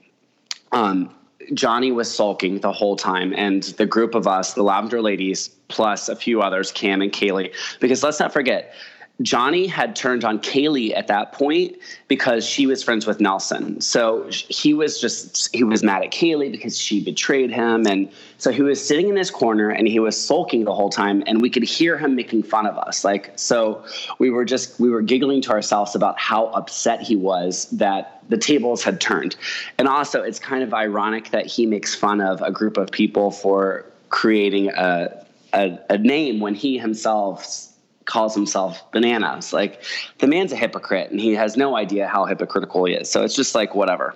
[0.72, 1.14] um,
[1.54, 6.08] Johnny was sulking the whole time, and the group of us, the Lavender Ladies, plus
[6.08, 8.74] a few others, Cam and Kailah, because let's not forget,
[9.22, 11.76] Johnny had turned on Kailah at that point
[12.06, 13.80] because she was friends with Nelson.
[13.80, 17.86] So he was just, he was mad at Kailah because she betrayed him.
[17.86, 21.22] And so he was sitting in his corner and he was sulking the whole time.
[21.26, 23.04] And we could hear him making fun of us.
[23.04, 23.82] Like, so
[24.18, 28.36] we were just, we were giggling to ourselves about how upset he was that the
[28.36, 29.34] tables had turned.
[29.78, 33.30] And also, it's kind of ironic that he makes fun of a group of people
[33.30, 35.24] for creating a,
[35.54, 37.72] a, a name when he himself
[38.06, 39.52] calls himself bananas.
[39.52, 39.82] Like
[40.18, 43.10] the man's a hypocrite and he has no idea how hypocritical he is.
[43.10, 44.14] So it's just like whatever.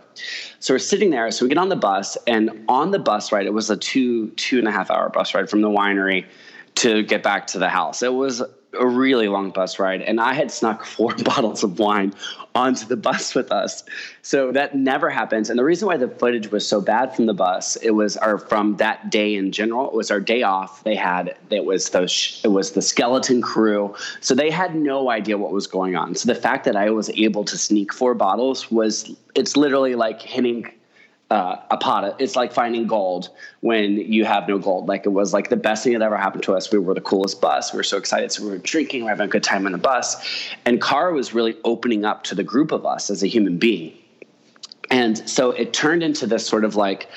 [0.61, 1.31] So we're sitting there.
[1.31, 4.31] So we get on the bus and on the bus ride, it was a two,
[4.31, 6.25] two and a half hour bus ride from the winery
[6.77, 8.03] to get back to the house.
[8.03, 8.43] It was
[8.79, 12.15] a really long bus ride, and I had snuck four bottles of wine
[12.55, 13.85] onto the bus with us.
[14.23, 15.51] So that never happens.
[15.51, 18.39] And the reason why the footage was so bad from the bus, it was our
[18.39, 19.87] from that day in general.
[19.87, 20.83] It was our day off.
[20.83, 22.03] They had it was the
[22.45, 26.15] it was the skeleton crew, so they had no idea what was going on.
[26.15, 30.21] So the fact that I was able to sneak four bottles was it's literally like
[30.21, 30.71] hitting
[31.31, 32.17] uh, a pot.
[32.21, 33.31] It's like finding gold
[33.61, 34.89] when you have no gold.
[34.89, 36.73] Like it was like the best thing that ever happened to us.
[36.73, 37.73] We were the coolest bus.
[37.73, 38.33] We were so excited.
[38.33, 40.17] So we were drinking, we were having a good time on the bus.
[40.65, 43.97] And Cara was really opening up to the group of us as a human being.
[44.93, 47.09] And so it turned into this sort of like,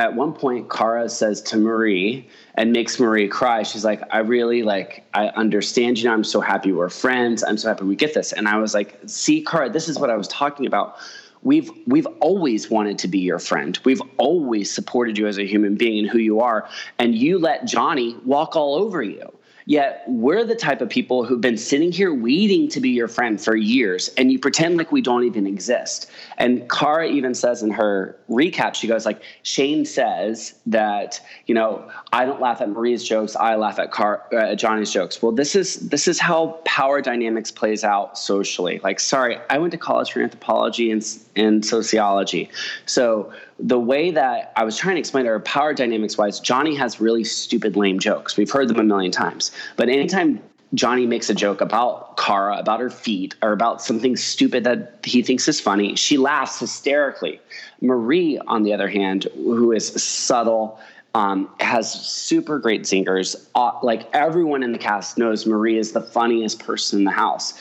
[0.00, 3.62] at one point, Cara says to Marie and makes Marie cry.
[3.62, 6.14] She's like, I really like, I understand you now.
[6.14, 7.44] I'm so happy we're friends.
[7.44, 8.32] I'm so happy we get this.
[8.32, 10.96] And I was like, see, Cara, this is what I was talking about
[11.44, 13.78] we've we've always wanted to be your friend.
[13.84, 16.68] We've always supported you as a human being and who you are,
[16.98, 19.30] and you let Johnny walk all over you.
[19.66, 23.40] Yet we're the type of people who've been sitting here waiting to be your friend
[23.40, 26.10] for years, and you pretend like we don't even exist.
[26.36, 31.90] And Cara even says in her recap, she goes like, Shane says that you know
[32.12, 35.22] I don't laugh at Marie's jokes, I laugh at Car- uh, Johnny's jokes.
[35.22, 38.80] Well, this is this is how power dynamics plays out socially.
[38.84, 41.02] Like, sorry, I went to college for anthropology and
[41.36, 42.50] and sociology,
[42.84, 47.00] so the way that I was trying to explain her power dynamics wise, Johnny has
[47.00, 48.36] really stupid, lame jokes.
[48.36, 49.52] We've heard them a million times.
[49.76, 50.42] But anytime
[50.74, 55.22] Johnny makes a joke about Cara, about her feet, or about something stupid that he
[55.22, 57.40] thinks is funny, she laughs hysterically.
[57.80, 60.80] Marie, on the other hand, who is subtle,
[61.14, 63.36] um, has super great zingers.
[63.54, 67.54] Uh, like everyone in the cast knows Marie is the funniest person in the house.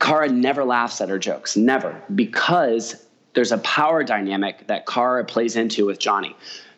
[0.00, 3.03] Cara never laughs at her jokes, never, because
[3.34, 6.34] there's a power dynamic that Cara plays into with Johnny.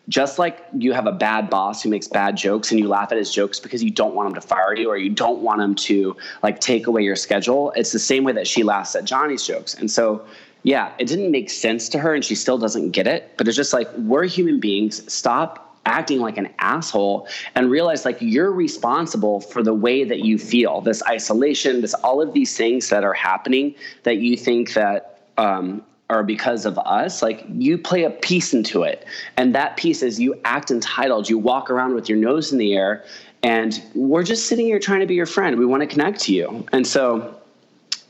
[0.08, 3.18] Just like you have a bad boss who makes bad jokes and you laugh at
[3.18, 5.74] his jokes because you don't want him to fire you or you don't want him
[5.74, 9.44] to like take away your schedule, it's the same way that she laughs at Johnny's
[9.44, 9.74] jokes.
[9.74, 10.24] And so,
[10.62, 13.56] yeah, it didn't make sense to her and she still doesn't get it, but it's
[13.56, 15.12] just like we're human beings.
[15.12, 20.36] Stop acting like an asshole and realize like you're responsible for the way that you
[20.36, 23.72] feel this isolation this all of these things that are happening
[24.02, 28.82] that you think that um, are because of us, like you play a piece into
[28.82, 29.04] it.
[29.36, 31.28] And that piece is you act entitled.
[31.28, 33.04] You walk around with your nose in the air,
[33.42, 35.58] and we're just sitting here trying to be your friend.
[35.58, 36.66] We want to connect to you.
[36.72, 37.40] And so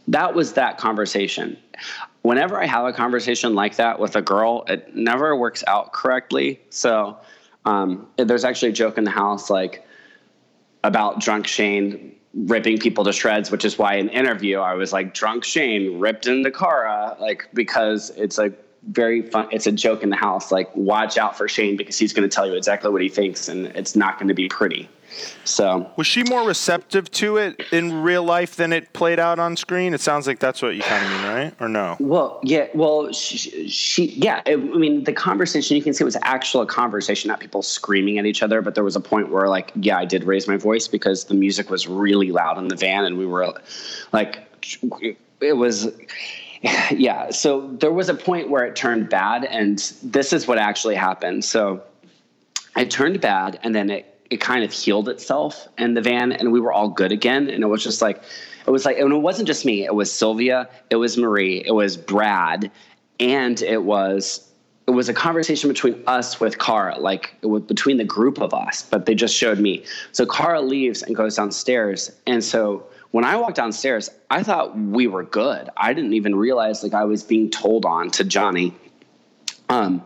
[0.09, 1.57] that was that conversation.
[2.23, 6.61] Whenever I have a conversation like that with a girl, it never works out correctly.
[6.71, 7.17] So
[7.65, 9.87] um, there's actually a joke in the house like
[10.85, 15.15] about drunk Shane ripping people to shreds, which is why in interview I was like
[15.15, 18.53] drunk Shane ripped into Cara, like because it's a
[18.91, 19.49] very fun.
[19.51, 20.53] It's a joke in the house.
[20.53, 23.49] Like watch out for Shane because he's going to tell you exactly what he thinks,
[23.49, 24.89] and it's not going to be pretty.
[25.45, 29.57] So was she more receptive to it in real life than it played out on
[29.57, 29.95] screen?
[29.95, 31.55] It sounds like that's what you kind of mean, right?
[31.61, 31.97] Or no?
[32.01, 32.69] Well, yeah.
[32.75, 34.43] Well, she, she yeah.
[34.47, 37.63] It, I mean, the conversation you can see it was actual a conversation, not people
[37.63, 38.63] screaming at each other.
[38.63, 41.35] But there was a point where, like, yeah, I did raise my voice because the
[41.35, 43.55] music was really loud in the van, and we were
[44.13, 44.47] like,
[45.41, 45.89] it was
[46.91, 50.95] yeah so there was a point where it turned bad and this is what actually
[50.95, 51.83] happened so
[52.77, 56.53] it turned bad and then it it kind of healed itself in the van and
[56.53, 58.23] we were all good again and it was just like
[58.67, 61.73] it was like and it wasn't just me it was sylvia it was marie it
[61.73, 62.71] was brad
[63.21, 64.47] and it was
[64.87, 68.55] it was a conversation between us with Cara, like it was between the group of
[68.55, 69.85] us, but they just showed me.
[70.13, 72.13] So Cara leaves and goes downstairs.
[72.27, 75.69] And so when I walked downstairs, I thought we were good.
[75.77, 78.75] I didn't even realize like I was being told on to Johnny.
[79.69, 80.05] Um,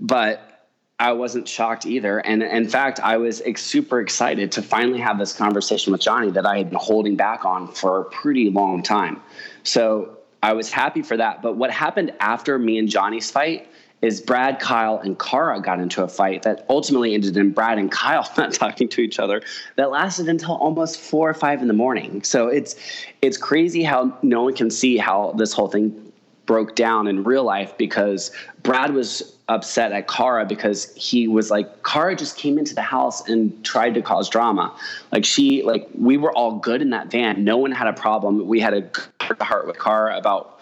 [0.00, 0.55] but
[0.98, 2.20] I wasn't shocked either.
[2.20, 6.46] And in fact, I was super excited to finally have this conversation with Johnny that
[6.46, 9.20] I had been holding back on for a pretty long time.
[9.62, 11.42] So I was happy for that.
[11.42, 13.68] But what happened after me and Johnny's fight
[14.00, 17.90] is Brad, Kyle, and Cara got into a fight that ultimately ended in Brad and
[17.90, 19.42] Kyle not talking to each other
[19.76, 22.22] that lasted until almost four or five in the morning.
[22.22, 22.76] So it's
[23.20, 26.12] it's crazy how no one can see how this whole thing
[26.46, 28.30] broke down in real life because
[28.62, 33.28] Brad was upset at Cara because he was like Cara just came into the house
[33.28, 34.74] and tried to cause drama.
[35.12, 37.44] Like she like we were all good in that van.
[37.44, 38.46] No one had a problem.
[38.46, 40.60] We had a heart with Cara about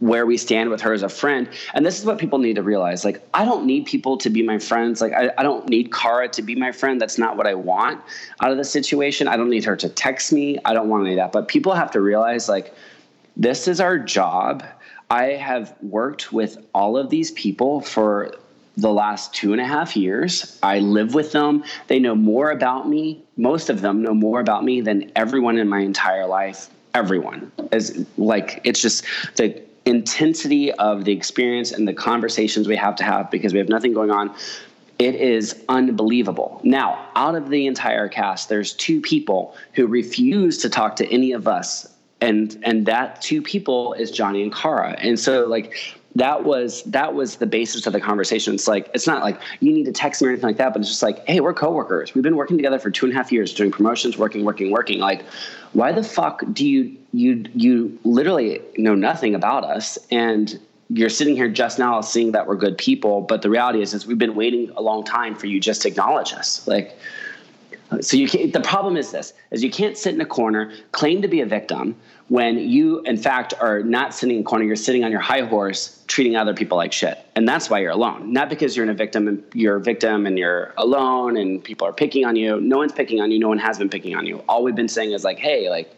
[0.00, 1.48] where we stand with her as a friend.
[1.72, 3.06] And this is what people need to realize.
[3.06, 5.00] Like, I don't need people to be my friends.
[5.00, 7.00] Like, I, I don't need Cara to be my friend.
[7.00, 7.98] That's not what I want
[8.42, 9.28] out of the situation.
[9.28, 10.58] I don't need her to text me.
[10.66, 11.32] I don't want any of that.
[11.32, 12.74] But people have to realize, like,
[13.34, 14.62] this is our job
[15.12, 18.34] I have worked with all of these people for
[18.78, 20.58] the last two and a half years.
[20.62, 21.64] I live with them.
[21.88, 23.22] They know more about me.
[23.36, 26.70] Most of them know more about me than everyone in my entire life.
[26.94, 29.04] Everyone is like, it's just
[29.36, 33.68] the intensity of the experience and the conversations we have to have because we have
[33.68, 34.34] nothing going on.
[34.98, 36.58] It is unbelievable.
[36.64, 41.32] Now, out of the entire cast, there's two people who refuse to talk to any
[41.32, 41.91] of us.
[42.22, 44.94] And and that two people is Johnny and Cara.
[44.98, 45.74] And so like
[46.14, 48.54] that was that was the basis of the conversation.
[48.54, 50.80] It's like it's not like you need to text me or anything like that, but
[50.80, 52.14] it's just like, hey, we're coworkers.
[52.14, 54.98] We've been working together for two and a half years, doing promotions, working, working, working.
[55.00, 55.24] Like,
[55.72, 60.58] why the fuck do you you you literally know nothing about us and
[60.90, 64.06] you're sitting here just now seeing that we're good people, but the reality is is
[64.06, 66.66] we've been waiting a long time for you just to acknowledge us.
[66.68, 66.98] Like
[68.00, 71.22] so you can't, the problem is this is you can't sit in a corner claim
[71.22, 71.96] to be a victim
[72.28, 75.42] when you in fact are not sitting in a corner you're sitting on your high
[75.42, 77.18] horse treating other people like shit.
[77.36, 78.34] And that's why you're alone.
[78.34, 81.86] Not because you're in a victim and you're a victim and you're alone and people
[81.86, 82.60] are picking on you.
[82.60, 83.38] No one's picking on you.
[83.38, 84.40] No one has been picking on you.
[84.46, 85.90] All we've been saying is like hey like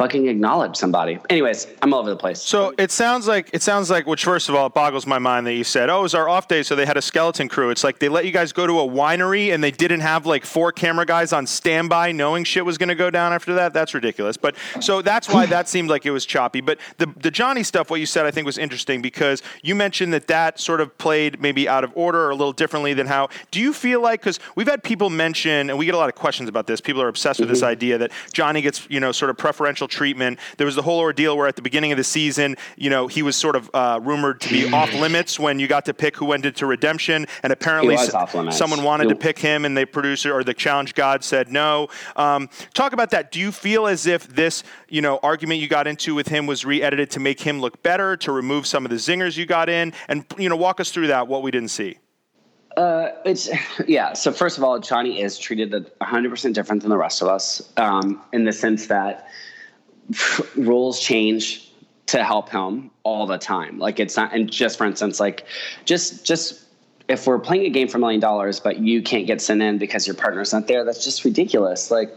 [0.00, 1.18] fucking acknowledge somebody.
[1.28, 2.40] Anyways, I'm all over the place.
[2.40, 5.46] So it sounds like it sounds like which first of all it boggles my mind
[5.46, 7.68] that you said, "Oh, it was our off day, so they had a skeleton crew."
[7.68, 10.46] It's like they let you guys go to a winery and they didn't have like
[10.46, 13.74] four camera guys on standby, knowing shit was going to go down after that.
[13.74, 14.38] That's ridiculous.
[14.38, 16.62] But so that's why that seemed like it was choppy.
[16.62, 20.14] But the the Johnny stuff, what you said, I think was interesting because you mentioned
[20.14, 23.28] that that sort of played maybe out of order or a little differently than how.
[23.50, 26.14] Do you feel like because we've had people mention and we get a lot of
[26.14, 26.80] questions about this.
[26.80, 27.54] People are obsessed with mm-hmm.
[27.54, 30.38] this idea that Johnny gets you know sort of preferential treatment.
[30.56, 33.22] There was the whole ordeal where at the beginning of the season, you know, he
[33.22, 36.26] was sort of uh, rumored to be off limits when you got to pick who
[36.26, 38.12] went into redemption, and apparently s-
[38.56, 41.88] someone wanted to pick him, and the producer or the challenge god said no.
[42.16, 43.32] Um, talk about that.
[43.32, 46.64] Do you feel as if this, you know, argument you got into with him was
[46.64, 49.92] re-edited to make him look better, to remove some of the zingers you got in,
[50.08, 51.28] and you know, walk us through that.
[51.28, 51.98] What we didn't see.
[52.76, 53.48] Uh, it's
[53.86, 54.12] yeah.
[54.12, 58.22] So first of all, Johnny is treated 100% different than the rest of us um,
[58.32, 59.28] in the sense that
[60.56, 61.70] rules change
[62.06, 63.78] to help him all the time.
[63.78, 65.46] Like it's not, and just for instance, like
[65.84, 66.64] just just
[67.08, 69.78] if we're playing a game for a million dollars, but you can't get sent in
[69.78, 71.90] because your partner's not there, that's just ridiculous.
[71.90, 72.14] Like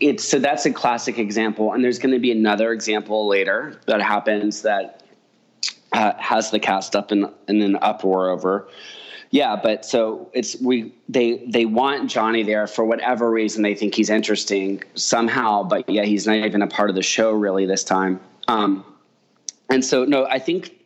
[0.00, 4.00] it's so that's a classic example, and there's going to be another example later that
[4.00, 5.02] happens that
[5.92, 8.68] uh, has the cast up in in an uproar over.
[9.34, 13.92] Yeah, but so it's we they they want Johnny there for whatever reason they think
[13.92, 17.82] he's interesting somehow, but yeah, he's not even a part of the show really this
[17.82, 18.20] time.
[18.46, 18.84] Um,
[19.68, 20.80] and so no, I think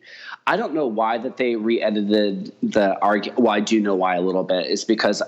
[0.47, 3.39] I don't know why that they re-edited the argument.
[3.39, 5.21] Well, I do know why a little bit is because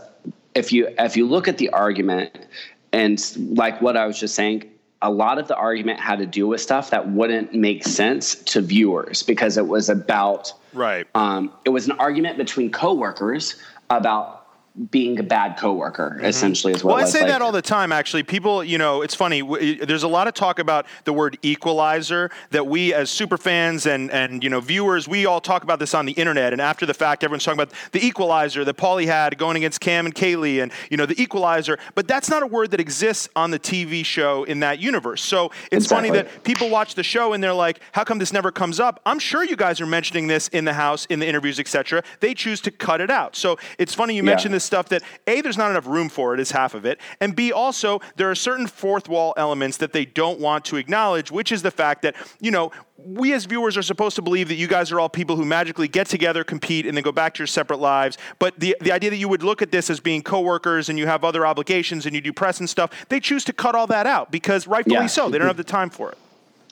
[0.56, 2.48] if you if you look at the argument
[2.92, 4.68] and like what I was just saying,
[5.02, 8.62] a lot of the argument had to do with stuff that wouldn't make sense to
[8.62, 11.08] viewers because it was about Right.
[11.16, 13.56] Um, it was an argument between coworkers
[13.90, 14.41] about
[14.90, 16.26] being a bad coworker mm-hmm.
[16.26, 16.96] essentially as well.
[16.96, 17.92] Well, I say like, that all the time.
[17.92, 19.42] Actually, people, you know, it's funny.
[19.42, 23.86] W- there's a lot of talk about the word equalizer that we, as super fans
[23.86, 26.54] and and you know viewers, we all talk about this on the internet.
[26.54, 30.06] And after the fact, everyone's talking about the equalizer that Paulie had going against Cam
[30.06, 31.78] and Kailah, and you know the equalizer.
[31.94, 35.22] But that's not a word that exists on the TV show in that universe.
[35.22, 36.10] So it's exactly.
[36.10, 39.02] funny that people watch the show and they're like, "How come this never comes up?"
[39.06, 42.04] I'm sure you guys are mentioning this in the house, in the interviews, etc.
[42.22, 43.36] They choose to cut it out.
[43.36, 44.32] So it's funny you yeah.
[44.32, 47.00] mentioned this stuff that A, there's not enough room for it, is half of it.
[47.20, 51.32] And B, also, there are certain fourth wall elements that they don't want to acknowledge,
[51.32, 52.72] which is the fact that, you know,
[53.04, 55.88] we as viewers are supposed to believe that you guys are all people who magically
[55.88, 58.18] get together, compete, and then go back to your separate lives.
[58.38, 61.08] But the, the idea that you would look at this as being coworkers and you
[61.08, 64.06] have other obligations and you do press and stuff, they choose to cut all that
[64.06, 65.08] out because rightfully yeah.
[65.08, 65.30] so.
[65.30, 66.18] They don't have the time for it.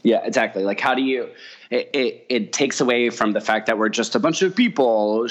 [0.04, 0.64] Yeah, exactly.
[0.64, 1.30] Like, how do you?
[1.70, 5.28] It, it, it takes away from the fact that we're just a bunch of people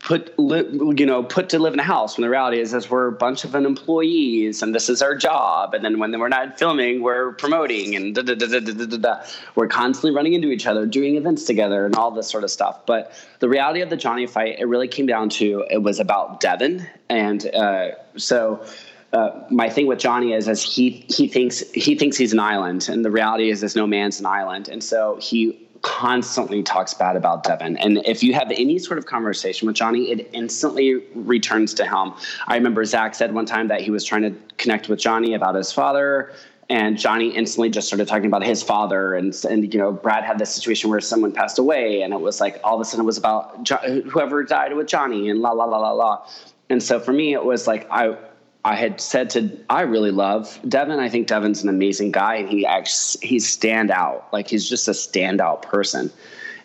[0.00, 2.16] put you know put to live in a house.
[2.16, 5.74] When the reality is, is we're a bunch of employees, and this is our job.
[5.74, 8.96] And then when we're not filming, we're promoting, and da, da, da, da, da, da,
[8.96, 9.22] da.
[9.54, 12.84] we're constantly running into each other, doing events together, and all this sort of stuff.
[12.86, 16.40] But the reality of the Johnny fight, it really came down to it was about
[16.40, 18.64] Devyn, and uh, so
[19.12, 22.88] uh, my thing with Johnny is, is he he thinks he thinks he's an island,
[22.88, 27.16] and the reality is, is no man's an island, and so he constantly talks bad
[27.16, 27.76] about Devyn.
[27.80, 32.12] And if you have any sort of conversation with Johnny, it instantly returns to him.
[32.48, 35.54] I remember Zach said one time that he was trying to connect with Johnny about
[35.54, 36.32] his father.
[36.68, 40.38] And Johnny instantly just started talking about his father, and and you know Brad had
[40.38, 43.06] this situation where someone passed away, and it was like all of a sudden it
[43.06, 46.24] was about jo- whoever died with Johnny, and la la la la la.
[46.68, 48.16] And so for me, it was like I
[48.64, 50.98] I had said to I really love Devyn.
[50.98, 54.28] I think Devyn's an amazing guy, and he acts he's stand out.
[54.32, 56.10] Like he's just a standout person.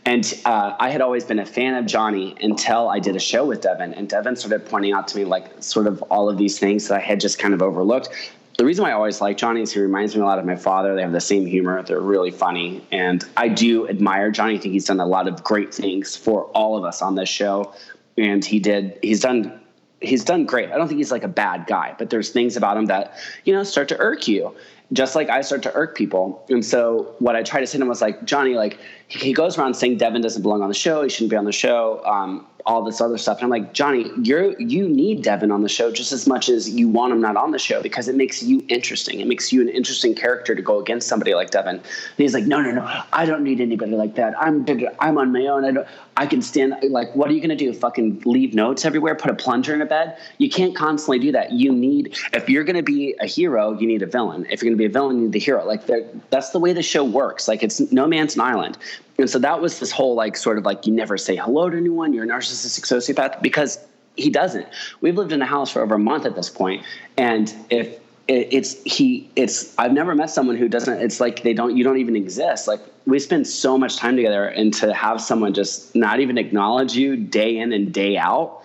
[0.08, 3.44] And uh, I had always been a fan of Johnny until I did a show
[3.46, 6.60] with Devyn, and Devyn started pointing out to me like sort of all of these
[6.60, 8.10] things that I had just kind of overlooked.
[8.58, 10.56] The reason why I always like Johnny is he reminds me a lot of my
[10.56, 10.96] father.
[10.96, 11.82] They have the same humor.
[11.82, 14.56] They're really funny, and I do admire Johnny.
[14.56, 17.30] I think he's done a lot of great things for all of us on this
[17.30, 17.74] show,
[18.18, 19.00] and he did.
[19.02, 19.60] He's done
[20.02, 20.72] he's done great.
[20.72, 23.54] I don't think he's like a bad guy, but there's things about him that, you
[23.54, 24.56] know, start to irk you.
[24.94, 26.46] Just like I start to irk people.
[26.50, 28.78] And so what I tried to say to him was like, Johnny, like
[29.08, 31.02] he goes around saying Devyn doesn't belong on the show.
[31.02, 32.04] He shouldn't be on the show.
[32.06, 33.38] Um, all this other stuff.
[33.38, 36.70] And I'm like, Johnny, you're you need Devyn on the show just as much as
[36.70, 39.20] you want him not on the show because it makes you interesting.
[39.20, 41.68] It makes you an interesting character to go against somebody like Devyn.
[41.76, 41.82] And
[42.18, 44.34] he's like, No, no, no, I don't need anybody like that.
[44.40, 44.66] I'm
[45.00, 45.64] I'm on my own.
[45.66, 47.74] I don't I can stand like what are you gonna do?
[47.74, 50.18] Fucking leave notes everywhere, put a plunger in a bed?
[50.38, 51.52] You can't constantly do that.
[51.52, 54.46] You need if you're gonna be a hero, you need a villain.
[54.50, 55.66] If you're gonna be a villain, you need the hero.
[55.66, 55.90] Like
[56.30, 57.48] that's the way the show works.
[57.48, 58.78] Like it's no man's an island.
[59.18, 61.78] And so that was this whole like sort of like you never say hello to
[61.78, 63.80] anyone, you're a narcissistic sociopath because
[64.16, 64.68] he doesn't.
[65.02, 66.84] We've lived in the house for over a month at this point,
[67.18, 71.78] and if it's he it's I've never met someone who doesn't it's like they don't
[71.78, 72.68] you don't even exist.
[72.68, 76.96] Like we spend so much time together and to have someone just not even acknowledge
[76.96, 78.64] you day in and day out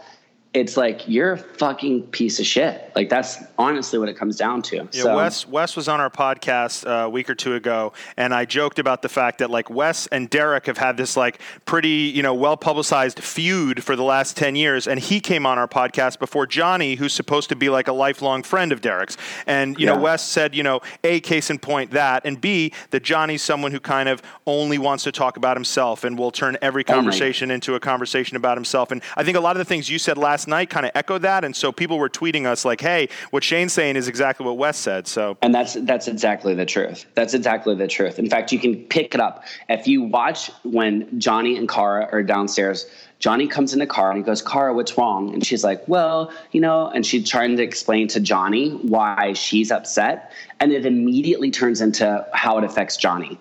[0.52, 2.90] it's like you're a fucking piece of shit.
[2.96, 4.76] Like that's honestly what it comes down to.
[4.76, 5.16] Yeah, so.
[5.16, 8.80] Wes Wes was on our podcast uh, a week or two ago, and I joked
[8.80, 12.34] about the fact that like Wes and Derrick have had this like pretty you know
[12.34, 16.48] well publicized feud for the last ten years, and he came on our podcast before
[16.48, 19.16] Johnny, who's supposed to be like a lifelong friend of Derrick's,
[19.46, 19.94] and you yeah.
[19.94, 23.70] know Wes said you know a case in point that, and b that Johnny's someone
[23.70, 27.76] who kind of only wants to talk about himself and will turn every conversation into
[27.76, 30.39] a conversation about himself, and I think a lot of the things you said last
[30.40, 33.44] last night kind of echoed that, and so people were tweeting us like, "Hey, what
[33.44, 37.04] Shane's saying is exactly what Wes said." So, and that's that's exactly the truth.
[37.14, 38.18] That's exactly the truth.
[38.18, 42.22] In fact, you can pick it up if you watch when Johnny and Cara are
[42.22, 42.86] downstairs.
[43.18, 45.34] Johnny comes in the car and he goes, Cara, what's wrong?
[45.34, 49.70] And she's like, Well, you know, and she's trying to explain to Johnny why she's
[49.70, 50.32] upset.
[50.58, 53.38] And it immediately turns into how it affects Johnny.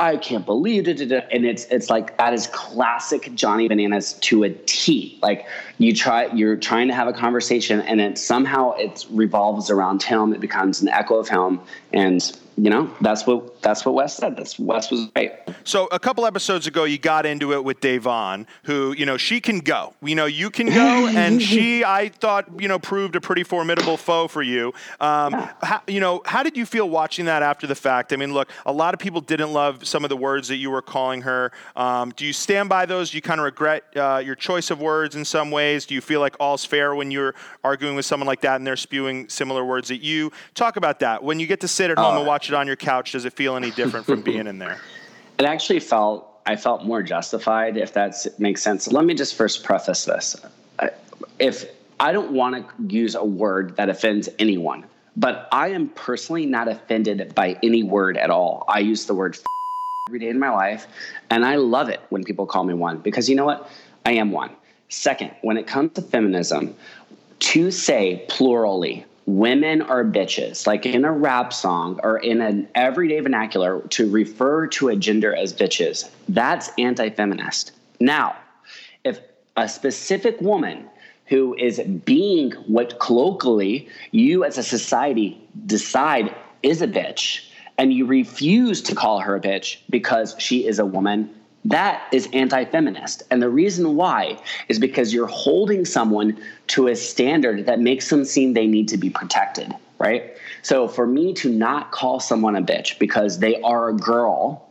[0.00, 0.98] I can't believe it.
[1.02, 5.18] And it's it's like that is classic Johnny Bananas to a T.
[5.20, 5.46] Like
[5.76, 10.32] you try you're trying to have a conversation and it somehow it revolves around him.
[10.32, 11.60] It becomes an echo of him.
[11.92, 12.22] And
[12.62, 14.36] you know, that's what that's what Wes said.
[14.36, 15.32] That's Wes was right.
[15.64, 19.40] So a couple episodes ago, you got into it with Da'Vonne, who you know she
[19.40, 19.94] can go.
[20.02, 23.96] You know you can go, and she I thought you know proved a pretty formidable
[23.96, 24.74] foe for you.
[25.00, 25.32] Um,
[25.62, 28.12] how, you know, how did you feel watching that after the fact?
[28.12, 30.70] I mean, look, a lot of people didn't love some of the words that you
[30.70, 31.52] were calling her.
[31.76, 33.12] Um, do you stand by those?
[33.12, 35.86] Do you kind of regret uh, your choice of words in some ways?
[35.86, 37.34] Do you feel like all's fair when you're
[37.64, 40.30] arguing with someone like that and they're spewing similar words at you?
[40.54, 42.66] Talk about that when you get to sit at home uh, and watch it on
[42.66, 44.78] your couch, does it feel any different from being in there?
[45.38, 48.92] It actually felt I felt more justified, if that makes sense.
[48.92, 50.36] Let me just first preface this:
[51.38, 51.64] if
[51.98, 54.84] I don't want to use a word that offends anyone,
[55.16, 58.64] but I am personally not offended by any word at all.
[58.68, 59.38] I use the word
[60.08, 60.86] every day in my life,
[61.30, 63.70] and I love it when people call me one because you know what?
[64.04, 64.50] I am one.
[64.90, 66.74] Second, when it comes to feminism,
[67.38, 69.04] to say plurally
[69.36, 74.66] women are bitches, like in a rap song or in an everyday vernacular, to refer
[74.66, 77.72] to a gender as bitches, that's anti feminist.
[78.00, 78.36] Now,
[79.04, 79.20] if
[79.56, 80.88] a specific woman
[81.26, 87.46] who is being what colloquially you as a society decide is a bitch,
[87.78, 91.30] and you refuse to call her a bitch because she is a woman,
[91.66, 93.22] that is anti feminist.
[93.30, 94.38] And the reason why
[94.68, 98.96] is because you're holding someone to a standard that makes them seem they need to
[98.96, 100.36] be protected, right?
[100.62, 104.66] So for me to not call someone a bitch because they are a girl,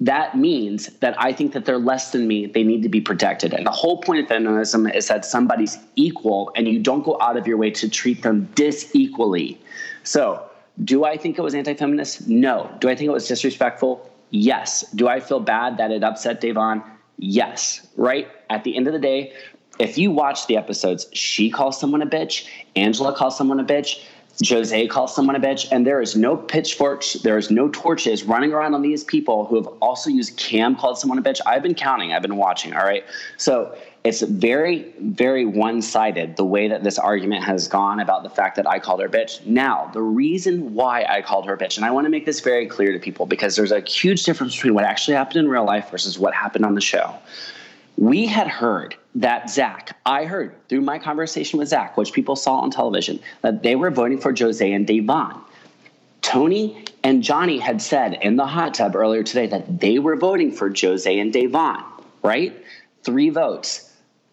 [0.00, 2.46] that means that I think that they're less than me.
[2.46, 3.54] They need to be protected.
[3.54, 7.38] And the whole point of feminism is that somebody's equal and you don't go out
[7.38, 9.56] of your way to treat them disequally.
[10.02, 10.42] So,
[10.84, 12.28] do I think it was anti feminist?
[12.28, 12.70] No.
[12.80, 14.10] Do I think it was disrespectful?
[14.30, 14.90] Yes.
[14.92, 16.82] Do I feel bad that it upset Da'Vonne?
[17.18, 17.86] Yes.
[17.96, 18.28] Right?
[18.50, 19.32] At the end of the day,
[19.78, 22.46] if you watch the episodes, she calls someone a bitch,
[22.76, 24.02] Angela calls someone a bitch,
[24.48, 28.52] Jose calls someone a bitch, and there is no pitchforks, there is no torches running
[28.52, 31.40] around on these people who have also used Cam called someone a bitch.
[31.46, 33.04] I've been counting, I've been watching, all right?
[33.36, 33.76] So
[34.06, 38.54] it's very, very one sided the way that this argument has gone about the fact
[38.54, 39.44] that I called her bitch.
[39.44, 42.68] Now, the reason why I called her bitch, and I want to make this very
[42.68, 45.90] clear to people because there's a huge difference between what actually happened in real life
[45.90, 47.16] versus what happened on the show.
[47.96, 52.58] We had heard that Zach, I heard through my conversation with Zach, which people saw
[52.58, 55.40] on television, that they were voting for Jose and Da'Vonne.
[56.22, 60.52] Tony and Johnny had said in the hot tub earlier today that they were voting
[60.52, 61.82] for Jose and Da'Vonne,
[62.22, 62.54] right?
[63.02, 63.85] Three votes.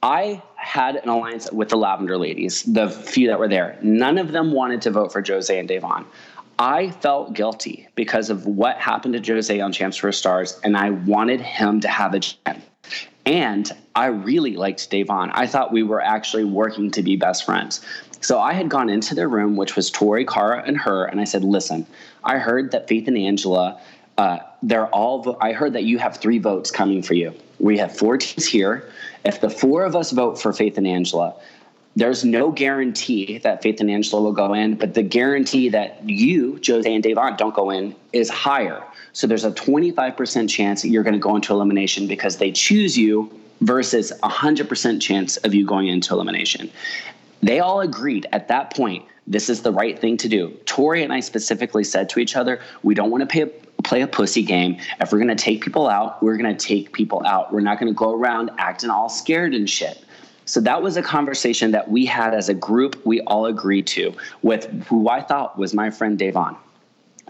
[0.03, 3.79] I had an alliance with the Lavender Ladies, the few that were there.
[3.81, 6.03] None of them wanted to vote for Jose and Da'Vonne.
[6.59, 10.89] I felt guilty because of what happened to Jose on Champs for Stars, and I
[10.89, 12.65] wanted him to have a chance.
[13.25, 15.31] And I really liked Da'Vonne.
[15.33, 17.79] I thought we were actually working to be best friends.
[18.19, 21.23] So I had gone into their room, which was Tori, Cara, and her, and I
[21.23, 21.87] said, "Listen,
[22.25, 23.79] I heard that Faith and Angela,
[24.17, 25.23] uh, they're all.
[25.23, 27.33] Vo- I heard that you have three votes coming for you.
[27.59, 28.89] We have four teams here.
[29.25, 31.35] If the four of us vote for Faith and Angela,
[31.95, 36.59] there's no guarantee that Faith and Angela will go in, but the guarantee that you,
[36.65, 38.83] Jose and Da'Vonne, don't go in is higher.
[39.13, 42.97] So there's a 25% chance that you're going to go into elimination because they choose
[42.97, 46.71] you versus a 100% chance of you going into elimination.
[47.41, 50.49] They all agreed at that point this is the right thing to do.
[50.65, 53.49] Tori and I specifically said to each other, we don't want to pay
[53.83, 54.77] play a pussy game.
[54.99, 57.53] If we're going to take people out, we're going to take people out.
[57.53, 60.03] We're not going to go around acting all scared and shit.
[60.45, 64.13] So that was a conversation that we had as a group, we all agreed to
[64.41, 66.57] with who I thought was my friend Da'Vonne.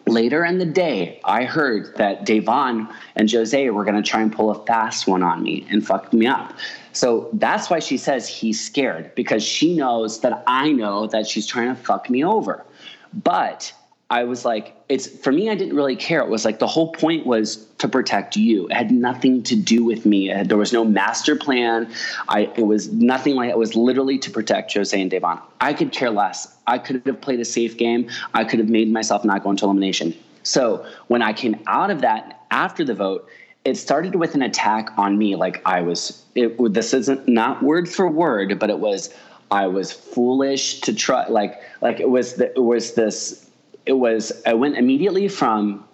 [0.08, 4.34] Later in the day, I heard that Da'Vonne and Jose were going to try and
[4.34, 6.54] pull a fast one on me and fuck me up.
[6.92, 11.48] So that's why she says he's scared because she knows that I know that she's
[11.48, 12.66] trying to fuck me over.
[13.14, 13.74] But
[14.14, 16.20] I was like, it's for me, I didn't really care.
[16.20, 18.68] It was like the whole point was to protect you.
[18.68, 20.28] It had nothing to do with me.
[20.28, 21.92] Had, there was no master plan.
[22.30, 25.42] I it was nothing like it was literally to protect Jose and Da'Vonne.
[25.60, 26.56] I could care less.
[26.68, 28.08] I could have played a safe game.
[28.36, 30.14] I could have made myself not go into elimination.
[30.44, 33.28] So when I came out of that after the vote,
[33.66, 35.36] it started with an attack on me.
[35.36, 39.12] Like I was, it, this isn't not word for word, but it was,
[39.50, 41.26] I was foolish to try.
[41.30, 43.43] Like, like it was, the, it was this
[43.86, 45.86] it was I went immediately from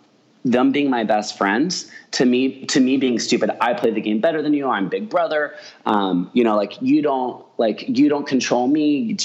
[0.45, 3.51] them being my best friends to me to me being stupid.
[3.61, 4.69] I play the game better than you.
[4.69, 5.55] I'm Big Brother.
[5.85, 9.17] Um, you know, like you don't like you don't control me.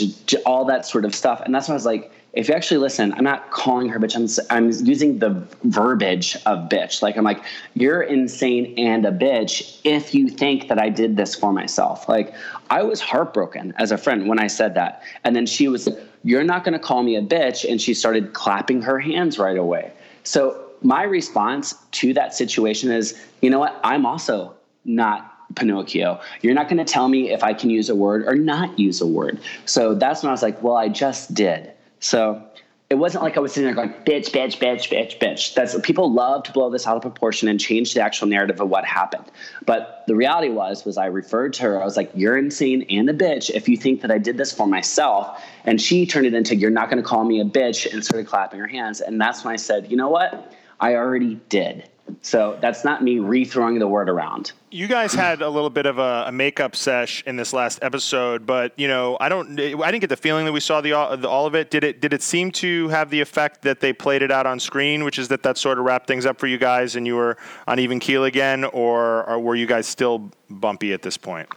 [0.44, 1.40] all that sort of stuff.
[1.44, 4.16] And that's why I was like, if you actually listen, I'm not calling her bitch.
[4.16, 7.00] I'm I'm using the verbiage of bitch.
[7.00, 11.34] Like I'm like you're insane and a bitch if you think that I did this
[11.34, 12.08] for myself.
[12.08, 12.34] Like
[12.70, 15.88] I was heartbroken as a friend when I said that, and then she was
[16.24, 17.68] you're not going to call me a bitch.
[17.70, 19.92] And she started clapping her hands right away.
[20.24, 23.78] So my response to that situation is, you know what?
[23.84, 26.20] I'm also not Pinocchio.
[26.40, 29.00] You're not going to tell me if I can use a word or not use
[29.00, 29.38] a word.
[29.66, 31.70] So that's when I was like, well, I just did.
[32.00, 32.42] So
[32.90, 35.54] it wasn't like I was sitting there going, bitch, bitch, bitch, bitch, bitch.
[35.54, 38.68] That's people love to blow this out of proportion and change the actual narrative of
[38.68, 39.24] what happened.
[39.64, 41.80] But the reality was, was I referred to her.
[41.80, 44.52] I was like, you're insane and a bitch if you think that I did this
[44.52, 45.42] for myself.
[45.64, 48.26] And she turned it into, you're not going to call me a bitch and started
[48.26, 49.00] clapping her hands.
[49.00, 50.52] And that's when I said, you know what?
[50.78, 51.88] I already did.
[52.22, 54.52] So that's not me rethrowing the word around.
[54.70, 58.46] You guys had a little bit of a, a, makeup sesh in this last episode,
[58.46, 61.28] but you know, I don't, I didn't get the feeling that we saw the, the,
[61.28, 61.70] all of it.
[61.70, 64.58] Did it, did it seem to have the effect that they played it out on
[64.58, 67.14] screen, which is that that sort of wrapped things up for you guys and you
[67.14, 67.36] were
[67.66, 71.48] on even keel again, or, or were you guys still bumpy at this point?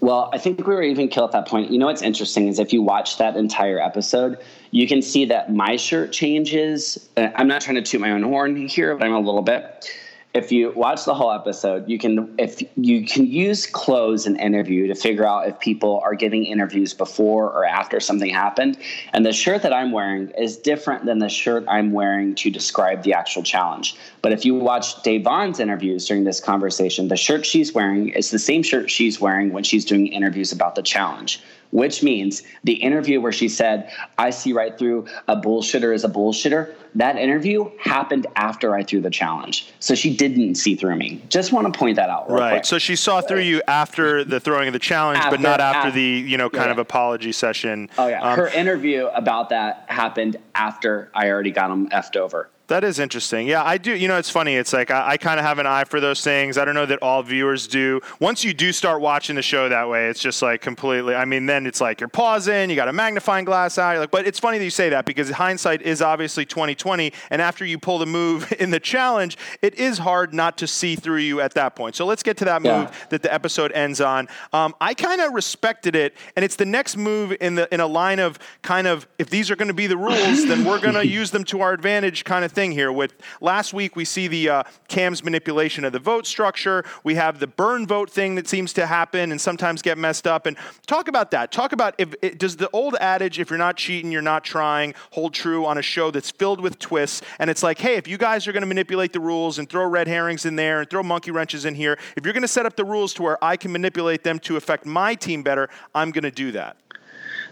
[0.00, 1.70] Well, I think we were even killed at that point.
[1.70, 4.36] You know what's interesting is if you watch that entire episode,
[4.72, 7.08] you can see that my shirt changes.
[7.16, 9.88] Uh, I'm not trying to toot my own horn here, but I'm a little bit
[10.34, 14.86] if you watch the whole episode, you can if you can use clothes in interview
[14.86, 18.78] to figure out if people are giving interviews before or after something happened.
[19.12, 23.02] And the shirt that I'm wearing is different than the shirt I'm wearing to describe
[23.02, 23.96] the actual challenge.
[24.22, 28.38] But if you watch Da'Vonne's interviews during this conversation, the shirt she's wearing is the
[28.38, 31.42] same shirt she's wearing when she's doing interviews about the challenge
[31.72, 36.08] which means the interview where she said, I see right through a bullshitter as a
[36.08, 39.72] bullshitter, that interview happened after I threw the challenge.
[39.80, 41.22] So she didn't see through me.
[41.28, 42.30] Just want to point that out.
[42.30, 42.52] right.
[42.52, 42.64] Quick.
[42.66, 45.88] So she saw through you after the throwing of the challenge, after, but not after,
[45.88, 46.72] after, the, you know, kind yeah.
[46.72, 47.88] of apology session.
[47.96, 48.22] Oh, yeah.
[48.22, 52.50] Um, Her interview about that happened after I already got him effed over.
[52.68, 53.48] That is interesting.
[53.48, 53.94] Yeah, I do.
[53.94, 54.54] You know, it's funny.
[54.54, 56.56] It's like I, I kind of have an eye for those things.
[56.56, 58.00] I don't know that all viewers do.
[58.20, 61.14] Once you do start watching the show that way, it's just like completely.
[61.14, 62.70] I mean, then it's like you're pausing.
[62.70, 63.92] You got a magnifying glass out.
[63.92, 67.12] You're like, but it's funny that you say that because hindsight is obviously 2020.
[67.30, 70.94] And after you pull the move in the challenge, it is hard not to see
[70.94, 71.96] through you at that point.
[71.96, 72.94] So let's get to that move yeah.
[73.10, 74.28] that the episode ends on.
[74.52, 77.86] Um, I kind of respected it, and it's the next move in the in a
[77.86, 80.94] line of kind of if these are going to be the rules, then we're going
[81.02, 82.92] to use them to our advantage kind of thing here.
[82.92, 86.84] With last week, we see the uh, Cam's manipulation of the vote structure.
[87.04, 90.46] We have the burn vote thing that seems to happen and sometimes get messed up.
[90.46, 90.56] And
[90.86, 91.52] talk about that.
[91.52, 94.94] Talk about if it, does the old adage, if you're not cheating, you're not trying,
[95.10, 97.22] hold true on a show that's filled with twists.
[97.38, 99.86] And it's like, hey, if you guys are going to manipulate the rules and throw
[99.86, 102.66] red herrings in there and throw monkey wrenches in here, if you're going to set
[102.66, 106.10] up the rules to where I can manipulate them to affect my team better, I'm
[106.10, 106.76] going to do that.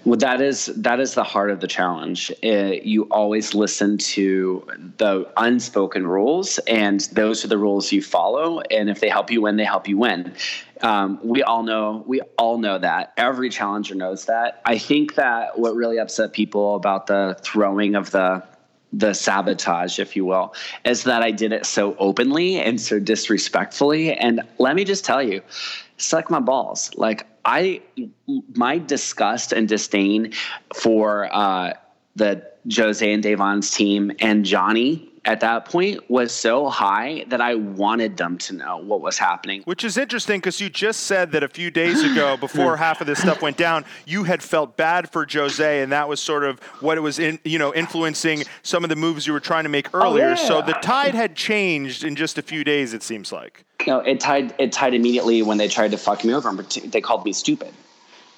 [0.04, 2.32] Well, that is that is the heart of the challenge.
[2.42, 4.66] Uh, you always listen to
[4.96, 8.60] the unspoken rules, and those are the rules you follow.
[8.60, 10.34] And if they help you win, they help you win.
[10.80, 13.12] Um, we all know we all know that.
[13.18, 14.62] Every challenger knows that.
[14.64, 18.42] I think that what really upset people about the throwing of the
[18.92, 20.54] the sabotage, if you will,
[20.84, 24.14] is that I did it so openly and so disrespectfully.
[24.14, 25.42] And let me just tell you,
[25.96, 26.90] suck my balls.
[26.96, 27.82] Like I,
[28.54, 30.32] my disgust and disdain
[30.74, 31.74] for uh,
[32.16, 37.54] the Jose and Da'Vonne's team and Johnny at that point was so high that I
[37.54, 39.62] wanted them to know what was happening.
[39.64, 43.06] Which is interesting because you just said that a few days ago, before half of
[43.06, 46.58] this stuff went down, you had felt bad for Jose, and that was sort of
[46.80, 49.70] what it was in, you know, influencing some of the moves you were trying to
[49.70, 50.26] make oh, earlier.
[50.26, 50.34] Oh, yeah.
[50.34, 52.94] So the tide had changed in just a few days.
[52.94, 53.64] It seems like.
[53.86, 54.54] No, it tied.
[54.58, 56.50] It tied immediately when they tried to fuck me over.
[56.52, 57.72] They called me stupid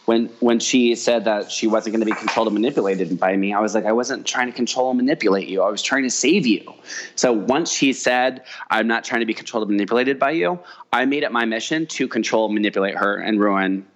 [0.06, 3.52] when when she said that she wasn't going to be controlled and manipulated by me,
[3.52, 5.62] I was like, I wasn't trying to control and manipulate you.
[5.62, 6.74] I was trying to save you.
[7.14, 10.58] So once she said, I'm not trying to be controlled and manipulated by you,
[10.92, 13.86] I made it my mission to control, manipulate her, and ruin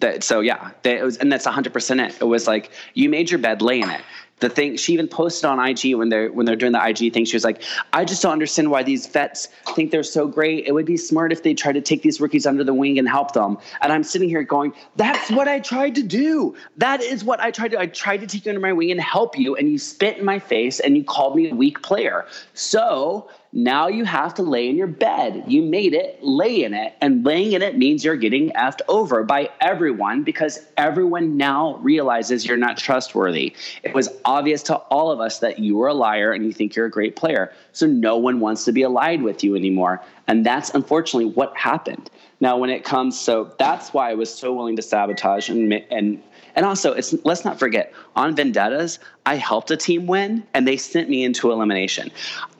[0.00, 0.24] that.
[0.24, 2.16] So yeah, that was, and that's 100 percent it.
[2.20, 4.00] It was like you made your bed, lay in it
[4.40, 7.24] the thing she even posted on IG when they're when they're doing the IG thing.
[7.24, 7.62] She was like,
[7.92, 10.66] "I just don't understand why these vets think they're so great.
[10.66, 13.08] It would be smart if they tried to take these rookies under the wing and
[13.08, 16.54] help them." And I'm sitting here going, "That's what I tried to do.
[16.76, 17.80] That is what I tried to.
[17.80, 20.24] I tried to take you under my wing and help you, and you spit in
[20.24, 22.26] my face and you called me a weak player.
[22.54, 25.44] So now you have to lay in your bed.
[25.48, 26.94] You made it, lay in it.
[27.00, 32.46] And laying in it means you're getting effed over by everyone because everyone now realizes
[32.46, 33.56] you're not trustworthy.
[33.82, 36.76] It was obvious to all of us that you were a liar and you think
[36.76, 37.52] you're a great player.
[37.72, 40.00] So no one wants to be allied with you anymore.
[40.28, 42.08] And that's unfortunately what happened.
[42.38, 46.22] Now, when it comes, so that's why I was so willing to sabotage and, and
[46.60, 50.76] and also, it's let's not forget on Vendettas, I helped a team win, and they
[50.76, 52.10] sent me into elimination.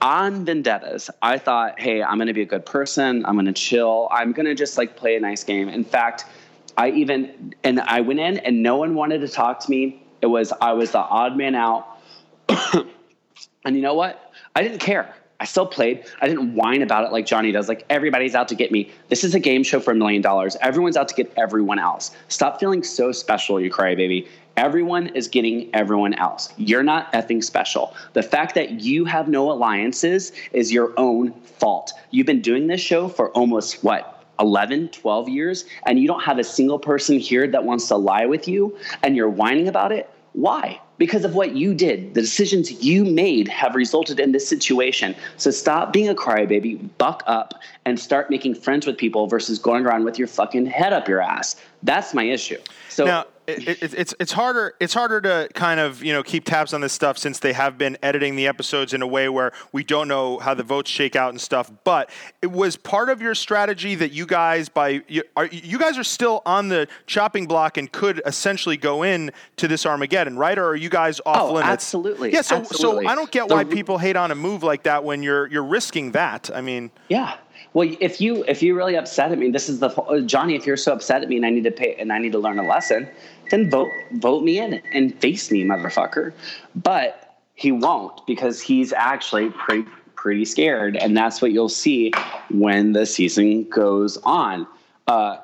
[0.00, 3.26] On Vendettas, I thought, hey, I'm going to be a good person.
[3.26, 4.08] I'm going to chill.
[4.10, 5.68] I'm going to just like play a nice game.
[5.68, 6.24] In fact,
[6.78, 10.02] I even and I went in, and no one wanted to talk to me.
[10.22, 11.86] It was I was the odd man out,
[13.66, 14.32] and you know what?
[14.56, 15.14] I didn't care.
[15.40, 16.04] I still played.
[16.20, 17.66] I didn't whine about it like Johnny does.
[17.66, 18.90] Like everybody's out to get me.
[19.08, 20.54] This is a game show for a million dollars.
[20.60, 22.10] Everyone's out to get everyone else.
[22.28, 24.28] Stop feeling so special, you crybaby.
[24.58, 26.52] Everyone is getting everyone else.
[26.58, 27.94] You're not effing special.
[28.12, 31.94] The fact that you have no alliances is your own fault.
[32.10, 34.22] You've been doing this show for almost what?
[34.40, 38.26] 11, 12 years, and you don't have a single person here that wants to lie
[38.26, 40.10] with you, and you're whining about it.
[40.32, 40.80] Why?
[41.00, 42.12] because of what you did.
[42.12, 45.16] The decisions you made have resulted in this situation.
[45.38, 47.54] So stop being a crybaby, buck up,
[47.86, 51.22] and start making friends with people versus going around with your fucking head up your
[51.22, 51.56] ass.
[51.82, 52.58] That's my issue.
[52.90, 53.24] So now,
[53.58, 56.80] it, it, it's it's harder it's harder to kind of you know keep tabs on
[56.80, 60.08] this stuff since they have been editing the episodes in a way where we don't
[60.08, 61.70] know how the votes shake out and stuff.
[61.84, 62.10] But
[62.42, 66.04] it was part of your strategy that you guys by you, are you guys are
[66.04, 70.58] still on the chopping block and could essentially go in to this Armageddon, right?
[70.58, 71.70] Or are you guys off oh, limits?
[71.70, 72.32] Absolutely.
[72.32, 72.42] Yeah.
[72.42, 73.04] So absolutely.
[73.04, 75.64] so I don't get why people hate on a move like that when you're you're
[75.64, 76.50] risking that.
[76.54, 76.90] I mean.
[77.08, 77.36] Yeah.
[77.72, 80.56] Well, if you if you're really upset at me, this is the Johnny.
[80.56, 82.38] If you're so upset at me and I need to pay and I need to
[82.38, 83.08] learn a lesson,
[83.50, 86.32] then vote vote me in and face me, motherfucker.
[86.74, 92.12] But he won't because he's actually pretty pretty scared, and that's what you'll see
[92.50, 94.66] when the season goes on.
[95.06, 95.36] Uh,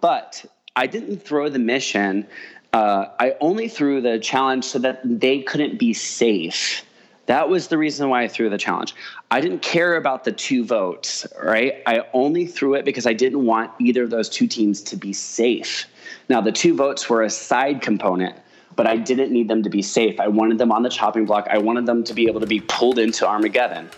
[0.00, 0.44] but
[0.76, 2.26] I didn't throw the mission.
[2.72, 6.85] Uh, I only threw the challenge so that they couldn't be safe.
[7.26, 8.94] That was the reason why I threw the challenge.
[9.30, 11.82] I didn't care about the two votes, right?
[11.86, 15.12] I only threw it because I didn't want either of those two teams to be
[15.12, 15.86] safe.
[16.28, 18.36] Now, the two votes were a side component,
[18.76, 20.20] but I didn't need them to be safe.
[20.20, 21.48] I wanted them on the chopping block.
[21.50, 23.90] I wanted them to be able to be pulled into Armageddon.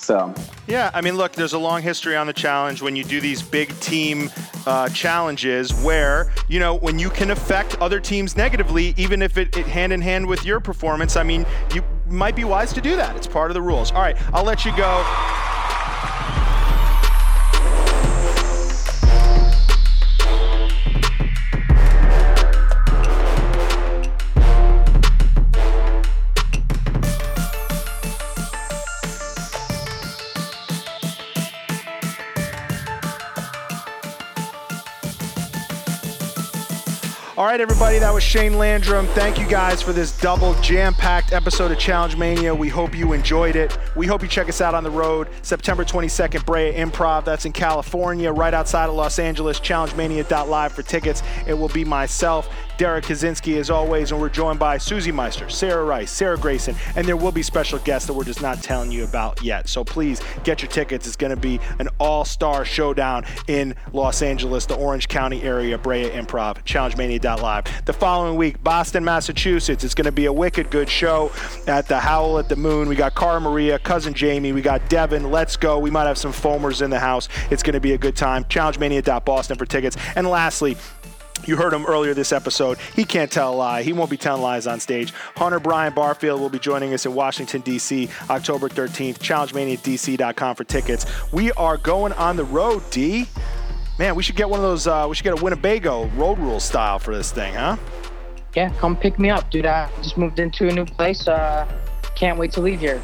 [0.00, 0.32] So
[0.66, 3.42] yeah, I mean, look, there's a long history on the challenge when you do these
[3.42, 4.30] big team
[4.66, 9.54] uh, challenges where you know when you can affect other teams negatively, even if it,
[9.58, 11.16] it hand in hand with your performance.
[11.16, 11.44] I mean,
[11.74, 13.16] you might be wise to do that.
[13.16, 13.92] It's part of the rules.
[13.92, 15.04] All right, I'll let you go.
[37.50, 39.08] Right, everybody, that was Shane Landrum.
[39.08, 42.54] Thank you guys for this double jam packed episode of Challenge Mania.
[42.54, 43.76] We hope you enjoyed it.
[43.96, 47.24] We hope you check us out on the road September 22nd, Brea Improv.
[47.24, 49.58] That's in California, right outside of Los Angeles.
[49.58, 51.24] ChallengeMania.live for tickets.
[51.44, 52.48] It will be myself,
[52.80, 57.06] Derrick Kosinski, as always, and we're joined by Susie Meister, Sarah Rice, Sarah Grayson, and
[57.06, 59.68] there will be special guests that we're just not telling you about yet.
[59.68, 61.06] So please get your tickets.
[61.06, 65.76] It's going to be an all star showdown in Los Angeles, the Orange County area,
[65.76, 67.84] Brea Improv, ChallengeMania.live.
[67.84, 69.84] The following week, Boston, Massachusetts.
[69.84, 71.30] It's going to be a wicked good show
[71.66, 72.88] at the Howl at the Moon.
[72.88, 75.30] We got Cara Maria, cousin Jemmye, we got Devyn.
[75.30, 75.78] Let's go.
[75.78, 77.28] We might have some foamers in the house.
[77.50, 78.44] It's going to be a good time.
[78.44, 79.98] ChallengeMania.Boston for tickets.
[80.16, 80.78] And lastly,
[81.46, 82.78] you heard him earlier this episode.
[82.94, 83.82] He can't tell a lie.
[83.82, 85.12] He won't be telling lies on stage.
[85.36, 89.18] Hunter Brian Barfield will be joining us in Washington, D.C., October 13th.
[89.18, 91.06] ChallengeManiaDC.com for tickets.
[91.32, 93.26] We are going on the road, D.
[93.98, 96.60] Man, we should get one of those, uh, we should get a Winnebago road rule
[96.60, 97.76] style for this thing, huh?
[98.54, 99.66] Yeah, come pick me up, dude.
[99.66, 101.28] I just moved into a new place.
[101.28, 101.70] Uh,
[102.16, 103.00] can't wait to leave here.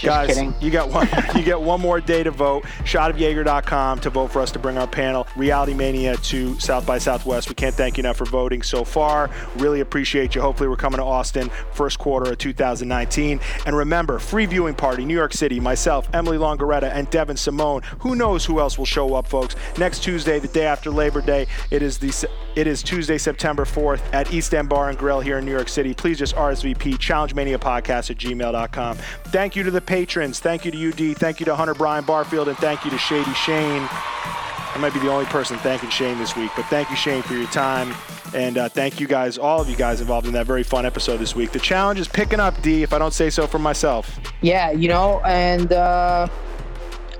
[0.00, 0.54] Just Guys, kidding.
[0.60, 1.08] you got one.
[1.36, 2.64] you get one more day to vote.
[2.84, 7.48] Shotofyager.com to vote for us to bring our panel, Reality Mania, to South by Southwest.
[7.48, 9.30] We can't thank you enough for voting so far.
[9.56, 10.40] Really appreciate you.
[10.40, 13.40] Hopefully, we're coming to Austin first quarter of 2019.
[13.66, 15.60] And remember, free viewing party, New York City.
[15.60, 17.82] Myself, Emily Longeretta, and Devyn Simone.
[18.00, 19.54] Who knows who else will show up, folks?
[19.78, 22.10] Next Tuesday, the day after Labor Day, it is the
[22.56, 25.68] it is Tuesday, September 4th at East End Bar and Grill here in New York
[25.68, 25.94] City.
[25.94, 28.96] Please just RSVP Challenge Mania Podcast at gmail.com.
[29.26, 30.38] Thank you to the patrons.
[30.38, 31.16] Thank you to UD.
[31.16, 32.46] Thank you to Hunter Brian Barfield.
[32.46, 33.88] And thank you to Shady Shane.
[33.90, 37.34] I might be the only person thanking Shane this week, but thank you, Shane, for
[37.34, 37.92] your time.
[38.32, 41.16] And uh, thank you guys, all of you guys involved in that very fun episode
[41.16, 41.50] this week.
[41.50, 44.20] The challenge is picking up, D, if I don't say so for myself.
[44.42, 46.28] Yeah, you know, and uh,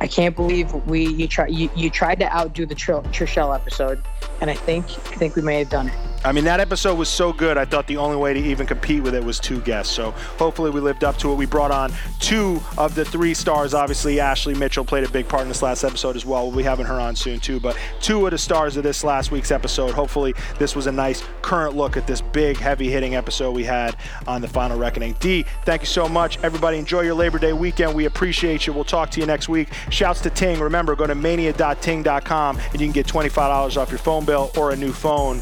[0.01, 4.01] I can't believe we you try you, you tried to outdo the Tr- Trishelle episode,
[4.41, 6.10] and I think I think we may have done it.
[6.23, 9.03] I mean, that episode was so good, I thought the only way to even compete
[9.03, 9.95] with it was two guests.
[9.95, 11.37] So hopefully we lived up to it.
[11.37, 13.73] We brought on two of the three stars.
[13.73, 16.47] Obviously, Ashley Mitchell played a big part in this last episode as well.
[16.47, 17.59] We'll be having her on soon, too.
[17.59, 19.93] But two of the stars of this last week's episode.
[19.93, 23.97] Hopefully, this was a nice current look at this big, heavy hitting episode we had
[24.27, 25.17] on The Final Reckoning.
[25.21, 26.39] D, thank you so much.
[26.43, 27.95] Everybody, enjoy your Labor Day weekend.
[27.95, 28.75] We appreciate you.
[28.75, 29.71] We'll talk to you next week.
[29.89, 30.61] Shouts to Ting.
[30.61, 34.77] Remember, go to mania.ting.com and you can get $25 off your phone bill or a
[34.77, 35.41] new phone.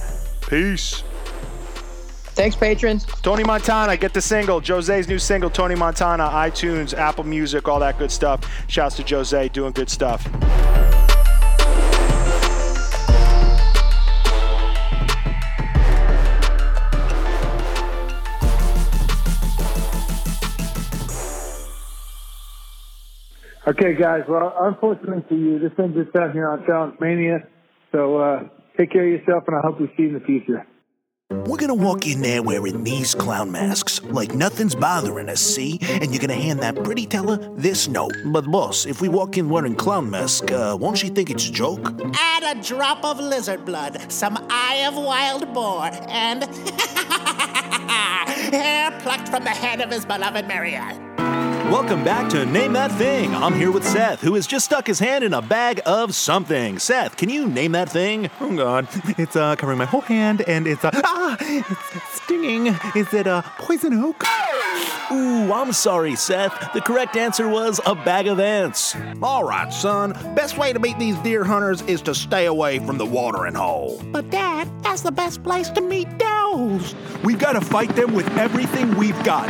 [0.49, 1.03] Peace.
[2.39, 3.05] Thanks, patrons.
[3.23, 4.61] Tony Montana, get the single.
[4.61, 8.41] Jose's new single, Tony Montana, iTunes, Apple Music, all that good stuff.
[8.69, 10.27] Shouts to Jose, doing good stuff.
[23.67, 24.23] Okay, guys.
[24.27, 27.47] Well, unfortunately for you, this ends its time here on Challenge Mania.
[27.93, 30.67] So uh, take care of yourself, and I hope we see you in the future.
[31.31, 35.79] We're gonna walk in there wearing these clown masks, like nothing's bothering us, see?
[35.83, 38.15] And you're gonna hand that pretty teller this note.
[38.25, 41.53] But boss, if we walk in wearing clown mask, uh, won't she think it's a
[41.53, 41.93] joke?
[42.15, 46.45] Add a drop of lizard blood, some eye of wild boar, and
[48.55, 51.08] hair plucked from the head of his beloved Marianne.
[51.71, 53.35] Welcome back to Name That Thing.
[53.35, 56.79] I'm here with Seth, who has just stuck his hand in a bag of something.
[56.79, 58.31] Seth, can you name that thing?
[58.41, 58.89] Oh God,
[59.19, 62.69] it's uh, covering my whole hand, and it's uh, ah, it's stinging.
[62.97, 64.25] Is it uh, poison oak?
[65.13, 66.73] Ooh, I'm sorry, Seth.
[66.73, 68.97] The correct answer was a bag of ants.
[69.23, 70.13] All right, son.
[70.35, 74.03] Best way to beat these deer hunters is to stay away from the watering hole.
[74.11, 76.95] But Dad, that's the best place to meet does.
[77.23, 79.49] We've got to fight them with everything we've got.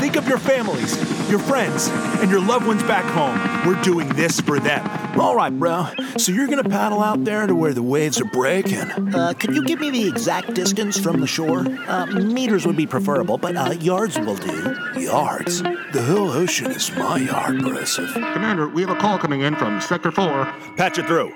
[0.00, 0.96] Think of your families,
[1.30, 1.88] your friends,
[2.20, 3.38] and your loved ones back home.
[3.66, 4.86] We're doing this for them.
[5.18, 5.88] All right, bro.
[6.16, 8.90] So you're gonna paddle out there to where the waves are breaking?
[9.14, 11.60] Uh, could you give me the exact distance from the shore?
[11.88, 14.76] Uh, meters would be preferable, but uh, yards will do.
[14.96, 15.62] Yards?
[15.62, 18.12] The whole ocean is my yard, Progressive.
[18.12, 20.44] Commander, we have a call coming in from Sector 4.
[20.76, 21.32] Patch it through.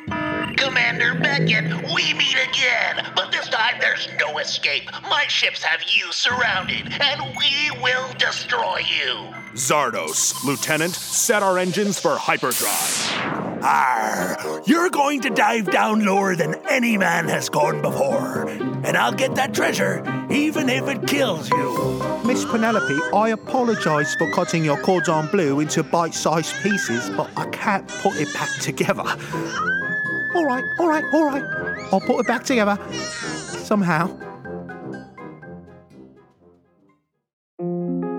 [0.56, 1.64] Commander Beckett,
[1.94, 4.90] we meet again, but this time there's no escape.
[5.02, 9.34] My ships have you surrounded, and we will destroy you.
[9.54, 13.62] Zardos, Lieutenant, set our engines for hyperdrive.
[13.62, 18.48] Arr, you're going to dive down lower than any man has gone before.
[18.48, 22.02] And I'll get that treasure, even if it kills you.
[22.24, 27.46] Miss Penelope, I apologise for cutting your cordon bleu into bite sized pieces, but I
[27.50, 29.04] can't put it back together.
[30.34, 31.44] All right, all right, all right.
[31.92, 32.78] I'll put it back together.
[32.92, 34.27] Somehow.